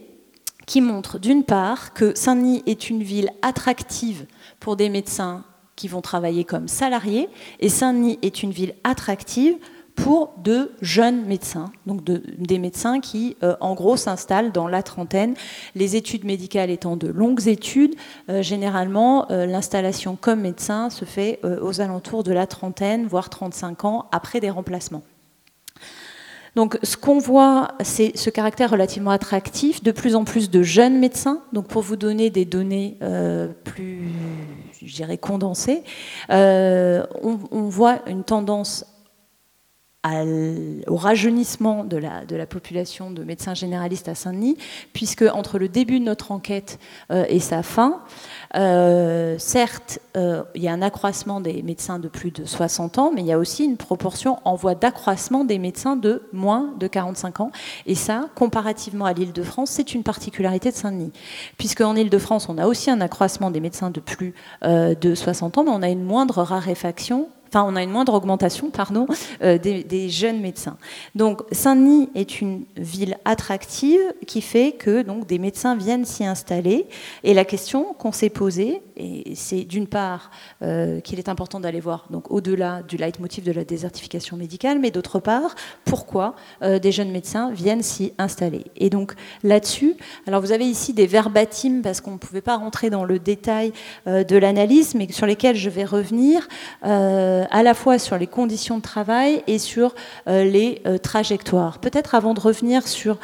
qui 0.67 0.81
montre 0.81 1.19
d'une 1.19 1.43
part 1.43 1.95
que 1.95 2.15
Saint-Denis 2.15 2.63
est 2.67 2.91
une 2.91 3.03
ville 3.03 3.31
attractive 3.41 4.27
pour 4.61 4.77
des 4.77 4.91
médecins 4.91 5.45
qui 5.75 5.89
vont 5.89 6.01
travailler 6.01 6.45
comme 6.45 6.69
salariés, 6.69 7.29
et 7.61 7.69
Saint-Denis 7.69 8.19
est 8.23 8.43
une 8.43 8.51
ville 8.51 8.75
attractive 8.83 9.57
pour 9.97 10.35
de 10.37 10.73
jeunes 10.83 11.25
médecins, 11.25 11.73
donc 11.87 12.05
des 12.05 12.59
médecins 12.59 13.01
qui, 13.01 13.37
euh, 13.43 13.57
en 13.61 13.75
gros, 13.75 13.97
s'installent 13.97 14.53
dans 14.53 14.69
la 14.69 14.83
trentaine. 14.83 15.35
Les 15.75 15.97
études 15.97 16.25
médicales 16.25 16.71
étant 16.71 16.97
de 16.97 17.09
longues 17.09 17.49
études, 17.49 17.95
euh, 18.29 18.43
généralement, 18.43 19.31
euh, 19.31 19.47
l'installation 19.47 20.17
comme 20.17 20.43
médecin 20.43 20.91
se 20.91 21.05
fait 21.05 21.41
aux 21.63 21.81
alentours 21.81 22.23
de 22.23 22.33
la 22.33 22.47
trentaine, 22.47 23.07
voire 23.07 23.31
35 23.31 23.85
ans, 23.85 24.07
après 24.13 24.41
des 24.41 24.51
remplacements. 24.51 25.03
Donc, 26.55 26.79
ce 26.83 26.97
qu'on 26.97 27.19
voit, 27.19 27.73
c'est 27.83 28.17
ce 28.17 28.31
caractère 28.31 28.71
relativement 28.71 29.11
attractif, 29.11 29.83
de 29.83 29.93
plus 29.93 30.15
en 30.15 30.25
plus 30.25 30.51
de 30.51 30.63
jeunes 30.63 30.99
médecins. 30.99 31.43
Donc, 31.53 31.69
pour 31.69 31.83
vous 31.83 31.97
donner 31.97 32.31
des 32.31 32.45
données 32.45 32.99
plus, 33.65 34.11
je 34.87 34.95
dirais, 34.95 35.19
condensées, 35.19 35.83
euh, 36.31 37.05
on, 37.23 37.69
voit 37.69 38.01
une 38.07 38.25
tendance 38.25 38.85
au 40.87 40.97
rajeunissement 40.97 41.85
de 41.85 41.97
la, 41.97 42.47
population 42.47 43.11
de 43.11 43.25
médecins 43.25 43.55
généralistes 43.55 44.09
à 44.09 44.15
Saint-Denis, 44.15 44.57
puisque 44.93 45.23
entre 45.23 45.59
le 45.59 45.69
début 45.69 45.99
de 45.99 46.05
notre 46.05 46.33
enquête 46.33 46.79
euh, 47.11 47.25
et 47.29 47.41
sa 47.41 47.63
fin, 47.63 48.01
euh, 48.55 49.37
certes, 49.39 49.99
euh, 50.17 50.43
il 50.55 50.63
y 50.63 50.69
a 50.69 50.73
un 50.73 50.83
accroissement 50.83 51.41
des 51.41 51.63
médecins 51.63 51.99
de 51.99 52.09
plus 52.09 52.31
de 52.31 52.45
60 52.45 52.99
ans, 52.99 53.11
mais 53.15 53.23
il 53.23 53.27
y 53.27 53.33
a 53.33 53.39
aussi 53.39 53.65
une 53.65 53.77
proportion 53.77 54.39
en 54.45 54.55
voie 54.55 54.75
d'accroissement 54.75 55.45
des 55.45 55.59
médecins 55.59 55.97
de 55.97 56.23
moins 56.33 56.75
de 56.79 56.87
45 56.87 57.41
ans. 57.41 57.51
Et 57.87 57.95
ça, 57.95 58.29
comparativement 58.35 59.07
à 59.07 59.13
l'île 59.13 59.33
de 59.33 59.43
France, 59.43 59.71
c'est 59.71 59.95
une 59.95 60.03
particularité 60.03 60.71
de 60.71 60.77
Saint-Denis. 60.77 61.13
Puisque 61.59 61.81
en 61.81 61.97
île 61.97 62.11
de 62.11 62.19
France, 62.19 62.49
on 62.49 62.59
a 62.59 62.67
aussi 62.67 62.91
un 62.91 63.01
accroissement 63.01 63.51
des 63.51 63.61
médecins 63.61 63.91
de 63.91 64.01
plus 64.01 64.35
de 64.63 65.15
60 65.15 65.59
ans, 65.59 65.65
mais 65.65 65.71
on 65.71 65.83
a 65.83 65.89
une 65.89 66.05
moindre 66.05 66.43
raréfaction 66.43 67.29
on 67.65 67.77
a 67.77 67.83
une 67.83 67.91
moindre 67.91 68.15
augmentation 68.15 68.71
pardon, 68.71 69.07
euh, 69.43 69.59
des, 69.59 70.09
jeunes 70.09 70.41
médecins. 70.41 70.77
Donc 71.15 71.43
Saint-Denis 71.53 72.11
est 72.15 72.41
une 72.41 72.65
ville 72.77 73.17
attractive 73.25 74.01
qui 74.27 74.41
fait 74.41 74.73
que 74.73 75.03
donc, 75.03 75.27
des 75.27 75.39
médecins 75.39 75.77
viennent 75.77 76.05
s'y 76.05 76.25
installer. 76.25 76.87
Et 77.25 77.35
la 77.35 77.45
question 77.45 77.95
qu'on 77.95 78.13
s'est 78.13 78.31
posée, 78.31 78.83
et 78.97 79.35
c'est 79.35 79.63
d'une 79.63 79.87
part 79.87 80.31
euh, 80.63 81.01
qu'il 81.01 81.19
est 81.19 81.29
important 81.29 81.61
d'aller 81.61 81.81
voir 81.81 82.07
donc 82.11 82.31
au-delà 82.31 82.83
du 82.83 82.97
leitmotiv 82.97 83.45
de 83.45 83.53
la 83.53 83.65
désertification 83.65 84.37
médicale, 84.37 84.79
mais 84.79 84.91
d'autre 84.91 85.19
part 85.19 85.55
pourquoi 85.85 86.35
euh, 86.63 86.79
des 86.79 86.93
jeunes 86.93 87.11
médecins 87.11 87.51
viennent 87.51 87.83
s'y 87.83 88.13
installer. 88.19 88.65
Et 88.77 88.91
donc 88.91 89.15
là-dessus, 89.43 89.95
alors 90.27 90.41
vous 90.41 90.53
avez 90.53 90.67
ici 90.67 90.93
des 90.93 91.07
verbatims 91.07 91.83
parce 91.83 92.01
qu'on 92.01 92.13
ne 92.13 92.19
pouvait 92.19 92.41
pas 92.41 92.57
rentrer 92.57 92.91
dans 92.91 93.05
le 93.05 93.19
détail 93.19 93.73
de 94.07 94.37
l'analyse, 94.37 94.95
mais 94.95 95.11
sur 95.11 95.27
lesquels 95.27 95.57
je 95.57 95.71
vais 95.71 95.85
revenir. 95.85 96.49
À 97.51 97.63
la 97.63 97.75
fois 97.75 97.99
sur 97.99 98.19
les 98.19 98.27
conditions 98.27 98.79
de 98.79 98.83
travail 98.83 99.43
et 99.47 99.59
sur 99.59 99.95
euh, 100.29 100.45
les 100.45 100.83
euh, 100.87 100.99
trajectoires. 100.99 101.79
Peut-être 101.79 102.15
avant 102.15 102.35
de 102.35 102.41
revenir 102.41 102.87
sur 102.87 103.19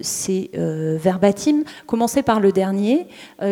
ces 0.00 0.50
verbatims, 0.54 1.64
commencer 1.86 2.22
par 2.22 2.40
le 2.40 2.52
dernier 2.52 3.06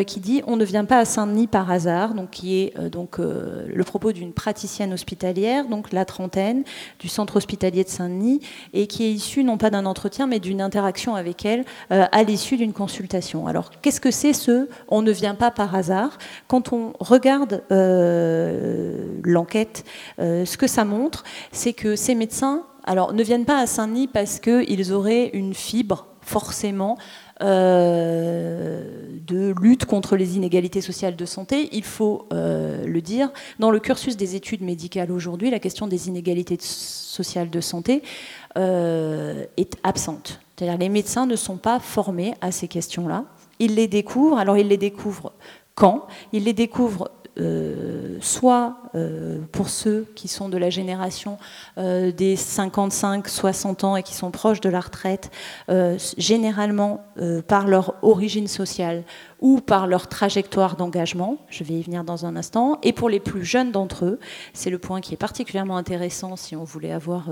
qui 0.06 0.20
dit 0.20 0.42
on 0.46 0.56
ne 0.56 0.64
vient 0.64 0.84
pas 0.84 0.98
à 0.98 1.04
Saint-Denis 1.04 1.46
par 1.46 1.70
hasard, 1.70 2.14
donc 2.14 2.30
qui 2.30 2.60
est 2.60 2.78
donc 2.90 3.18
le 3.18 3.84
propos 3.84 4.12
d'une 4.12 4.32
praticienne 4.32 4.92
hospitalière, 4.92 5.66
donc 5.66 5.92
la 5.92 6.04
trentaine 6.04 6.64
du 6.98 7.08
centre 7.08 7.36
hospitalier 7.36 7.84
de 7.84 7.88
Saint-Denis 7.88 8.40
et 8.74 8.86
qui 8.86 9.04
est 9.04 9.12
issu 9.12 9.44
non 9.44 9.56
pas 9.56 9.70
d'un 9.70 9.86
entretien 9.86 10.26
mais 10.26 10.40
d'une 10.40 10.60
interaction 10.60 11.14
avec 11.14 11.44
elle 11.44 11.64
à 11.90 12.22
l'issue 12.22 12.56
d'une 12.56 12.72
consultation. 12.72 13.46
Alors 13.46 13.70
qu'est-ce 13.80 14.00
que 14.00 14.10
c'est 14.10 14.34
ce 14.34 14.68
on 14.88 15.02
ne 15.02 15.12
vient 15.12 15.34
pas 15.34 15.50
par 15.50 15.74
hasard 15.74 16.18
Quand 16.48 16.72
on 16.72 16.92
regarde 17.00 17.62
euh, 20.18 20.44
ce 20.44 20.56
que 20.56 20.66
ça 20.66 20.84
montre, 20.84 21.24
c'est 21.50 21.72
que 21.72 21.96
ces 21.96 22.14
médecins 22.14 22.64
alors, 22.84 23.12
ne 23.12 23.22
viennent 23.22 23.44
pas 23.44 23.58
à 23.58 23.66
Saint-Denis 23.66 24.08
parce 24.08 24.40
qu'ils 24.40 24.92
auraient 24.92 25.30
une 25.34 25.54
fibre, 25.54 26.06
forcément, 26.20 26.98
euh, 27.40 28.84
de 29.24 29.54
lutte 29.60 29.84
contre 29.84 30.16
les 30.16 30.36
inégalités 30.36 30.80
sociales 30.80 31.14
de 31.14 31.24
santé. 31.24 31.68
Il 31.72 31.84
faut 31.84 32.26
euh, 32.32 32.84
le 32.84 33.00
dire. 33.00 33.30
Dans 33.60 33.70
le 33.70 33.78
cursus 33.78 34.16
des 34.16 34.34
études 34.34 34.62
médicales 34.62 35.12
aujourd'hui, 35.12 35.50
la 35.50 35.60
question 35.60 35.86
des 35.86 36.08
inégalités 36.08 36.58
sociales 36.60 37.50
de 37.50 37.60
santé 37.60 38.02
est 38.56 39.76
absente. 39.82 40.40
C'est-à-dire 40.56 40.78
les 40.78 40.88
médecins 40.88 41.24
ne 41.24 41.36
sont 41.36 41.56
pas 41.56 41.78
formés 41.80 42.34
à 42.40 42.52
ces 42.52 42.68
questions-là. 42.68 43.24
Ils 43.60 43.76
les 43.76 43.88
découvrent. 43.88 44.38
Alors 44.38 44.58
ils 44.58 44.68
les 44.68 44.76
découvrent 44.76 45.32
quand? 45.74 46.06
Ils 46.32 46.44
les 46.44 46.52
découvrent 46.52 47.10
euh, 47.38 48.18
soit 48.20 48.76
euh, 48.94 49.38
pour 49.52 49.70
ceux 49.70 50.06
qui 50.14 50.28
sont 50.28 50.50
de 50.50 50.58
la 50.58 50.68
génération 50.68 51.38
euh, 51.78 52.12
des 52.12 52.36
55-60 52.36 53.86
ans 53.86 53.96
et 53.96 54.02
qui 54.02 54.14
sont 54.14 54.30
proches 54.30 54.60
de 54.60 54.68
la 54.68 54.80
retraite, 54.80 55.30
généralement 56.18 57.04
par 57.48 57.66
leur 57.66 57.94
origine 58.02 58.48
sociale 58.48 59.04
ou 59.42 59.60
par 59.60 59.86
leur 59.86 60.08
trajectoire 60.08 60.76
d'engagement, 60.76 61.36
je 61.50 61.64
vais 61.64 61.74
y 61.74 61.82
venir 61.82 62.04
dans 62.04 62.24
un 62.24 62.36
instant, 62.36 62.78
et 62.82 62.94
pour 62.94 63.10
les 63.10 63.20
plus 63.20 63.44
jeunes 63.44 63.72
d'entre 63.72 64.06
eux, 64.06 64.20
c'est 64.54 64.70
le 64.70 64.78
point 64.78 65.02
qui 65.02 65.12
est 65.12 65.18
particulièrement 65.18 65.76
intéressant 65.76 66.36
si 66.36 66.56
on 66.56 66.64
voulait 66.64 66.92
avoir 66.92 67.28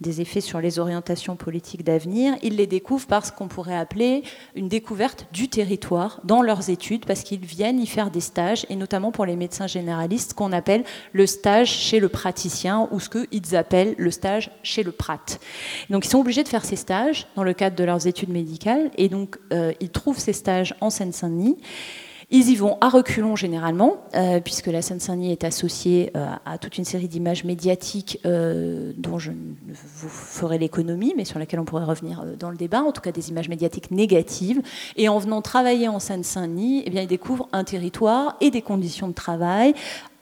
des 0.00 0.22
effets 0.22 0.40
sur 0.40 0.60
les 0.60 0.78
orientations 0.78 1.36
politiques 1.36 1.84
d'avenir, 1.84 2.34
ils 2.42 2.56
les 2.56 2.66
découvrent 2.66 3.08
par 3.08 3.26
ce 3.26 3.32
qu'on 3.32 3.48
pourrait 3.48 3.76
appeler 3.76 4.22
une 4.54 4.68
découverte 4.68 5.26
du 5.32 5.48
territoire 5.48 6.20
dans 6.24 6.40
leurs 6.40 6.70
études, 6.70 7.04
parce 7.04 7.22
qu'ils 7.22 7.44
viennent 7.44 7.80
y 7.80 7.86
faire 7.86 8.10
des 8.10 8.20
stages, 8.20 8.64
et 8.70 8.76
notamment 8.76 9.10
pour 9.10 9.26
les 9.26 9.36
médecins 9.36 9.66
généralistes 9.66 10.34
qu'on 10.34 10.52
appelle 10.52 10.84
le 11.12 11.26
stage 11.26 11.68
chez 11.68 11.98
le 11.98 12.08
praticien 12.08 12.88
ou 12.92 13.00
ce 13.00 13.08
qu'ils 13.08 13.56
appellent 13.56 13.96
le 13.98 14.12
stage 14.12 14.50
chez 14.62 14.84
le 14.84 14.92
prat. 14.92 15.18
Donc 15.90 16.04
ils 16.04 16.08
sont 16.08 16.20
obligés 16.20 16.44
de 16.44 16.48
faire 16.48 16.64
ces 16.64 16.76
stages 16.76 17.26
dans 17.34 17.42
le 17.42 17.52
cadre 17.52 17.74
de 17.74 17.82
leurs 17.84 18.06
études 18.06 18.28
médicales 18.28 18.90
et 18.96 19.08
donc 19.08 19.38
euh, 19.52 19.72
ils 19.80 19.90
trouvent 19.90 20.18
ces 20.18 20.32
stages 20.32 20.74
en 20.80 20.90
Seine-Saint-Denis. 20.90 21.47
Ils 22.30 22.50
y 22.50 22.56
vont 22.56 22.76
à 22.82 22.90
reculons 22.90 23.36
généralement, 23.36 24.04
euh, 24.14 24.40
puisque 24.40 24.66
la 24.66 24.82
Seine-Saint-Denis 24.82 25.32
est 25.32 25.44
associée 25.44 26.10
euh, 26.14 26.26
à 26.44 26.58
toute 26.58 26.76
une 26.76 26.84
série 26.84 27.08
d'images 27.08 27.44
médiatiques 27.44 28.20
dont 28.22 29.18
je 29.18 29.32
vous 29.32 30.08
ferai 30.08 30.58
l'économie, 30.58 31.14
mais 31.16 31.24
sur 31.24 31.38
laquelle 31.38 31.58
on 31.60 31.64
pourrait 31.64 31.86
revenir 31.86 32.24
dans 32.38 32.50
le 32.50 32.56
débat, 32.56 32.82
en 32.82 32.92
tout 32.92 33.00
cas 33.00 33.12
des 33.12 33.30
images 33.30 33.48
médiatiques 33.48 33.90
négatives. 33.90 34.60
Et 34.96 35.08
en 35.08 35.18
venant 35.18 35.40
travailler 35.40 35.88
en 35.88 35.98
Seine-Saint-Denis, 35.98 36.82
eh 36.86 36.90
ils 36.90 37.06
découvrent 37.06 37.48
un 37.52 37.64
territoire 37.64 38.36
et 38.42 38.50
des 38.50 38.62
conditions 38.62 39.08
de 39.08 39.14
travail 39.14 39.72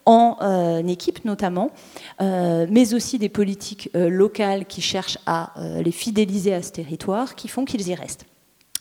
en 0.04 0.86
équipe 0.86 1.24
notamment, 1.24 1.72
mais 2.20 2.94
aussi 2.94 3.18
des 3.18 3.28
politiques 3.28 3.90
locales 3.94 4.66
qui 4.66 4.80
cherchent 4.80 5.18
à 5.26 5.52
les 5.82 5.90
fidéliser 5.90 6.54
à 6.54 6.62
ce 6.62 6.70
territoire, 6.70 7.34
qui 7.34 7.48
font 7.48 7.64
qu'ils 7.64 7.88
y 7.88 7.94
restent. 7.96 8.26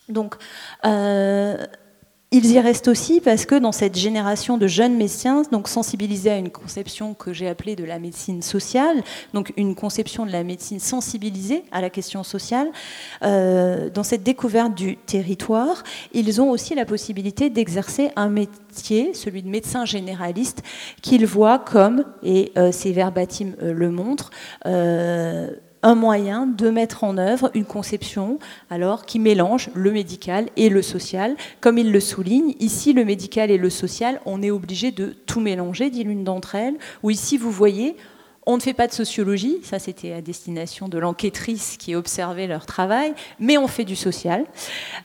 Donc, 0.08 0.36
ils 2.32 2.52
y 2.52 2.60
restent 2.60 2.88
aussi 2.88 3.22
parce 3.22 3.46
que 3.46 3.56
dans 3.56 3.72
cette 3.72 3.98
génération 3.98 4.58
de 4.58 4.68
jeunes 4.68 4.98
médecins, 4.98 5.44
donc 5.52 5.68
sensibilisés 5.68 6.32
à 6.32 6.38
une 6.38 6.50
conception 6.50 7.14
que 7.14 7.34
j'ai 7.34 7.48
appelée 7.48 7.76
de 7.76 7.86
la 7.86 8.00
médecine 8.00 8.42
sociale, 8.42 9.04
donc 9.34 9.54
une 9.58 9.76
conception 9.76 10.26
de 10.26 10.32
la 10.32 10.44
médecine 10.44 10.80
sensibilisée 10.80 11.64
à 11.72 11.82
la 11.82 11.90
question 11.90 12.24
sociale, 12.24 12.68
euh, 13.24 13.90
dans 13.90 14.04
cette 14.04 14.24
découverte 14.24 14.74
du 14.74 14.98
territoire, 14.98 15.84
ils 16.14 16.42
ont 16.42 16.50
aussi 16.50 16.76
la 16.76 16.86
possibilité 16.86 17.50
d'exercer 17.50 18.12
un 18.16 18.30
métier, 18.30 19.14
celui 19.14 19.44
de 19.44 19.50
médecin 19.50 19.86
généraliste, 19.86 20.64
qu'ils 21.02 21.26
voient 21.26 21.60
comme, 21.60 22.06
et 22.24 22.52
euh, 22.58 22.72
ces 22.72 22.92
verbatims 22.92 23.54
euh, 23.62 23.72
le 23.72 23.92
montrent, 23.92 24.32
un 25.86 25.94
moyen 25.94 26.48
de 26.48 26.72
mettre 26.72 27.04
en 27.04 27.20
œuvre 27.20 27.52
une 27.54 27.64
conception 27.64 28.40
alors 28.72 29.06
qui 29.06 29.20
mélange 29.20 29.70
le 29.76 29.92
médical 29.92 30.50
et 30.58 30.70
le 30.70 30.82
social. 30.82 31.36
Comme 31.62 31.78
il 31.78 31.92
le 31.92 32.00
souligne, 32.00 32.56
ici 32.60 32.92
le 32.92 33.06
médical 33.06 33.52
et 33.52 33.60
le 33.60 33.70
social, 33.70 34.20
on 34.26 34.42
est 34.42 34.50
obligé 34.50 34.90
de 34.90 35.16
tout 35.28 35.40
mélanger, 35.40 35.92
dit 35.92 36.04
l'une 36.04 36.24
d'entre 36.24 36.56
elles, 36.56 36.74
ou 37.04 37.12
ici 37.12 37.38
vous 37.38 37.52
voyez, 37.52 37.96
On 38.48 38.58
ne 38.58 38.62
fait 38.62 38.74
pas 38.74 38.86
de 38.86 38.94
sociologie, 38.94 39.58
ça 39.64 39.80
c'était 39.80 40.12
à 40.12 40.22
destination 40.22 40.88
de 40.88 41.00
l'enquêtrice 41.00 41.78
qui 41.78 41.96
observait 41.96 42.46
leur 42.46 42.68
travail, 42.68 43.16
mais 43.40 43.58
on 43.58 43.68
fait 43.68 43.86
du 43.86 43.96
social. 43.96 44.46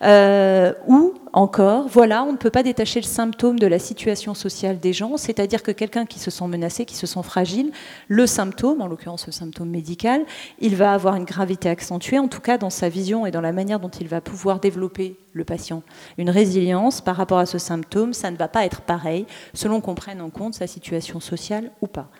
Euh, 0.03 0.75
ou 0.87 1.15
encore, 1.33 1.89
voilà, 1.89 2.23
on 2.25 2.33
ne 2.33 2.37
peut 2.37 2.51
pas 2.51 2.63
détacher 2.63 3.01
le 3.01 3.07
symptôme 3.07 3.59
de 3.59 3.67
la 3.67 3.79
situation 3.79 4.35
sociale 4.35 4.79
des 4.79 4.93
gens, 4.93 5.17
c'est-à-dire 5.17 5.63
que 5.63 5.71
quelqu'un 5.71 6.05
qui 6.05 6.19
se 6.19 6.31
sent 6.31 6.47
menacé, 6.49 6.85
qui 6.85 6.97
se 6.97 7.07
sent 7.07 7.23
fragile, 7.23 7.73
le 8.09 8.27
symptôme, 8.27 8.83
en 8.83 8.87
l'occurrence 8.87 9.27
le 9.27 9.33
symptôme 9.33 9.71
médical, 9.71 10.25
il 10.59 10.77
va 10.77 10.93
avoir 10.93 11.17
une 11.17 11.25
gravité 11.25 11.71
accentuée, 11.71 12.19
en 12.19 12.29
tout 12.29 12.41
cas 12.41 12.59
dans 12.59 12.69
sa 12.69 12.91
vision 12.91 13.25
et 13.25 13.31
dans 13.31 13.41
la 13.41 13.53
manière 13.53 13.81
dont 13.81 13.89
il 13.89 14.09
va 14.09 14.21
pouvoir 14.21 14.61
développer 14.61 15.17
le 15.33 15.45
patient. 15.45 15.83
Une 16.19 16.31
résilience 16.31 17.01
par 17.01 17.17
rapport 17.17 17.39
à 17.39 17.47
ce 17.47 17.59
symptôme, 17.59 18.13
ça 18.13 18.31
ne 18.31 18.37
va 18.37 18.49
pas 18.49 18.67
être 18.67 18.83
pareil 18.83 19.25
selon 19.55 19.81
qu'on 19.81 19.95
prenne 19.95 20.21
en 20.21 20.29
compte 20.31 20.55
sa 20.55 20.67
situation 20.67 21.21
sociale 21.21 21.71
ou 21.81 21.87
pas. 21.87 22.11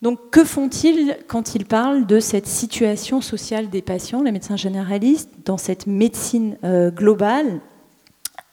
Donc 0.00 0.30
que 0.30 0.44
font-ils 0.44 1.16
quand 1.26 1.54
ils 1.54 1.64
parlent 1.64 2.06
de 2.06 2.20
cette 2.20 2.46
situation 2.46 3.20
sociale 3.20 3.68
des 3.68 3.82
patients, 3.82 4.22
les 4.22 4.32
médecins 4.32 4.56
généralistes, 4.56 5.30
dans 5.44 5.58
cette 5.58 5.86
médecine 5.86 6.56
euh, 6.64 6.90
globale 6.90 7.60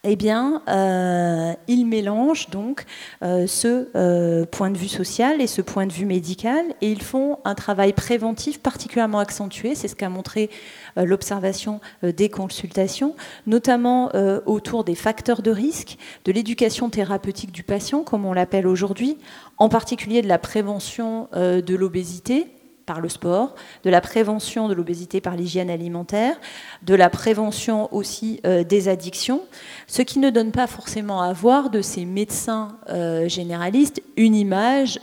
eh 0.06 0.16
bien, 0.16 0.62
euh, 0.68 1.52
ils 1.68 1.86
mélangent 1.86 2.48
donc 2.50 2.84
euh, 3.22 3.46
ce 3.46 4.44
point 4.46 4.70
de 4.70 4.78
vue 4.78 4.88
social 4.88 5.40
et 5.40 5.46
ce 5.46 5.62
point 5.62 5.86
de 5.86 5.92
vue 5.92 6.06
médical, 6.06 6.64
et 6.80 6.90
ils 6.90 7.02
font 7.02 7.38
un 7.44 7.54
travail 7.54 7.92
préventif 7.92 8.60
particulièrement 8.60 9.18
accentué. 9.18 9.74
C'est 9.74 9.88
ce 9.88 9.96
qu'a 9.96 10.08
montré 10.08 10.50
l'observation 10.96 11.80
des 12.02 12.28
consultations, 12.28 13.14
notamment 13.46 14.10
autour 14.46 14.84
des 14.84 14.94
facteurs 14.94 15.42
de 15.42 15.50
risque, 15.50 15.98
de 16.24 16.32
l'éducation 16.32 16.88
thérapeutique 16.88 17.52
du 17.52 17.62
patient, 17.62 18.02
comme 18.02 18.24
on 18.24 18.32
l'appelle 18.32 18.66
aujourd'hui, 18.66 19.18
en 19.58 19.68
particulier 19.68 20.22
de 20.22 20.28
la 20.28 20.38
prévention 20.38 21.28
euh, 21.34 21.62
de 21.62 21.74
l'obésité 21.74 22.46
par 22.86 23.00
le 23.00 23.08
sport, 23.08 23.54
de 23.82 23.90
la 23.90 24.00
prévention 24.00 24.68
de 24.68 24.74
l'obésité 24.74 25.20
par 25.20 25.36
l'hygiène 25.36 25.68
alimentaire, 25.68 26.36
de 26.82 26.94
la 26.94 27.10
prévention 27.10 27.92
aussi 27.92 28.40
euh, 28.46 28.62
des 28.62 28.88
addictions, 28.88 29.42
ce 29.88 30.02
qui 30.02 30.20
ne 30.20 30.30
donne 30.30 30.52
pas 30.52 30.68
forcément 30.68 31.20
à 31.20 31.32
voir 31.32 31.68
de 31.70 31.82
ces 31.82 32.04
médecins 32.04 32.78
euh, 32.88 33.28
généralistes 33.28 34.00
une 34.16 34.36
image 34.36 35.00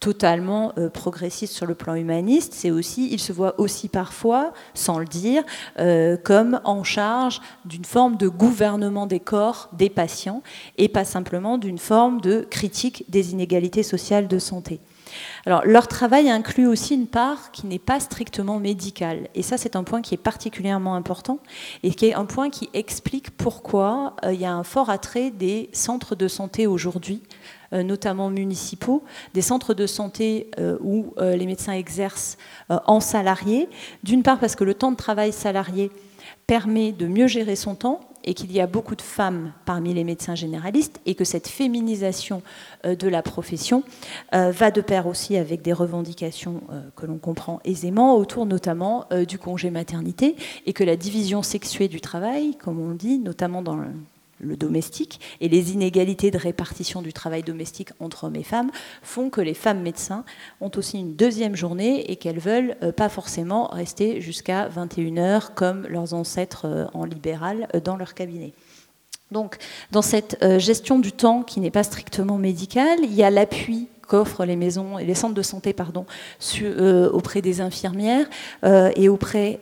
totalement 0.00 0.72
euh, 0.76 0.90
progressiste 0.90 1.54
sur 1.54 1.66
le 1.66 1.74
plan 1.74 1.94
humaniste, 1.94 2.52
c'est 2.54 2.70
aussi, 2.70 3.08
il 3.10 3.20
se 3.20 3.32
voit 3.32 3.58
aussi 3.58 3.88
parfois, 3.88 4.52
sans 4.74 4.98
le 4.98 5.06
dire, 5.06 5.42
comme 6.24 6.60
en 6.64 6.82
charge 6.82 7.40
d'une 7.64 7.84
forme 7.84 8.16
de 8.16 8.28
gouvernement 8.28 9.06
des 9.06 9.20
corps 9.20 9.68
des 9.72 9.90
patients 9.90 10.42
et 10.78 10.88
pas 10.88 11.04
simplement 11.04 11.58
d'une 11.58 11.78
forme 11.78 12.20
de 12.20 12.46
critique 12.50 13.04
des 13.08 13.32
inégalités 13.32 13.82
sociales 13.82 14.28
de 14.28 14.38
santé. 14.38 14.80
Alors, 15.46 15.62
leur 15.64 15.88
travail 15.88 16.30
inclut 16.30 16.66
aussi 16.66 16.94
une 16.94 17.06
part 17.06 17.50
qui 17.52 17.66
n'est 17.66 17.78
pas 17.78 18.00
strictement 18.00 18.58
médicale. 18.58 19.28
Et 19.34 19.42
ça, 19.42 19.56
c'est 19.56 19.76
un 19.76 19.84
point 19.84 20.02
qui 20.02 20.14
est 20.14 20.18
particulièrement 20.18 20.94
important 20.94 21.38
et 21.82 21.92
qui 21.92 22.06
est 22.06 22.14
un 22.14 22.24
point 22.24 22.50
qui 22.50 22.70
explique 22.72 23.30
pourquoi 23.30 24.16
euh, 24.24 24.32
il 24.32 24.40
y 24.40 24.44
a 24.44 24.52
un 24.52 24.64
fort 24.64 24.90
attrait 24.90 25.30
des 25.30 25.68
centres 25.72 26.14
de 26.14 26.28
santé 26.28 26.66
aujourd'hui 26.66 27.22
euh, 27.72 27.82
notamment 27.82 28.30
municipaux, 28.30 29.02
des 29.34 29.42
centres 29.42 29.74
de 29.74 29.86
santé 29.86 30.50
euh, 30.58 30.78
où 30.80 31.14
les 31.18 31.46
médecins 31.46 31.72
exercent 31.72 32.36
en 32.68 33.00
salarié. 33.00 33.68
D'une 34.02 34.22
part 34.22 34.38
parce 34.38 34.54
que 34.54 34.64
le 34.64 34.74
temps 34.74 34.92
de 34.92 34.96
travail 34.96 35.32
salarié 35.32 35.90
permet 36.46 36.92
de 36.92 37.06
mieux 37.06 37.26
gérer 37.26 37.56
son 37.56 37.74
temps 37.74 38.00
et 38.24 38.34
qu'il 38.34 38.50
y 38.52 38.60
a 38.60 38.66
beaucoup 38.66 38.96
de 38.96 39.02
femmes 39.02 39.52
parmi 39.64 39.94
les 39.94 40.04
médecins 40.04 40.34
généralistes 40.34 41.00
et 41.06 41.14
que 41.14 41.24
cette 41.24 41.48
féminisation 41.48 42.42
de 42.84 43.08
la 43.08 43.22
profession 43.22 43.82
va 44.32 44.70
de 44.70 44.80
pair 44.80 45.06
aussi 45.06 45.36
avec 45.36 45.62
des 45.62 45.72
revendications 45.72 46.62
que 46.96 47.06
l'on 47.06 47.18
comprend 47.18 47.60
aisément 47.64 48.16
autour 48.16 48.46
notamment 48.46 49.06
du 49.28 49.38
congé 49.38 49.70
maternité 49.70 50.36
et 50.66 50.72
que 50.72 50.84
la 50.84 50.96
division 50.96 51.42
sexuée 51.42 51.88
du 51.88 52.00
travail, 52.00 52.56
comme 52.56 52.80
on 52.80 52.94
dit, 52.94 53.18
notamment 53.18 53.62
dans 53.62 53.76
le 53.76 53.88
domestique 54.56 55.20
et 55.40 55.48
les 55.48 55.72
inégalités 55.72 56.30
de 56.30 56.38
répartition 56.38 57.02
du 57.02 57.12
travail 57.12 57.42
domestique 57.42 57.90
entre 58.00 58.24
hommes 58.24 58.36
et 58.36 58.42
femmes 58.42 58.70
font 59.02 59.30
que 59.30 59.40
les 59.40 59.54
femmes 59.54 59.82
médecins 59.82 60.24
ont 60.60 60.70
aussi 60.76 60.98
une 60.98 61.14
deuxième 61.14 61.56
journée 61.56 62.10
et 62.10 62.16
qu'elles 62.16 62.38
veulent 62.38 62.76
euh, 62.82 62.92
pas 62.92 63.08
forcément 63.08 63.68
rester 63.68 64.20
jusqu'à 64.20 64.68
21h 64.68 65.54
comme 65.54 65.86
leurs 65.88 66.14
ancêtres 66.14 66.66
euh, 66.66 66.86
en 66.94 67.04
libéral 67.04 67.68
euh, 67.74 67.80
dans 67.80 67.96
leur 67.96 68.14
cabinet. 68.14 68.52
Donc, 69.30 69.56
dans 69.90 70.02
cette 70.02 70.36
gestion 70.58 71.00
du 71.00 71.10
temps 71.10 71.42
qui 71.42 71.58
n'est 71.58 71.72
pas 71.72 71.82
strictement 71.82 72.36
médicale, 72.36 72.98
il 73.02 73.14
y 73.14 73.24
a 73.24 73.30
l'appui 73.30 73.88
qu'offrent 74.06 74.44
les 74.44 74.54
maisons 74.54 74.98
et 74.98 75.04
les 75.04 75.14
centres 75.14 75.34
de 75.34 75.42
santé 75.42 75.74
auprès 77.12 77.42
des 77.42 77.60
infirmières 77.60 78.26
et 78.62 79.08
auprès 79.08 79.60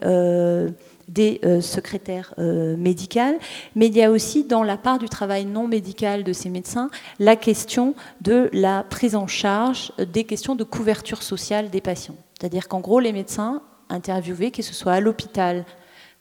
des 1.12 1.40
euh, 1.44 1.60
secrétaires 1.60 2.34
euh, 2.38 2.76
médicales, 2.76 3.38
mais 3.76 3.86
il 3.86 3.96
y 3.96 4.02
a 4.02 4.10
aussi 4.10 4.44
dans 4.44 4.62
la 4.62 4.76
part 4.76 4.98
du 4.98 5.08
travail 5.08 5.44
non 5.44 5.68
médical 5.68 6.24
de 6.24 6.32
ces 6.32 6.48
médecins 6.48 6.90
la 7.18 7.36
question 7.36 7.94
de 8.20 8.48
la 8.52 8.82
prise 8.82 9.14
en 9.14 9.26
charge 9.26 9.92
des 10.12 10.24
questions 10.24 10.54
de 10.54 10.64
couverture 10.64 11.22
sociale 11.22 11.70
des 11.70 11.80
patients. 11.80 12.16
C'est-à-dire 12.38 12.68
qu'en 12.68 12.80
gros, 12.80 13.00
les 13.00 13.12
médecins 13.12 13.62
interviewés, 13.88 14.50
que 14.50 14.62
ce 14.62 14.74
soit 14.74 14.92
à 14.92 15.00
l'hôpital, 15.00 15.64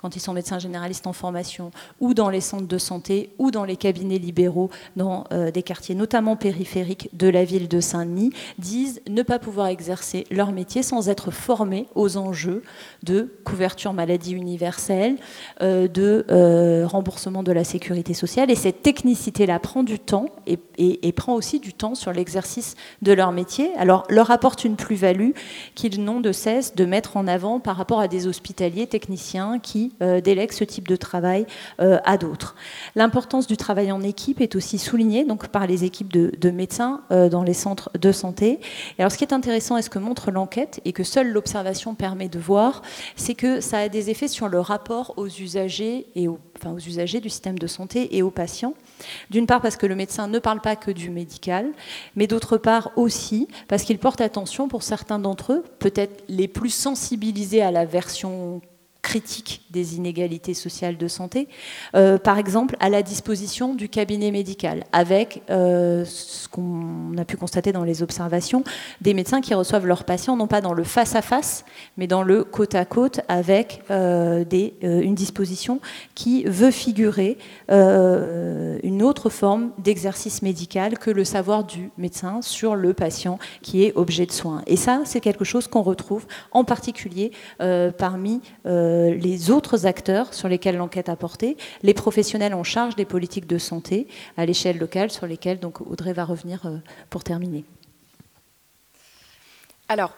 quand 0.02 0.16
ils 0.16 0.20
sont 0.20 0.34
médecins 0.34 0.60
généralistes 0.60 1.08
en 1.08 1.14
formation, 1.14 1.72
ou 2.00 2.14
dans 2.14 2.30
les 2.30 2.42
centres 2.42 2.68
de 2.68 2.78
santé, 2.78 3.32
ou 3.38 3.52
dans 3.52 3.66
les 3.66 3.76
cabinets 3.76 4.18
libéraux, 4.18 4.70
dans 4.96 5.26
euh, 5.32 5.52
des 5.52 5.64
quartiers 5.64 5.96
notamment 5.96 6.36
périphériques 6.36 7.10
de 7.14 7.28
la 7.28 7.44
ville 7.44 7.68
de 7.68 7.80
Saint-Denis, 7.80 8.32
disent 8.58 9.02
ne 9.08 9.22
pas 9.24 9.40
pouvoir 9.40 9.68
exercer 9.68 10.26
leur 10.32 10.52
métier 10.52 10.84
sans 10.84 11.10
être 11.10 11.32
formés 11.32 11.88
aux 11.96 12.18
enjeux 12.18 12.64
de 13.04 13.34
couverture 13.44 13.94
maladie 13.94 14.34
universelle, 14.34 15.18
euh, 15.62 15.88
de 15.88 16.26
euh, 16.32 16.88
remboursement 16.88 17.44
de 17.44 17.52
la 17.52 17.64
sécurité 17.64 18.14
sociale. 18.14 18.50
Et 18.50 18.56
cette 18.56 18.82
technicité-là 18.82 19.60
prend 19.60 19.84
du 19.84 20.00
temps 20.00 20.28
et, 20.48 20.60
et 20.78 21.12
prend 21.12 21.36
aussi 21.36 21.60
du 21.60 21.74
temps 21.74 21.96
sur 21.96 22.12
l'exercice 22.12 22.76
de 23.02 23.12
leur 23.12 23.32
métier. 23.32 23.72
Alors 23.78 24.04
leur 24.10 24.32
apporte 24.32 24.64
une 24.64 24.76
plus-value 24.76 25.32
qu'ils 25.76 26.04
n'ont 26.04 26.22
de 26.22 26.32
cesse 26.32 26.76
de 26.76 26.86
mettre 26.86 27.18
en 27.18 27.28
avant 27.28 27.60
par 27.60 27.76
rapport 27.76 28.00
à 28.00 28.08
des 28.08 28.28
hospitaliers 28.28 28.88
techniciens 28.88 29.60
qui 29.60 29.91
euh, 30.02 30.22
délègue 30.22 30.52
ce 30.52 30.64
type 30.64 30.88
de 30.88 30.96
travail 30.96 31.46
euh, 31.80 32.00
à 32.06 32.18
d'autres. 32.18 32.56
L'importance 32.96 33.48
du 33.48 33.58
travail 33.58 33.92
en 33.92 34.02
équipe 34.02 34.42
est 34.42 34.56
aussi 34.56 34.78
soulignée 34.78 35.26
donc, 35.26 35.48
par 35.48 35.68
les 35.68 35.84
équipes 35.84 36.12
de, 36.12 36.52
médecins 36.52 37.02
euh, 37.12 37.30
dans 37.30 37.44
les 37.44 37.54
centres 37.54 37.90
de 38.00 38.12
santé. 38.12 38.60
Et 38.98 39.02
alors 39.02 39.12
ce 39.12 39.18
qui 39.18 39.24
est 39.24 39.34
intéressant 39.34 39.78
et 39.78 39.82
ce 39.82 39.90
que 39.90 40.00
montre 40.00 40.32
l'enquête, 40.32 40.82
et 40.86 40.94
que 40.94 41.04
seule 41.04 41.32
l'observation 41.32 41.96
permet 41.96 42.30
de 42.30 42.40
voir, 42.40 42.82
c'est 43.16 43.36
que 43.36 43.62
ça 43.62 43.80
a 43.80 43.90
des 43.90 44.10
effets 44.10 44.28
sur 44.28 44.48
le 44.48 44.60
rapport 44.60 45.14
aux 45.18 45.28
usagers, 45.28 46.08
et 46.16 46.28
enfin, 46.28 46.72
aux 46.74 46.80
usagers 46.80 47.20
du 47.20 47.30
système 47.30 47.58
de 47.58 47.68
santé 47.68 48.16
et 48.18 48.22
aux 48.22 48.32
patients. 48.32 48.74
D'une 49.30 49.48
part 49.48 49.62
parce 49.62 49.78
que 49.78 49.86
le 49.86 49.96
médecin 49.96 50.28
ne 50.28 50.40
parle 50.40 50.62
pas 50.62 50.76
que 50.76 50.92
du 50.92 51.10
médical, 51.10 51.72
mais 52.16 52.28
d'autre 52.28 52.58
part 52.58 52.92
aussi 52.96 53.48
parce 53.68 53.84
qu'il 53.84 53.98
porte 54.00 54.22
attention 54.22 54.68
pour 54.68 54.84
certains 54.84 55.20
d'entre 55.20 55.54
eux, 55.54 55.64
peut-être 55.80 56.24
les 56.28 56.48
plus 56.48 56.70
sensibilisés 56.70 57.62
à 57.62 57.72
la 57.72 57.86
version 57.86 58.62
critique 59.02 59.64
des 59.72 59.96
inégalités 59.96 60.54
sociales 60.54 60.98
de 60.98 61.08
santé, 61.08 61.48
euh, 61.96 62.18
par 62.18 62.38
exemple 62.38 62.76
à 62.80 62.90
la 62.90 63.02
disposition 63.02 63.74
du 63.74 63.90
cabinet 63.90 64.32
médical, 64.32 64.84
avec 64.92 65.42
euh, 65.50 66.06
ce 66.06 66.48
qu'on 66.48 67.18
a 67.18 67.26
pu 67.26 67.38
constater 67.38 67.72
dans 67.72 67.84
les 67.84 68.04
observations, 68.04 68.64
des 69.02 69.14
médecins 69.14 69.42
qui 69.42 69.54
reçoivent 69.54 69.88
leurs 69.88 70.04
patients 70.04 70.36
non 70.38 70.48
pas 70.48 70.62
dans 70.62 70.74
le 70.74 70.84
face-à-face, 70.84 71.66
mais 71.98 72.08
dans 72.08 72.24
le 72.24 72.44
côte-à-côte, 72.44 73.22
avec 73.28 73.82
euh, 73.90 74.44
une 74.82 75.16
disposition 75.16 75.80
qui 76.16 76.44
veut 76.44 76.72
figurer 76.72 77.38
une 77.70 79.04
autre 79.04 79.30
forme 79.30 79.72
d'exercice 79.78 80.42
médical 80.42 80.98
que 80.98 81.10
le 81.10 81.24
savoir 81.24 81.64
du 81.64 81.90
médecin 81.98 82.42
sur 82.42 82.76
le 82.76 82.94
patient 82.94 83.40
qui 83.62 83.84
est 83.84 83.94
objet 83.96 84.26
de 84.26 84.32
soins. 84.32 84.62
Et 84.68 84.76
ça, 84.76 85.02
c'est 85.06 85.20
quelque 85.20 85.46
chose 85.46 85.68
qu'on 85.68 85.82
retrouve 85.82 86.26
en 86.52 86.64
particulier 86.64 87.32
parmi 87.98 88.42
euh, 88.92 89.14
les 89.14 89.52
autres 89.52 89.86
acteurs 89.86 90.34
sur 90.34 90.48
lesquels 90.48 90.76
l'enquête 90.76 91.10
a 91.10 91.16
porté, 91.16 91.56
les 91.82 91.94
professionnels 91.94 92.54
en 92.54 92.64
charge 92.64 92.96
des 92.96 93.06
politiques 93.06 93.48
de 93.48 93.58
santé 93.58 94.08
à 94.38 94.46
l'échelle 94.46 94.78
locale 94.78 95.12
sur 95.12 95.28
lesquelles 95.28 95.60
donc 95.60 95.82
Audrey 95.82 96.14
va 96.14 96.26
revenir 96.26 96.66
euh, 96.66 96.78
pour 97.10 97.24
terminer. 97.24 97.64
Alors, 99.88 100.14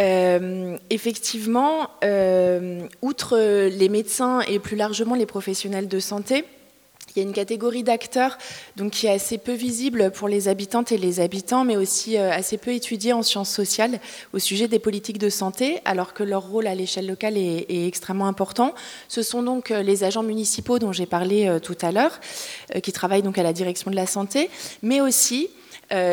euh, 0.00 0.76
effectivement, 0.90 1.90
outre 3.02 3.68
les 3.68 3.88
médecins 3.88 4.40
et 4.40 4.58
plus 4.58 4.76
largement 4.76 5.14
les 5.14 5.26
professionnels 5.26 5.88
de 5.88 6.00
santé, 6.00 6.44
il 7.14 7.20
y 7.20 7.24
a 7.24 7.28
une 7.28 7.34
catégorie 7.34 7.84
d'acteurs 7.84 8.38
donc 8.76 8.92
qui 8.92 9.06
est 9.06 9.10
assez 9.10 9.38
peu 9.38 9.52
visible 9.52 10.10
pour 10.10 10.26
les 10.26 10.48
habitantes 10.48 10.90
et 10.90 10.98
les 10.98 11.20
habitants, 11.20 11.64
mais 11.64 11.76
aussi 11.76 12.16
euh, 12.16 12.32
assez 12.32 12.58
peu 12.58 12.72
étudiée 12.72 13.12
en 13.12 13.22
sciences 13.22 13.50
sociales 13.50 14.00
au 14.32 14.40
sujet 14.40 14.66
des 14.66 14.80
politiques 14.80 15.18
de 15.18 15.28
santé, 15.28 15.78
alors 15.84 16.12
que 16.12 16.24
leur 16.24 16.48
rôle 16.48 16.66
à 16.66 16.74
l'échelle 16.74 17.06
locale 17.06 17.36
est, 17.36 17.86
extrêmement 17.86 18.26
important. 18.26 18.74
Ce 19.08 19.22
sont 19.22 19.42
donc 19.42 19.70
euh, 19.70 19.82
les 19.82 20.02
agents 20.02 20.22
municipaux 20.24 20.78
dont 20.78 20.92
j'ai 20.92 21.06
parlé 21.06 21.46
euh, 21.46 21.60
tout 21.60 21.76
à 21.82 21.92
l'heure, 21.92 22.20
qui 22.82 22.92
travaillent 22.92 23.22
donc 23.22 23.38
à 23.38 23.42
la 23.42 23.52
direction 23.52 23.90
de 23.90 23.96
la 23.96 24.06
santé, 24.06 24.50
mais 24.82 25.00
aussi 25.00 25.50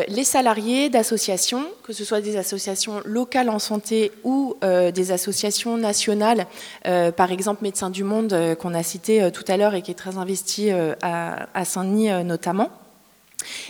les 0.08 0.24
salariés 0.24 0.88
d'associations, 0.88 1.64
que 1.82 1.92
ce 1.92 2.04
soit 2.04 2.20
des 2.20 2.36
associations 2.36 3.00
locales 3.04 3.50
en 3.50 3.58
santé 3.58 4.12
ou 4.22 4.56
des 4.62 5.12
associations 5.12 5.76
nationales, 5.76 6.46
par 6.84 7.32
exemple 7.32 7.62
Médecins 7.62 7.90
du 7.90 8.04
Monde 8.04 8.56
qu'on 8.60 8.74
a 8.74 8.82
cité 8.82 9.30
tout 9.32 9.44
à 9.48 9.56
l'heure 9.56 9.74
et 9.74 9.82
qui 9.82 9.90
est 9.90 9.94
très 9.94 10.18
investi 10.18 10.70
à 10.70 11.64
Saint-Denis 11.64 12.24
notamment 12.24 12.70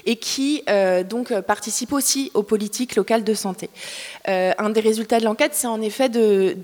et 0.06 0.16
qui 0.16 0.62
euh, 0.68 1.02
donc 1.04 1.32
aussi 1.92 2.30
aux 2.34 2.42
politiques 2.42 2.96
locales 2.96 3.24
de 3.24 3.34
santé. 3.34 3.70
Euh, 4.28 4.52
un 4.58 4.70
des 4.70 4.80
résultats 4.80 5.20
de 5.20 5.24
l'enquête, 5.24 5.52
c'est 5.54 5.66
en 5.66 5.80
effet 5.80 6.08
de 6.08 6.56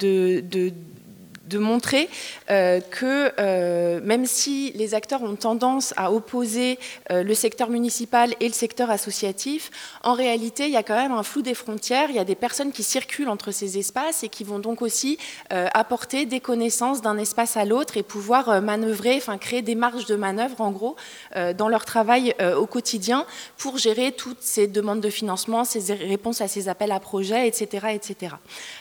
montrer 1.57 2.11
euh, 2.51 2.80
que 2.80 3.32
euh, 3.38 4.01
même 4.03 4.26
si 4.26 4.72
les 4.72 4.94
acteurs 4.94 5.22
ont 5.22 5.36
tendance 5.36 5.94
à 5.96 6.12
opposer 6.12 6.78
euh, 7.11 7.22
le 7.22 7.34
secteur 7.34 7.70
municipal 7.70 8.34
et 8.40 8.49
le 8.49 8.53
secteur 8.53 8.90
associatif, 8.90 9.70
en 10.03 10.12
réalité, 10.12 10.66
il 10.66 10.72
y 10.72 10.76
a 10.76 10.82
quand 10.82 10.96
même 10.96 11.12
un 11.12 11.22
flou 11.22 11.40
des 11.40 11.55
frontières, 11.55 12.11
il 12.11 12.16
y 12.16 12.18
a 12.18 12.24
des 12.24 12.34
personnes 12.34 12.72
qui 12.72 12.82
circulent 12.82 13.28
entre 13.30 13.51
ces 13.51 13.78
espaces 13.78 14.22
et 14.24 14.28
qui 14.28 14.44
vont 14.44 14.59
donc 14.59 14.82
aussi 14.82 15.18
apporter 15.51 16.26
des 16.26 16.40
connaissances 16.40 17.01
d'un 17.01 17.16
espace 17.16 17.57
à 17.57 17.64
l'autre 17.64 17.96
et 17.96 18.03
pouvoir 18.03 18.61
manœuvrer, 18.61 19.16
enfin 19.16 19.38
créer 19.38 19.62
des 19.62 19.74
marges 19.74 20.07
de 20.07 20.16
manœuvre 20.16 20.61
en 20.61 20.70
gros 20.70 20.96
dans 21.57 21.68
leur 21.68 21.84
travail 21.84 22.34
au 22.57 22.66
quotidien 22.66 23.24
pour 23.57 23.78
gérer 23.78 24.12
toutes 24.12 24.42
ces 24.42 24.66
demandes 24.66 25.01
de 25.01 25.11
financement, 25.11 25.64
ces 25.64 25.94
réponses 25.94 26.40
à 26.40 26.49
ces 26.49 26.68
appels 26.68 26.92
à 26.92 27.01
projets, 27.01 27.46
etc. 27.46 27.88
etc. 27.92 28.34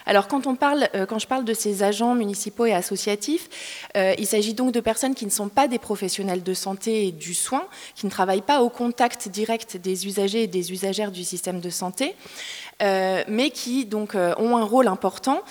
Alors 0.05 0.27
quand, 0.27 0.47
on 0.47 0.55
parle, 0.55 0.89
quand 1.07 1.19
je 1.19 1.27
parle 1.27 1.45
de 1.45 1.53
ces 1.53 1.83
agents 1.83 2.15
municipaux, 2.15 2.56
et 2.65 2.73
associatifs. 2.73 3.49
Euh, 3.95 4.13
il 4.17 4.27
s'agit 4.27 4.53
donc 4.53 4.71
de 4.71 4.79
personnes 4.79 5.15
qui 5.15 5.25
ne 5.25 5.31
sont 5.31 5.49
pas 5.49 5.67
des 5.67 5.79
professionnels 5.79 6.43
de 6.43 6.53
santé 6.53 7.07
et 7.07 7.11
du 7.11 7.33
soin, 7.33 7.67
qui 7.95 8.05
ne 8.05 8.11
travaillent 8.11 8.41
pas 8.41 8.61
au 8.61 8.69
contact 8.69 9.29
direct 9.29 9.77
des 9.77 10.07
usagers 10.07 10.43
et 10.43 10.47
des 10.47 10.71
usagères 10.71 11.11
du 11.11 11.23
système 11.23 11.59
de 11.59 11.69
santé, 11.69 12.15
euh, 12.81 13.23
mais 13.27 13.49
qui 13.49 13.85
donc 13.85 14.15
euh, 14.15 14.33
ont 14.37 14.57
un 14.57 14.63
rôle 14.63 14.87
important. 14.87 15.41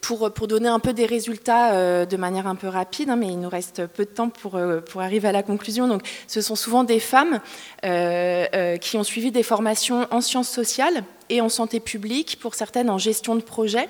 pour, 0.00 0.32
pour, 0.32 0.46
donner 0.46 0.68
un 0.68 0.78
peu 0.78 0.92
des 0.92 1.06
résultats 1.06 2.06
de 2.06 2.16
manière 2.16 2.46
un 2.46 2.54
peu 2.54 2.68
rapide, 2.68 3.10
hein, 3.10 3.16
mais 3.16 3.28
il 3.28 3.40
nous 3.40 3.48
reste 3.48 3.86
peu 3.86 4.04
de 4.04 4.10
temps 4.10 4.28
pour, 4.28 4.58
pour 4.88 5.00
arriver 5.00 5.28
à 5.28 5.32
la 5.32 5.42
conclusion. 5.42 5.88
Donc, 5.88 6.02
ce 6.26 6.40
sont 6.40 6.56
souvent 6.56 6.84
des 6.84 7.00
femmes 7.00 7.40
qui 7.82 8.96
ont 8.96 9.04
suivi 9.04 9.30
des 9.30 9.42
formations 9.42 10.06
en 10.10 10.20
sciences 10.20 10.48
sociales 10.48 11.04
et 11.28 11.40
en 11.40 11.48
santé 11.48 11.80
publique, 11.80 12.38
pour 12.40 12.54
certaines 12.54 12.90
en 12.90 12.98
gestion 12.98 13.34
de 13.34 13.40
projet. 13.40 13.88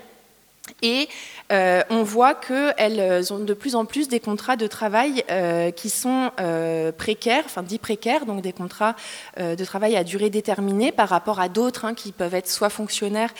Et 0.82 1.08
euh, 1.52 1.82
on 1.90 2.02
voit 2.02 2.34
qu'elles 2.34 3.32
ont 3.32 3.38
de 3.38 3.54
plus 3.54 3.74
en 3.76 3.84
plus 3.84 4.08
des 4.08 4.20
contrats 4.20 4.56
de 4.56 4.66
travail 4.66 5.24
euh, 5.30 5.70
qui 5.70 5.90
sont 5.90 6.30
euh, 6.40 6.92
précaires, 6.92 7.44
enfin 7.46 7.62
dits 7.62 7.78
précaires, 7.78 8.26
donc 8.26 8.42
des 8.42 8.52
contrats 8.52 8.94
de 9.38 9.64
travail 9.64 9.96
à 9.96 10.04
durée 10.04 10.30
déterminée 10.30 10.92
par 10.92 11.08
rapport 11.08 11.40
à 11.40 11.48
d'autres 11.48 11.84
hein, 11.84 11.94
qui 11.94 12.12
peuvent 12.12 12.34
être 12.34 12.48
soit 12.48 12.70
fonctionnaires, 12.70 13.32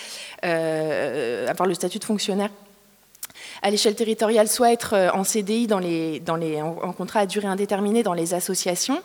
avoir 0.42 1.66
le 1.66 1.74
statut 1.74 1.98
de 1.98 2.04
fonctionnaire 2.04 2.50
à 3.62 3.70
l'échelle 3.70 3.94
territoriale, 3.94 4.48
soit 4.48 4.72
être 4.72 4.94
euh, 4.94 5.11
en 5.12 5.24
CDI 5.24 5.66
dans 5.66 5.78
les, 5.78 6.20
dans 6.20 6.36
les, 6.36 6.61
en, 6.61 6.92
contrat 6.92 7.20
à 7.20 7.26
durée 7.26 7.48
indéterminée 7.48 8.02
dans 8.02 8.12
les 8.12 8.34
associations. 8.34 9.02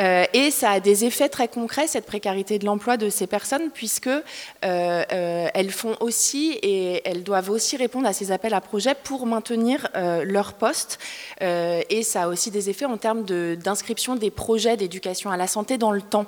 Euh, 0.00 0.24
et 0.32 0.50
ça 0.50 0.70
a 0.72 0.80
des 0.80 1.04
effets 1.04 1.28
très 1.28 1.48
concrets, 1.48 1.86
cette 1.86 2.06
précarité 2.06 2.58
de 2.58 2.66
l'emploi 2.66 2.96
de 2.96 3.10
ces 3.10 3.26
personnes, 3.26 3.70
puisque 3.72 4.08
euh, 4.08 5.02
elles 5.10 5.70
font 5.70 5.96
aussi 6.00 6.58
et 6.62 7.02
elles 7.08 7.22
doivent 7.22 7.50
aussi 7.50 7.76
répondre 7.76 8.06
à 8.06 8.12
ces 8.12 8.32
appels 8.32 8.54
à 8.54 8.60
projets 8.60 8.94
pour 8.94 9.26
maintenir 9.26 9.88
leur 9.94 10.54
poste. 10.54 10.98
et 11.40 12.02
ça 12.02 12.24
a 12.24 12.28
aussi 12.28 12.50
des 12.50 12.70
effets 12.70 12.84
en 12.84 12.96
termes 12.96 13.24
d'inscription 13.24 14.16
des 14.16 14.30
projets 14.30 14.76
d'éducation 14.76 15.30
à 15.30 15.36
la 15.36 15.46
santé 15.46 15.78
dans 15.78 15.92
le 15.92 16.02
temps. 16.02 16.26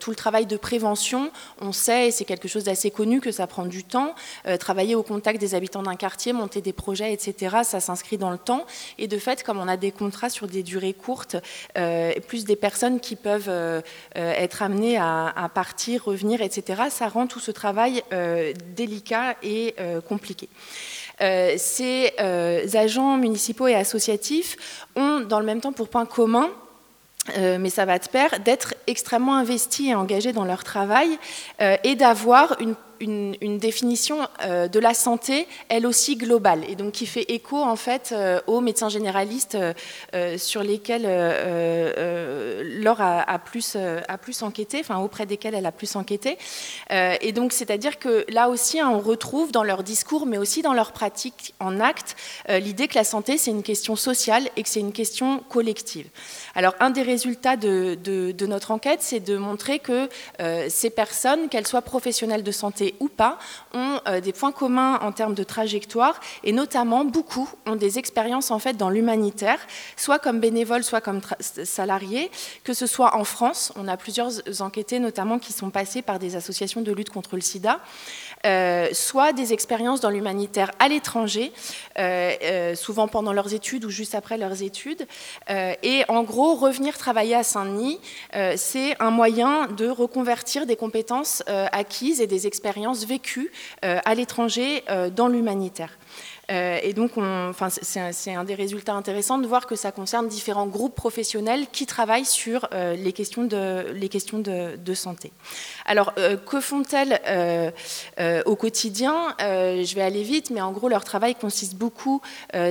tout 0.00 0.10
le 0.10 0.16
travail 0.16 0.46
de 0.46 0.56
prévention, 0.56 1.30
on 1.60 1.72
sait, 1.72 2.08
et 2.08 2.10
c'est 2.10 2.24
quelque 2.24 2.48
chose 2.48 2.64
d'assez 2.64 2.90
connu, 2.90 3.20
que 3.20 3.32
ça 3.32 3.46
prend 3.46 3.66
du 3.66 3.84
temps. 3.84 4.14
travailler 4.58 4.94
au 4.94 5.02
contact 5.02 5.40
des 5.40 5.54
habitants 5.54 5.82
d'un 5.82 5.96
quartier, 5.96 6.32
monter 6.32 6.60
des 6.60 6.72
projets 6.72 7.03
etc., 7.12 7.56
ça 7.62 7.80
s'inscrit 7.80 8.18
dans 8.18 8.30
le 8.30 8.38
temps. 8.38 8.66
Et 8.98 9.06
de 9.06 9.18
fait, 9.18 9.42
comme 9.42 9.58
on 9.58 9.68
a 9.68 9.76
des 9.76 9.90
contrats 9.90 10.30
sur 10.30 10.46
des 10.46 10.62
durées 10.62 10.92
courtes, 10.92 11.36
euh, 11.76 12.12
plus 12.26 12.44
des 12.44 12.56
personnes 12.56 13.00
qui 13.00 13.16
peuvent 13.16 13.48
euh, 13.48 13.80
euh, 14.16 14.32
être 14.32 14.62
amenées 14.62 14.98
à, 14.98 15.50
partir, 15.54 16.04
revenir, 16.04 16.42
etc., 16.42 16.84
ça 16.90 17.08
rend 17.08 17.26
tout 17.26 17.40
ce 17.40 17.50
travail 17.50 18.02
délicat 18.74 19.36
et 19.42 19.74
compliqué. 20.08 20.48
ces 21.20 22.12
agents 22.74 23.16
municipaux 23.16 23.68
et 23.68 23.74
associatifs 23.74 24.56
ont 24.96 25.20
dans 25.20 25.38
le 25.40 25.46
même 25.46 25.60
temps 25.60 25.72
pour 25.72 25.88
point 25.88 26.06
commun 26.06 26.50
mais 27.38 27.70
ça 27.70 27.86
va 27.86 27.98
de 27.98 28.08
pair, 28.08 28.40
d'être 28.40 28.74
extrêmement 28.86 29.36
investis 29.36 29.88
et 29.88 29.94
engagés 29.94 30.32
dans 30.32 30.44
leur 30.44 30.62
travail 30.62 31.18
et 31.58 31.94
d'avoir 31.94 32.60
une 32.60 32.74
une, 33.04 33.58
définition 33.58 34.18
euh, 34.42 34.68
de 34.68 34.78
la 34.80 34.94
santé, 34.94 35.46
elle 35.68 35.86
aussi 35.86 36.16
globale, 36.16 36.62
et 36.68 36.74
donc 36.74 36.92
qui 36.92 37.06
fait 37.06 37.24
écho 37.28 37.56
en 37.56 37.76
fait 37.76 38.10
euh, 38.12 38.40
aux 38.46 38.60
médecins 38.60 38.88
généralistes 38.88 39.56
euh, 40.14 40.38
sur 40.38 40.62
lesquels 40.62 41.06
Laure 42.84 43.00
a, 43.00 43.38
plus, 43.38 43.76
a 43.76 44.18
plus 44.18 44.42
enquêté, 44.42 44.78
enfin 44.80 44.98
auprès 44.98 45.26
desquels 45.26 45.54
elle 45.54 45.66
a 45.66 45.72
plus 45.72 45.96
enquêté. 45.96 46.38
et 46.90 47.32
donc 47.32 47.52
c'est-à-dire 47.52 47.98
que 47.98 48.24
là 48.28 48.48
aussi, 48.48 48.78
hein, 48.80 48.90
on 48.92 49.00
retrouve 49.00 49.52
dans 49.52 49.64
leur 49.64 49.82
discours, 49.82 50.26
mais 50.26 50.38
aussi 50.38 50.62
dans 50.62 50.74
leur 50.74 50.92
pratique 50.92 51.54
en 51.60 51.80
acte, 51.80 52.16
l'idée 52.48 52.88
que 52.88 52.94
la 52.94 53.04
santé 53.04 53.38
c'est 53.38 53.50
une 53.50 53.62
question 53.62 53.96
sociale 53.96 54.48
et 54.56 54.62
que 54.62 54.68
c'est 54.68 54.80
une 54.80 54.92
question 54.92 55.38
collective. 55.48 56.08
Alors 56.54 56.74
un 56.80 56.90
des 56.90 57.02
résultats 57.02 57.56
de, 57.56 57.96
de 58.04 58.46
notre 58.46 58.70
enquête, 58.70 59.00
c'est 59.02 59.20
de 59.20 59.36
montrer 59.36 59.78
que 59.78 60.08
ces 60.68 60.90
personnes, 60.90 61.48
qu'elles 61.48 61.66
soient 61.66 61.82
professionnelles 61.82 62.42
de 62.42 62.52
santé 62.52 62.94
ou 63.00 63.08
pas, 63.08 63.38
ont 63.72 64.00
euh, 64.08 64.20
des 64.20 64.32
points 64.32 64.52
communs 64.52 64.98
en 65.00 65.12
termes 65.12 65.34
de 65.34 65.44
trajectoire 65.44 66.20
et 66.42 66.52
notamment 66.52 67.04
beaucoup 67.04 67.48
ont 67.66 67.76
des 67.76 67.98
expériences 67.98 68.50
en 68.50 68.58
fait 68.58 68.76
dans 68.76 68.90
l'humanitaire, 68.90 69.58
soit 69.96 70.18
comme 70.18 70.40
bénévoles, 70.40 70.84
soit 70.84 71.00
comme 71.00 71.20
salariés, 71.40 72.30
que 72.64 72.73
ce 72.74 72.86
soit 72.86 73.16
en 73.16 73.24
France, 73.24 73.72
on 73.76 73.88
a 73.88 73.96
plusieurs 73.96 74.32
enquêtés 74.60 74.98
notamment 74.98 75.38
qui 75.38 75.52
sont 75.52 75.70
passés 75.70 76.02
par 76.02 76.18
des 76.18 76.36
associations 76.36 76.82
de 76.82 76.92
lutte 76.92 77.10
contre 77.10 77.36
le 77.36 77.42
sida, 77.42 77.80
euh, 78.46 78.88
soit 78.92 79.32
des 79.32 79.52
expériences 79.52 80.00
dans 80.00 80.10
l'humanitaire 80.10 80.70
à 80.78 80.88
l'étranger, 80.88 81.52
euh, 81.98 82.74
souvent 82.74 83.08
pendant 83.08 83.32
leurs 83.32 83.54
études 83.54 83.84
ou 83.84 83.90
juste 83.90 84.14
après 84.14 84.36
leurs 84.36 84.62
études. 84.62 85.06
et 85.48 86.04
en 86.08 86.22
gros, 86.22 86.54
revenir 86.54 86.98
travailler 86.98 87.34
à 87.34 87.42
Saint-Denis, 87.42 87.98
c'est 88.56 89.00
un 89.00 89.10
moyen 89.10 89.66
de 89.66 89.88
reconvertir 89.88 90.66
des 90.66 90.76
compétences 90.76 91.42
acquises 91.72 92.20
et 92.20 92.26
des 92.26 92.46
expériences 92.46 93.04
vécues 93.06 93.50
euh, 93.84 94.00
à 94.04 94.14
l'étranger 94.14 94.82
euh, 94.90 95.10
dans 95.10 95.28
l'humanitaire. 95.28 95.90
Euh, 96.50 96.78
et 96.82 96.92
donc, 96.92 97.12
c'est 97.82 98.34
un, 98.34 98.44
des 98.44 98.54
résultats 98.54 98.94
intéressants 98.94 99.38
de 99.38 99.46
voir 99.46 99.66
que 99.66 99.76
ça 99.76 99.92
concerne 99.92 100.28
différents 100.28 100.66
groupes 100.66 100.94
professionnels 100.94 101.66
qui 101.72 101.86
travaillent 101.86 102.24
sur 102.24 102.68
les 102.72 103.12
questions 103.12 103.44
de, 103.44 103.92
les 103.92 104.08
questions 104.08 104.38
de, 104.38 104.94
santé. 104.94 105.32
Alors, 105.86 106.14
que 106.14 106.60
font-elles 106.60 107.20
au 108.46 108.56
quotidien? 108.56 109.34
Je 109.38 109.94
vais 109.94 110.02
aller 110.02 110.22
vite, 110.22 110.50
mais 110.50 110.60
en 110.60 110.72
gros, 110.72 110.88
leur 110.88 111.04
travail 111.04 111.34
consiste 111.34 111.74
beaucoup, 111.74 112.20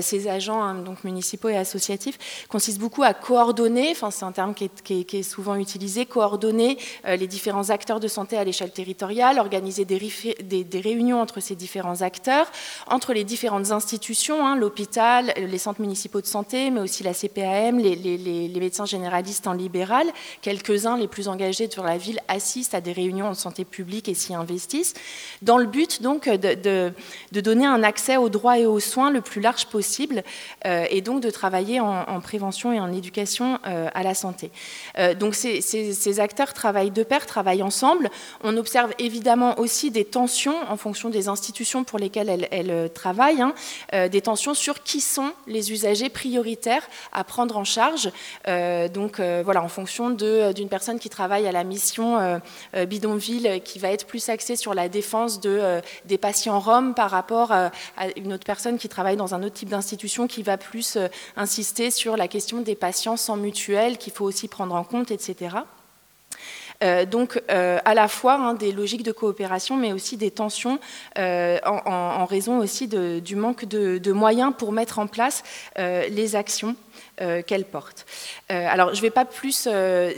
ces 0.01 0.27
agents 0.27 0.61
hein, 0.61 0.75
donc 0.75 1.03
municipaux 1.03 1.49
et 1.49 1.57
associatifs, 1.57 2.45
consiste 2.49 2.79
beaucoup 2.79 3.03
à 3.03 3.13
coordonner, 3.13 3.95
c'est 3.95 4.23
un 4.23 4.31
terme 4.31 4.53
qui 4.53 4.65
est, 4.65 5.05
qui 5.05 5.17
est, 5.17 5.23
souvent 5.23 5.55
utilisé, 5.55 6.05
coordonner 6.05 6.77
les 7.05 7.27
différents 7.27 7.69
acteurs 7.69 7.99
de 7.99 8.07
santé 8.07 8.37
à 8.37 8.43
l'échelle 8.43 8.71
territoriale, 8.71 9.39
organiser 9.39 9.85
des 9.85 9.99
des, 10.41 10.81
réunions 10.81 11.21
entre 11.21 11.39
ces 11.39 11.55
différents 11.55 12.01
acteurs, 12.01 12.51
entre 12.87 13.13
les 13.13 13.23
différentes 13.23 13.62
institutions, 13.71 14.45
hein, 14.45 14.55
l'hôpital, 14.55 15.33
les 15.37 15.57
centres 15.57 15.81
municipaux 15.81 16.21
de 16.21 16.25
santé, 16.25 16.71
mais 16.71 16.81
aussi 16.81 17.03
la 17.03 17.13
CPAM, 17.13 17.79
les, 17.79 18.59
médecins 18.59 18.85
généralistes 18.85 19.47
en 19.47 19.53
libéral. 19.53 20.07
Quelques-uns, 20.41 20.97
les 20.97 21.07
plus 21.07 21.27
engagés 21.27 21.69
sur 21.69 21.83
la 21.83 21.97
ville, 21.97 22.19
assistent 22.27 22.75
à 22.75 22.81
des 22.81 22.93
réunions 22.93 23.27
en 23.27 23.33
santé 23.33 23.65
publique 23.65 24.07
et 24.07 24.13
s'y 24.13 24.33
investissent, 24.33 24.93
dans 25.41 25.57
le 25.57 25.65
but 25.65 26.01
donc 26.01 26.29
de, 26.29 26.93
donner 27.31 27.65
un 27.65 27.83
accès 27.83 28.17
aux 28.17 28.29
droits 28.29 28.57
et 28.57 28.65
aux 28.65 28.79
soins 28.79 29.11
le 29.11 29.21
plus 29.21 29.41
large 29.41 29.67
possible, 29.67 30.23
euh, 30.65 30.85
et 30.89 31.01
donc 31.01 31.21
de 31.21 31.29
travailler 31.29 31.79
en, 31.79 32.21
prévention 32.21 32.71
et 32.71 32.79
en 32.79 32.91
éducation 32.91 33.59
euh, 33.67 33.89
à 33.93 34.03
la 34.03 34.13
santé. 34.13 34.51
Euh, 34.97 35.13
donc 35.13 35.35
ces, 35.35 36.19
acteurs 36.19 36.53
travaillent 36.53 36.91
de 36.91 37.03
pair, 37.03 37.25
travaillent 37.25 37.63
ensemble. 37.63 38.09
On 38.43 38.55
observe 38.57 38.93
évidemment 38.99 39.59
aussi 39.59 39.91
des 39.91 40.05
tensions 40.05 40.55
en 40.69 40.77
fonction 40.77 41.09
des 41.09 41.27
institutions 41.27 41.83
pour 41.83 41.99
lesquelles 41.99 42.47
elles, 42.51 42.71
euh, 42.71 42.87
travaillent, 42.87 43.41
hein, 43.41 43.52
euh, 43.93 44.07
des 44.07 44.21
tensions 44.21 44.53
sur 44.53 44.83
qui 44.83 45.01
sont 45.01 45.31
les 45.47 45.71
usagers 45.71 46.09
prioritaires 46.09 46.87
à 47.11 47.23
prendre 47.23 47.57
en 47.57 47.63
charge. 47.63 48.11
Euh, 48.47 48.87
donc 48.87 49.19
voilà, 49.19 49.63
en 49.63 49.67
fonction 49.67 50.09
d'une 50.09 50.69
personne 50.69 50.99
qui 50.99 51.09
travaille 51.09 51.47
à 51.47 51.51
la 51.51 51.63
mission 51.63 52.41
bidonville, 52.87 53.61
qui 53.63 53.79
va 53.79 53.89
être 53.89 54.05
plus 54.05 54.29
axée 54.29 54.55
sur 54.55 54.73
la 54.73 54.89
défense 54.89 55.39
de, 55.39 55.81
des 56.05 56.17
patients 56.17 56.59
roms 56.59 56.93
par 56.93 57.09
rapport 57.11 57.51
à 57.51 57.71
une 58.15 58.33
autre 58.33 58.45
personne 58.45 58.77
qui 58.77 58.89
travaille 58.89 59.17
dans 59.17 59.33
un 59.33 59.43
autre 59.43 59.55
type 59.55 59.69
d'institution 59.69 60.27
qui 60.27 60.43
va 60.43 60.57
plus 60.57 60.97
insister 61.35 61.91
sur 61.91 62.17
la 62.17 62.27
question 62.27 62.61
des 62.61 62.75
patients 62.75 63.17
sans 63.17 63.37
mutuelle 63.37 63.97
qu'il 63.97 64.13
faut 64.13 64.25
aussi 64.25 64.47
prendre 64.47 64.75
en 64.75 64.83
compte, 64.83 65.11
etc. 65.11 65.57
donc 66.81 67.41
à 67.49 67.93
la 67.93 68.07
fois 68.07 68.35
hein, 68.35 68.53
des 68.53 68.71
logiques 68.71 69.03
de 69.03 69.11
coopération, 69.11 69.75
mais 69.77 69.93
aussi 69.93 70.17
des 70.17 70.31
tensions 70.31 70.79
en, 71.15 72.25
raison 72.25 72.59
aussi 72.59 72.87
du 72.87 73.35
manque 73.35 73.65
de, 73.65 74.11
moyens 74.11 74.53
pour 74.57 74.71
mettre 74.71 74.99
en 74.99 75.07
place 75.07 75.43
les 75.77 76.35
actions 76.35 76.75
qu'elle 77.45 77.65
porte. 77.65 78.05
alors, 78.49 78.93
je 78.93 78.97
ne 78.97 79.01
vais 79.01 79.11
pas 79.11 79.25
plus 79.25 79.67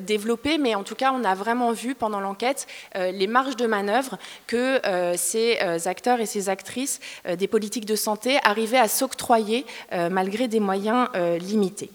développer, 0.02 0.58
mais 0.58 0.76
en 0.76 0.84
tout 0.84 0.96
cas, 0.96 1.12
on 1.14 1.24
a 1.24 1.36
vraiment 1.36 1.72
vu 1.72 1.96
pendant 1.96 2.20
l'enquête 2.20 2.68
les 2.96 3.28
marges 3.28 3.56
de 3.56 3.68
manœuvre 3.68 4.18
que 4.48 4.82
ces 5.16 5.60
acteurs 5.88 6.20
et 6.20 6.26
ces 6.26 6.50
actrices 6.50 7.00
des 7.38 7.48
politiques 7.48 7.86
de 7.86 7.96
santé 7.96 8.40
arrivaient 8.44 8.78
à 8.78 8.88
s'octroyer 8.88 9.66
malgré 9.92 10.48
des 10.48 10.60
moyens 10.60 11.10
limités. 11.40 11.90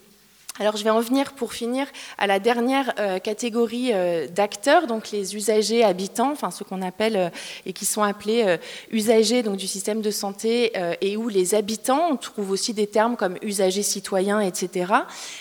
Alors 0.59 0.77
je 0.77 0.85
vais 0.85 0.91
en 0.91 1.01
venir 1.01 1.33
pour 1.33 1.53
finir 1.53 1.87
à 2.19 2.27
la 2.27 2.39
dernière 2.39 2.93
euh, 2.99 3.19
catégorie 3.19 3.93
euh, 3.93 4.27
d'acteurs, 4.27 4.87
donc 4.87 5.11
les 5.11 5.37
usagers 5.37 5.85
habitants, 5.85 6.33
enfin 6.33 6.51
ceux 6.51 6.65
qu'on 6.65 6.83
appelle 6.83 7.17
euh, 7.17 7.29
et 7.67 7.73
qui 7.73 7.87
sont 7.87 8.03
appelés 8.03 8.59
usagers 8.91 9.43
donc, 9.43 9.57
du 9.57 9.69
système 9.69 10.03
de 10.03 10.11
santé 10.11 10.73
et 11.01 11.17
où 11.17 11.29
les 11.29 11.55
habitants, 11.55 12.09
on 12.11 12.17
trouve 12.17 12.51
aussi 12.51 12.75
des 12.75 12.87
termes 12.87 13.17
comme 13.17 13.37
usagers 13.43 13.83
citoyens, 13.83 14.41
etc. 14.41 14.93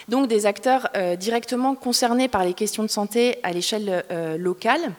Donc 0.07 0.27
des 0.27 0.45
acteurs 0.45 0.89
directement 1.17 1.75
concernés 1.75 2.27
par 2.27 2.43
les 2.43 2.53
questions 2.53 2.83
de 2.83 2.89
santé 2.89 3.39
à 3.43 3.51
l'échelle 3.51 4.03
locale. 4.37 4.93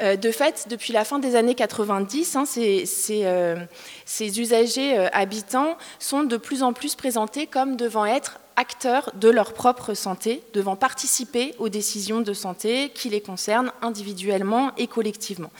De 0.00 0.30
fait, 0.30 0.66
depuis 0.68 0.92
la 0.92 1.04
fin 1.04 1.18
des 1.18 1.34
années 1.36 1.54
90, 1.54 2.36
hein, 2.36 2.44
ces, 2.46 2.86
ces, 2.86 4.40
usagers 4.40 4.96
habitants 5.12 5.76
sont 5.98 6.22
de 6.22 6.36
plus 6.36 6.62
en 6.62 6.72
plus 6.72 6.94
présentés 6.94 7.46
comme 7.46 7.76
devant 7.76 8.06
être 8.06 8.38
acteurs 8.58 9.12
de 9.14 9.30
leur 9.30 9.52
propre 9.52 9.94
santé, 9.94 10.42
devant 10.52 10.74
participer 10.74 11.54
aux 11.60 11.68
décisions 11.68 12.20
de 12.20 12.32
santé 12.32 12.90
qui 12.92 13.08
les 13.08 13.20
concernent 13.20 13.70
individuellement 13.82 14.72
et 14.76 14.88
collectivement. 14.88 15.50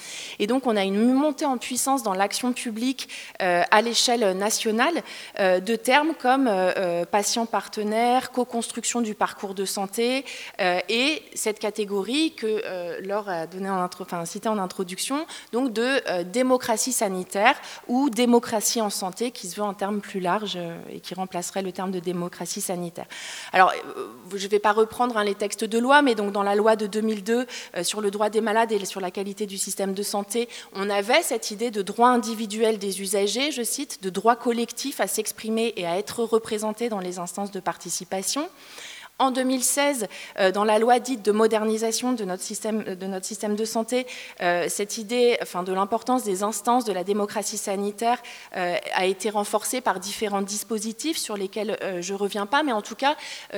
Et 0.40 0.48
donc 0.48 0.66
on 0.66 0.76
a 0.76 0.82
une 0.82 1.12
montée 1.12 1.46
en 1.46 1.58
puissance 1.58 2.02
dans 2.02 2.12
l'action 2.12 2.52
publique 2.52 3.08
euh, 3.40 3.62
à 3.70 3.82
l'échelle 3.82 4.36
nationale 4.36 4.94
euh, 5.38 5.60
de 5.60 5.76
termes 5.76 6.12
comme 6.18 6.48
euh, 6.48 7.04
patient 7.04 7.46
partenaire, 7.46 8.32
co-construction 8.32 9.00
du 9.00 9.14
parcours 9.14 9.54
de 9.54 9.64
santé 9.64 10.24
et 10.58 11.22
cette 11.34 11.60
catégorie 11.60 12.34
que 12.34 13.00
Laure 13.06 13.28
a 13.28 13.46
donné 13.46 13.70
en 13.70 13.84
enfin, 13.84 14.24
cité 14.24 14.48
en 14.48 14.58
introduction, 14.58 15.24
donc 15.52 15.72
de 15.72 16.22
démocratie 16.24 16.92
sanitaire 16.92 17.54
ou 17.86 18.10
démocratie 18.10 18.80
en 18.80 18.90
santé 18.90 19.30
qui 19.30 19.46
se 19.46 19.56
veut 19.56 19.62
en 19.62 19.74
termes 19.74 20.00
plus 20.00 20.20
larges 20.20 20.58
et 20.90 21.00
qui 21.00 21.14
remplacerait 21.14 21.62
le 21.62 21.70
terme 21.70 21.92
de 21.92 22.00
démocratie 22.00 22.60
sanitaire 22.60 22.87
alors, 23.52 23.72
euh, 23.96 24.06
je 24.34 24.44
ne 24.44 24.50
vais 24.50 24.58
pas 24.58 24.72
reprendre 24.72 25.16
hein, 25.16 25.24
les 25.24 25.34
textes 25.34 25.64
de 25.64 25.78
loi, 25.78 26.02
mais 26.02 26.14
donc 26.14 26.32
dans 26.32 26.42
la 26.42 26.54
loi 26.54 26.76
de 26.76 26.86
2002 26.86 27.46
euh, 27.76 27.84
sur 27.84 28.00
le 28.00 28.10
droit 28.10 28.30
des 28.30 28.40
malades 28.40 28.72
et 28.72 28.84
sur 28.84 29.00
la 29.00 29.10
qualité 29.10 29.46
du 29.46 29.58
système 29.58 29.94
de 29.94 30.02
santé, 30.02 30.48
on 30.72 30.90
avait 30.90 31.22
cette 31.22 31.50
idée 31.50 31.70
de 31.70 31.82
droit 31.82 32.08
individuel 32.08 32.78
des 32.78 33.00
usagers, 33.00 33.50
je 33.50 33.62
cite, 33.62 34.02
de 34.02 34.10
droit 34.10 34.36
collectif 34.36 35.00
à 35.00 35.06
s'exprimer 35.06 35.72
et 35.76 35.86
à 35.86 35.98
être 35.98 36.22
représenté 36.22 36.88
dans 36.88 37.00
les 37.00 37.18
instances 37.18 37.50
de 37.50 37.60
participation. 37.60 38.48
En 39.20 39.32
2016, 39.32 40.06
euh, 40.38 40.52
dans 40.52 40.62
la 40.62 40.78
loi 40.78 41.00
dite 41.00 41.24
de 41.24 41.32
modernisation 41.32 42.12
de 42.12 42.24
notre 42.24 42.42
système 42.42 42.84
système 43.20 43.56
de 43.56 43.64
santé, 43.64 44.06
euh, 44.42 44.66
cette 44.68 44.96
idée 44.96 45.36
enfin, 45.42 45.64
de 45.64 45.72
l'importance 45.72 46.22
des 46.22 46.44
instances 46.44 46.84
de 46.84 46.92
la 46.92 47.02
démocratie 47.02 47.58
sanitaire 47.58 48.22
euh, 48.56 48.76
a 48.94 49.06
été 49.06 49.30
renforcée 49.30 49.80
par 49.80 49.98
différents 49.98 50.42
dispositifs 50.42 51.18
sur 51.18 51.36
lesquels 51.36 51.76
je 52.00 52.12
ne 52.12 52.18
reviens 52.18 52.46
pas, 52.46 52.62
mais 52.62 52.72
en 52.72 52.82
tout 52.82 52.94
cas, 52.94 53.16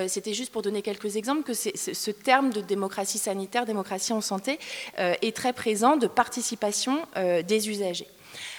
c'était 0.08 0.32
juste 0.32 0.52
pour 0.52 0.62
donner 0.62 0.82
quelques 0.82 1.16
exemples 1.16 1.42
que 1.42 1.54
ce 1.54 2.11
terme 2.11 2.50
de 2.50 2.61
démocratie 2.61 3.18
sanitaire, 3.18 3.66
démocratie 3.66 4.12
en 4.12 4.20
santé, 4.20 4.58
est 4.96 5.36
très 5.36 5.52
présent 5.52 5.96
de 5.96 6.06
participation 6.06 6.98
des 7.16 7.68
usagers. 7.68 8.08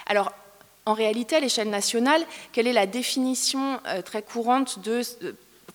Alors, 0.06 0.32
en 0.86 0.93
réalité, 0.93 1.36
à 1.36 1.39
l'échelle 1.39 1.70
nationale, 1.70 2.22
quelle 2.52 2.68
est 2.68 2.74
la 2.74 2.88
définition 2.88 3.80
très 4.06 4.22
courante 4.22 4.80
de 4.80 5.02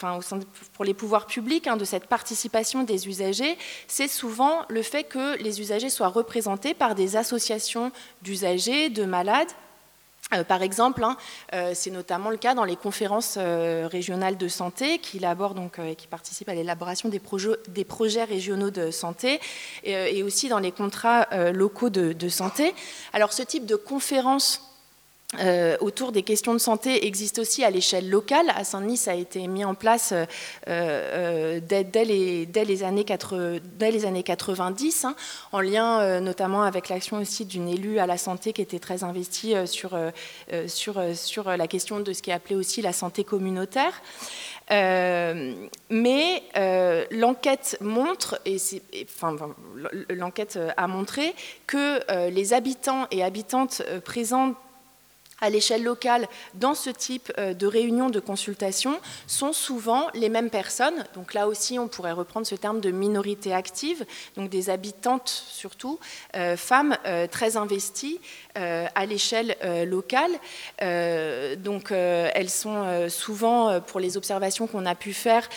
enfin, 0.03 0.41
pour 0.73 0.85
les 0.85 0.95
pouvoirs 0.95 1.27
publics, 1.27 1.67
hein, 1.67 1.77
de 1.77 1.85
cette 1.85 2.07
participation 2.07 2.83
des 2.83 3.09
usagers, 3.09 3.57
c'est 3.89 4.09
souvent 4.09 4.65
le 4.69 4.83
fait 4.83 5.05
que 5.05 5.37
les 5.43 5.61
usagers 5.61 5.91
soient 5.91 6.09
représentés 6.09 6.75
par 6.75 6.95
des 6.95 7.17
associations 7.17 7.93
d'usagers, 8.23 8.89
de 8.91 9.05
malades. 9.05 9.49
Euh, 10.35 10.43
par 10.43 10.63
exemple, 10.63 11.05
hein, 11.05 11.17
euh, 11.55 11.71
c'est 11.75 11.93
notamment 11.93 12.31
le 12.31 12.37
cas 12.37 12.55
dans 12.55 12.65
les 12.65 12.75
conférences 12.75 13.37
euh, 13.39 13.87
régionales 13.89 14.37
de 14.37 14.49
santé 14.49 14.99
qui 14.99 15.19
élaborent 15.19 15.55
et 15.87 15.95
qui 15.95 16.09
participent 16.09 16.49
à 16.49 16.55
l'élaboration 16.55 17.09
des, 17.09 17.21
projets 17.21 18.25
régionaux 18.25 18.71
de 18.71 18.91
santé 18.91 19.41
et, 19.85 20.23
aussi 20.25 20.49
dans 20.49 20.59
les 20.59 20.73
contrats 20.73 21.29
locaux 21.53 21.91
de, 21.91 22.13
de, 22.13 22.29
santé. 22.29 22.75
Alors, 23.13 23.33
ce 23.33 23.43
type 23.43 23.67
de 23.67 23.77
conférences 23.77 24.76
euh, 25.41 25.77
autour 25.81 26.12
des 26.12 26.22
questions 26.22 26.53
de 26.53 26.59
santé 26.59 27.05
existe 27.05 27.41
aussi 27.41 27.64
à 27.64 27.70
l'échelle 27.70 28.09
locale. 28.09 28.47
À 28.55 28.62
Saint-Denis, 28.62 28.97
ça 28.97 29.11
a 29.11 29.14
été 29.14 29.49
mis 29.49 29.64
en 29.64 29.74
place 29.74 30.12
euh, 30.12 30.24
euh, 30.68 31.61
dès, 31.61 32.05
les, 32.05 32.85
années 32.85 33.05
90, 33.05 35.05
hein, 35.05 35.16
en 35.51 35.61
lien 35.61 36.20
notamment 36.20 36.62
avec 36.62 36.89
l'action 36.89 37.18
aussi 37.18 37.45
d'une 37.45 37.68
élue 37.68 37.99
à 37.99 38.07
la 38.07 38.18
santé 38.18 38.53
qui 38.53 38.62
était 38.62 38.79
très 38.79 39.03
investie 39.03 39.55
sur, 39.66 39.97
la 39.97 41.66
question 41.66 42.01
de 42.01 42.12
ce 42.12 42.22
qui 42.22 42.31
est 42.31 42.35
appelé 42.35 42.55
aussi 42.55 42.81
la 42.81 42.93
santé 42.93 43.24
communautaire. 43.24 44.01
mais 44.70 46.43
l'enquête 47.11 47.79
montre, 47.81 48.41
et 48.45 48.59
enfin, 49.05 49.37
l'enquête 50.09 50.59
a 50.77 50.87
montré 50.87 51.35
que 51.66 52.31
les 52.31 52.53
habitants 52.53 53.09
et 53.11 53.24
habitantes 53.24 53.83
présents 54.05 54.55
à 55.41 55.51
l'échelle 55.51 55.82
locale 55.82 56.28
dans 56.55 56.74
ce 56.74 56.91
type 56.91 57.32
euh, 57.39 57.55
de 57.55 57.66
réunions 57.66 58.11
de 58.11 58.20
consultation 58.20 58.99
sont 59.26 59.53
souvent 59.53 60.09
les 60.14 60.28
mêmes 60.28 60.51
personnes. 60.51 61.05
Donc 61.14 61.34
là 61.34 61.49
aussi, 61.49 61.78
on 61.78 61.89
pourrait 61.89 62.12
reprendre 62.12 62.47
ce 62.47 62.55
terme 62.55 62.80
de 62.80 62.91
minorité 62.91 63.53
active, 63.53 64.05
donc 64.37 64.51
des 64.51 64.70
habitantes 64.70 65.28
surtout, 65.28 65.99
euh, 66.34 66.57
femmes 66.57 66.97
euh, 67.07 67.26
très 67.26 67.57
investies 67.57 68.20
à 68.57 69.07
l'échelle 69.07 69.57
locale. 69.87 70.31
donc 71.59 71.91
elles 71.91 72.51
sont 72.51 73.09
souvent, 73.09 73.81
pour 73.81 74.01
les 74.01 74.17
observations 74.17 74.67
qu'on 74.67 74.87
a 74.87 74.95
pu 74.95 75.13
faire, 75.13 75.49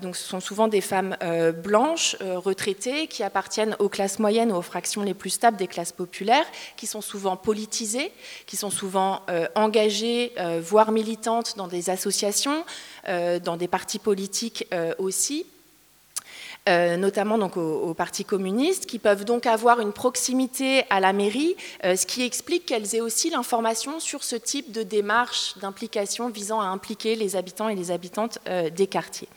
donc 0.00 0.16
ce 0.16 0.28
sont 0.28 0.40
souvent 0.40 0.68
des 0.68 0.80
femmes 0.80 1.16
blanches, 1.62 2.16
retraitées, 2.20 3.06
qui 3.06 3.22
appartiennent 3.22 3.76
aux 3.78 3.88
classes 3.88 4.18
moyennes 4.18 4.52
aux 4.52 4.62
fractions 4.62 5.02
les 5.02 5.14
plus 5.14 5.30
stables 5.30 5.56
des 5.56 5.66
classes 5.66 5.92
populaires, 5.92 6.46
qui 6.76 6.86
sont 6.86 7.00
souvent 7.00 7.36
politisées, 7.36 8.12
qui 8.46 8.56
sont 8.56 8.70
souvent 8.70 9.22
euh, 9.28 9.46
engagées, 9.54 10.32
euh, 10.38 10.60
voire 10.62 10.92
militantes 10.92 11.56
dans 11.56 11.68
des 11.68 11.90
associations, 11.90 12.64
euh, 13.08 13.38
dans 13.38 13.56
des 13.56 13.68
partis 13.68 13.98
politiques 13.98 14.66
aussi. 14.98 15.46
Notamment 16.66 17.38
donc 17.38 17.56
au, 17.56 17.94
Parti 17.94 18.24
communiste, 18.24 18.86
qui 18.86 18.98
peuvent 18.98 19.24
donc 19.24 19.46
avoir 19.46 19.80
une 19.80 19.92
proximité 19.92 20.84
à 20.90 21.00
la 21.00 21.12
mairie, 21.12 21.56
ce 21.82 22.06
qui 22.06 22.22
explique 22.22 22.66
qu'elles 22.66 22.94
aient 22.94 23.00
aussi 23.00 23.30
l'information 23.30 24.00
sur 24.00 24.24
ce 24.24 24.36
type 24.36 24.72
de 24.72 24.82
démarche 24.82 25.58
d'implication 25.58 26.28
visant 26.30 26.60
à 26.60 26.66
impliquer 26.66 27.16
les 27.16 27.36
habitants 27.36 27.68
et 27.68 27.74
les 27.74 27.90
habitantes 27.90 28.38
des 28.74 28.86
quartiers. 28.86 29.28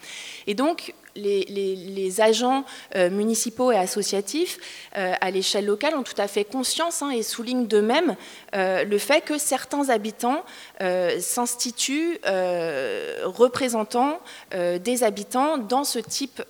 Et 0.47 0.53
donc, 0.53 0.93
les, 1.15 2.21
agents 2.21 2.65
euh, 2.95 3.09
municipaux 3.09 3.71
et 3.71 3.77
associatifs 3.77 4.59
euh, 4.97 5.13
à 5.19 5.31
l'échelle 5.31 5.65
locale 5.65 5.95
ont 5.95 6.03
tout 6.03 6.19
à 6.19 6.27
fait 6.27 6.43
conscience 6.43 7.01
hein, 7.01 7.09
et 7.09 7.23
soulignent 7.23 7.67
d'eux-mêmes 7.67 8.15
euh, 8.55 8.83
le 8.83 8.97
fait 8.97 9.21
que 9.21 9.37
certains 9.37 9.89
habitants 9.89 10.43
s'instituent 11.19 12.19
représentants 13.23 14.19
des 14.51 15.03
habitants 15.03 15.57
dans 15.57 15.83
ce 15.83 15.99
type 15.99 16.41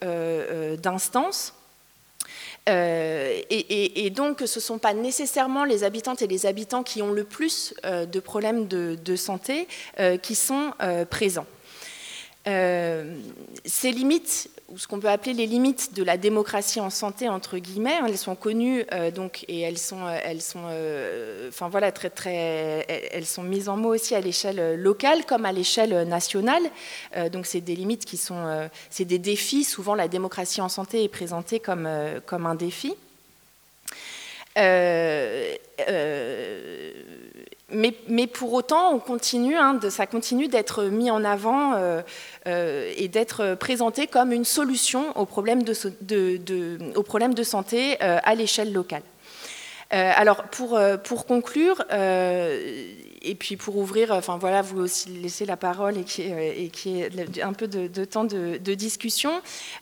d'instance. 0.82 1.54
et, 2.68 4.10
donc, 4.16 4.42
ce 4.46 4.60
ne 4.60 4.62
sont 4.62 4.78
pas 4.78 4.94
nécessairement 4.94 5.64
les 5.64 5.84
habitantes 5.84 6.22
et 6.22 6.28
les 6.28 6.46
habitants 6.46 6.84
qui 6.84 7.02
ont 7.02 7.12
le 7.12 7.24
plus 7.24 7.74
de 7.84 8.20
problèmes 8.20 8.68
de 8.68 9.16
santé 9.16 9.68
qui 10.22 10.36
sont 10.36 10.74
présents. 11.10 11.48
ces 12.46 13.92
limites 13.92 14.50
ou 14.70 14.80
ce 14.80 14.88
qu'on 14.88 15.00
peut 15.00 15.10
appeler 15.10 15.34
les 15.34 15.46
limites 15.46 15.94
de 15.94 16.04
la 16.04 16.18
démocratie 16.18 16.80
en 16.80 16.90
santé 16.90 17.30
entre 17.30 17.58
guillemets. 17.60 17.98
Hein, 18.02 18.06
elles 18.08 18.18
sont 18.18 18.36
connues 18.36 18.84
euh, 18.94 19.12
donc 19.12 19.46
et 19.48 19.62
elles 19.62 19.78
sont, 19.78 20.06
euh, 20.06 20.18
elles 20.24 20.42
sont, 20.42 20.64
euh, 20.70 21.50
enfin 21.50 21.70
voilà 21.70 21.92
très 21.92 22.10
très, 22.10 22.86
elles 23.12 23.26
sont 23.26 23.44
mises 23.44 23.70
en 23.70 23.78
mots 23.78 23.94
aussi 23.94 24.16
à 24.16 24.22
l'échelle 24.22 24.76
locale 24.82 25.26
comme 25.26 25.46
à 25.46 25.52
l'échelle 25.52 26.08
nationale. 26.08 26.64
donc 27.32 27.46
c'est 27.46 27.62
des 27.62 27.76
limites 27.76 28.06
qui 28.06 28.18
sont, 28.18 28.70
c'est 28.90 29.06
des 29.06 29.20
défis. 29.20 29.64
Souvent 29.64 29.96
la 29.96 30.08
démocratie 30.08 30.62
en 30.62 30.70
santé 30.70 31.04
est 31.04 31.10
présentée 31.10 31.60
comme 31.60 31.88
comme 32.26 32.46
un 32.46 32.56
défi. 32.56 32.96
mais, 37.70 38.28
pour 38.28 38.54
autant, 38.54 38.94
on 38.94 39.00
continue, 39.00 39.58
hein, 39.58 39.80
ça 39.90 40.08
continue 40.08 40.48
d'être 40.48 40.86
mis 40.86 41.12
en 41.12 41.24
avant 41.24 41.74
et 42.46 43.08
d'être 43.08 43.56
présenté 43.56 44.08
comme 44.08 44.32
une 44.32 44.46
solution 44.46 45.18
aux 45.18 45.26
problèmes 45.26 45.64
de, 45.64 46.96
aux 46.96 47.04
problèmes 47.04 47.34
de 47.34 47.44
santé 47.44 48.00
à 48.00 48.36
l'échelle 48.36 48.72
locale. 48.72 49.02
alors, 49.90 50.44
pour, 50.44 50.80
pour 51.04 51.26
conclure, 51.26 51.84
et 53.26 53.36
puis 53.36 53.58
pour 53.58 53.78
ouvrir, 53.78 54.12
enfin 54.12 54.38
voilà, 54.38 54.62
vous 54.62 54.80
aussi 54.80 55.10
laisser 55.10 55.46
la 55.46 55.58
parole 55.58 55.98
et 55.98 56.04
qui 56.04 56.22
est, 56.22 56.72
et 57.36 57.42
un 57.42 57.54
peu 57.54 57.68
de, 57.68 58.06
temps 58.06 58.24
de, 58.24 58.58
discussion. 58.58 59.32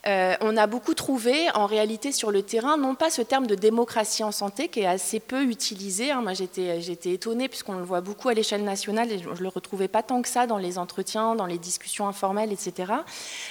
Euh, 0.08 0.36
on 0.42 0.56
a 0.56 0.68
beaucoup 0.68 0.94
trouvé 0.94 1.50
en 1.54 1.66
réalité 1.66 2.12
sur 2.12 2.32
le 2.32 2.42
terrain, 2.42 2.78
non 2.78 2.96
pas 2.96 3.10
ce 3.10 3.22
terme 3.22 3.48
de 3.48 3.56
démocratie 3.56 4.24
en 4.24 4.32
santé 4.32 4.68
qui 4.68 4.82
est 4.82 4.86
assez 4.86 5.20
peu 5.20 5.44
utilisé. 5.44 6.12
Hein. 6.12 6.22
Moi 6.22 6.34
j'étais, 6.34 6.80
j'étais 6.82 7.12
étonnée 7.12 7.50
puisqu'on 7.50 7.74
le 7.74 7.84
voit 7.84 8.02
beaucoup 8.02 8.30
à 8.30 8.34
l'échelle 8.34 8.64
nationale 8.64 9.12
et 9.12 9.20
je 9.20 9.44
le 9.44 9.50
retrouvais 9.50 9.88
pas 9.88 10.04
tant 10.04 10.22
que 10.22 10.30
ça 10.30 10.48
dans 10.48 10.58
les 10.58 10.78
entretiens, 10.78 11.36
dans 11.36 11.46
les 11.46 11.58
discussions 11.58 12.08
informelles, 12.08 12.52
etc. 12.52 12.94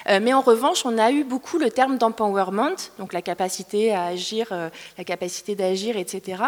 Euh, 0.09 0.21
mais 0.23 0.33
en 0.33 0.41
revanche, 0.41 0.87
on 0.87 0.97
a 0.99 1.11
eu 1.11 1.25
beaucoup 1.25 1.59
le 1.59 1.71
terme 1.71 1.99
d'empowerment, 1.99 2.77
donc 2.99 3.13
la 3.13 3.23
capacité 3.23 3.93
à 3.93 4.05
agir, 4.05 4.49
euh, 4.53 4.71
la 4.97 5.05
capacité 5.05 5.55
d'agir, 5.55 5.97
etc. 5.97 6.43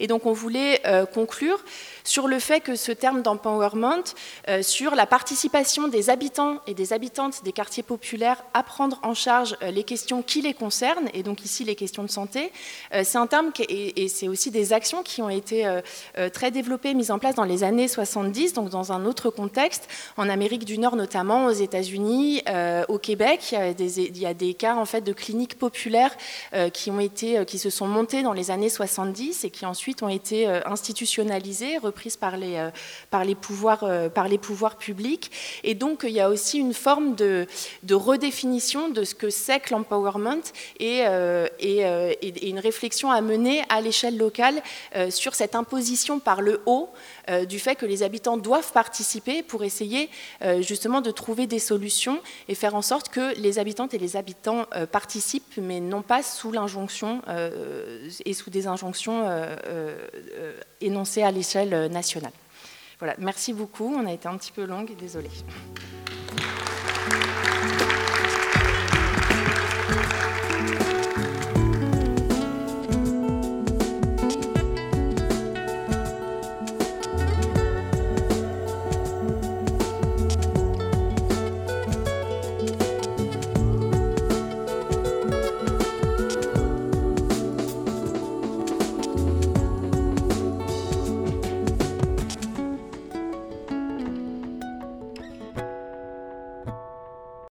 Et 0.00 0.06
donc 0.06 0.26
on 0.26 0.32
voulait 0.32 0.82
conclure 1.14 1.62
sur 2.04 2.28
le 2.28 2.38
fait 2.38 2.60
que 2.60 2.76
ce 2.76 2.92
terme 2.92 3.22
d'empowerment, 3.22 4.02
euh, 4.48 4.62
sur 4.62 4.94
la 4.94 5.06
participation 5.06 5.88
des 5.88 6.10
habitants 6.10 6.58
et 6.66 6.74
des 6.74 6.92
habitantes 6.92 7.42
des 7.44 7.52
quartiers 7.52 7.82
populaires 7.82 8.42
à 8.54 8.62
prendre 8.62 8.98
en 9.02 9.14
charge 9.14 9.56
euh, 9.62 9.70
les 9.70 9.84
questions 9.84 10.22
qui 10.22 10.42
les 10.42 10.54
concernent, 10.54 11.08
et 11.14 11.22
donc 11.22 11.44
ici 11.44 11.64
les 11.64 11.74
questions 11.74 12.02
de 12.02 12.10
santé, 12.10 12.52
euh, 12.94 13.02
c'est 13.04 13.18
un 13.18 13.26
terme 13.26 13.50
et, 13.68 14.08
c'est 14.08 14.28
aussi 14.28 14.50
des 14.50 14.72
actions 14.72 15.02
qui 15.02 15.22
ont 15.22 15.30
été 15.30 15.80
très 16.32 16.50
développées, 16.50 16.94
mises 16.94 17.10
en 17.10 17.18
place 17.18 17.34
dans 17.34 17.44
les 17.44 17.64
années 17.64 17.88
70, 17.88 18.52
donc 18.52 18.68
dans 18.68 18.92
un 18.92 19.06
autre 19.06 19.30
contexte, 19.30 19.88
en 20.16 20.28
Amérique 20.28 20.64
du 20.64 20.78
Nord 20.78 20.96
notamment, 20.96 21.46
aux 21.46 21.52
États-Unis, 21.52 22.42
au 22.88 22.98
Québec, 22.98 23.52
il 23.52 23.54
y, 23.54 23.58
a 23.58 23.72
des, 23.72 24.00
il 24.00 24.18
y, 24.18 24.26
a 24.26 24.34
des, 24.34 24.54
cas 24.54 24.74
en 24.74 24.84
fait 24.84 25.02
de 25.02 25.12
cliniques 25.12 25.58
populaires 25.58 26.14
qui 26.72 26.90
ont 26.90 27.00
été, 27.00 27.44
qui 27.46 27.58
se 27.58 27.70
sont 27.70 27.86
montées 27.86 28.22
dans 28.22 28.32
les 28.32 28.50
années 28.50 28.68
70 28.68 29.44
et 29.44 29.50
qui 29.50 29.66
ensuite 29.66 30.02
ont 30.02 30.08
été 30.08 30.46
institutionnalisées, 30.66 31.78
prise 31.92 32.16
par 32.16 32.36
les, 32.36 32.56
euh, 32.56 32.70
par 33.10 33.24
les, 33.24 33.34
pouvoirs, 33.34 33.84
euh, 33.84 34.08
par 34.08 34.28
les 34.28 34.38
pouvoirs 34.38 34.76
publics. 34.76 35.30
Et 35.62 35.74
donc, 35.74 36.00
il 36.04 36.10
y 36.10 36.20
a 36.20 36.28
aussi 36.28 36.58
une 36.58 36.74
forme 36.74 37.14
de, 37.14 37.46
redéfinition 37.90 38.88
de 38.88 39.04
ce 39.04 39.14
que 39.14 39.30
c'est 39.30 39.60
que 39.60 39.74
l'empowerment 39.74 40.42
et, 40.80 41.02
euh, 41.06 41.46
une 41.60 42.58
réflexion 42.58 43.10
à 43.10 43.20
mener 43.20 43.62
à 43.68 43.80
l'échelle 43.80 44.16
locale 44.16 44.62
sur 45.10 45.34
cette 45.34 45.54
imposition 45.54 46.18
par 46.18 46.40
le 46.40 46.60
haut 46.66 46.90
du 47.48 47.58
fait 47.58 47.76
que 47.76 47.86
les 47.86 48.02
habitants 48.02 48.36
doivent 48.36 48.72
participer 48.72 49.42
pour 49.42 49.64
essayer 49.64 50.10
justement 50.60 51.00
de 51.00 51.10
trouver 51.10 51.46
des 51.46 51.58
solutions 51.58 52.20
et 52.48 52.54
faire 52.54 52.74
en 52.74 52.82
sorte 52.82 53.08
que 53.08 53.38
les 53.38 53.58
habitantes 53.58 53.94
et 53.94 53.98
les 53.98 54.16
habitants 54.16 54.66
participent, 54.90 55.56
mais 55.56 55.80
non 55.80 56.02
pas 56.02 56.22
sous 56.22 56.52
l'injonction 56.52 57.22
et 58.24 58.34
sous 58.34 58.50
des 58.50 58.66
injonctions 58.66 59.28
énoncées 60.80 61.22
à 61.22 61.30
l'échelle 61.30 61.90
nationale. 61.90 62.32
Voilà, 62.98 63.14
merci 63.18 63.52
beaucoup. 63.52 63.94
On 63.96 64.06
a 64.06 64.12
été 64.12 64.28
un 64.28 64.36
petit 64.36 64.52
peu 64.52 64.64
longue, 64.64 64.94
désolée. 64.96 65.30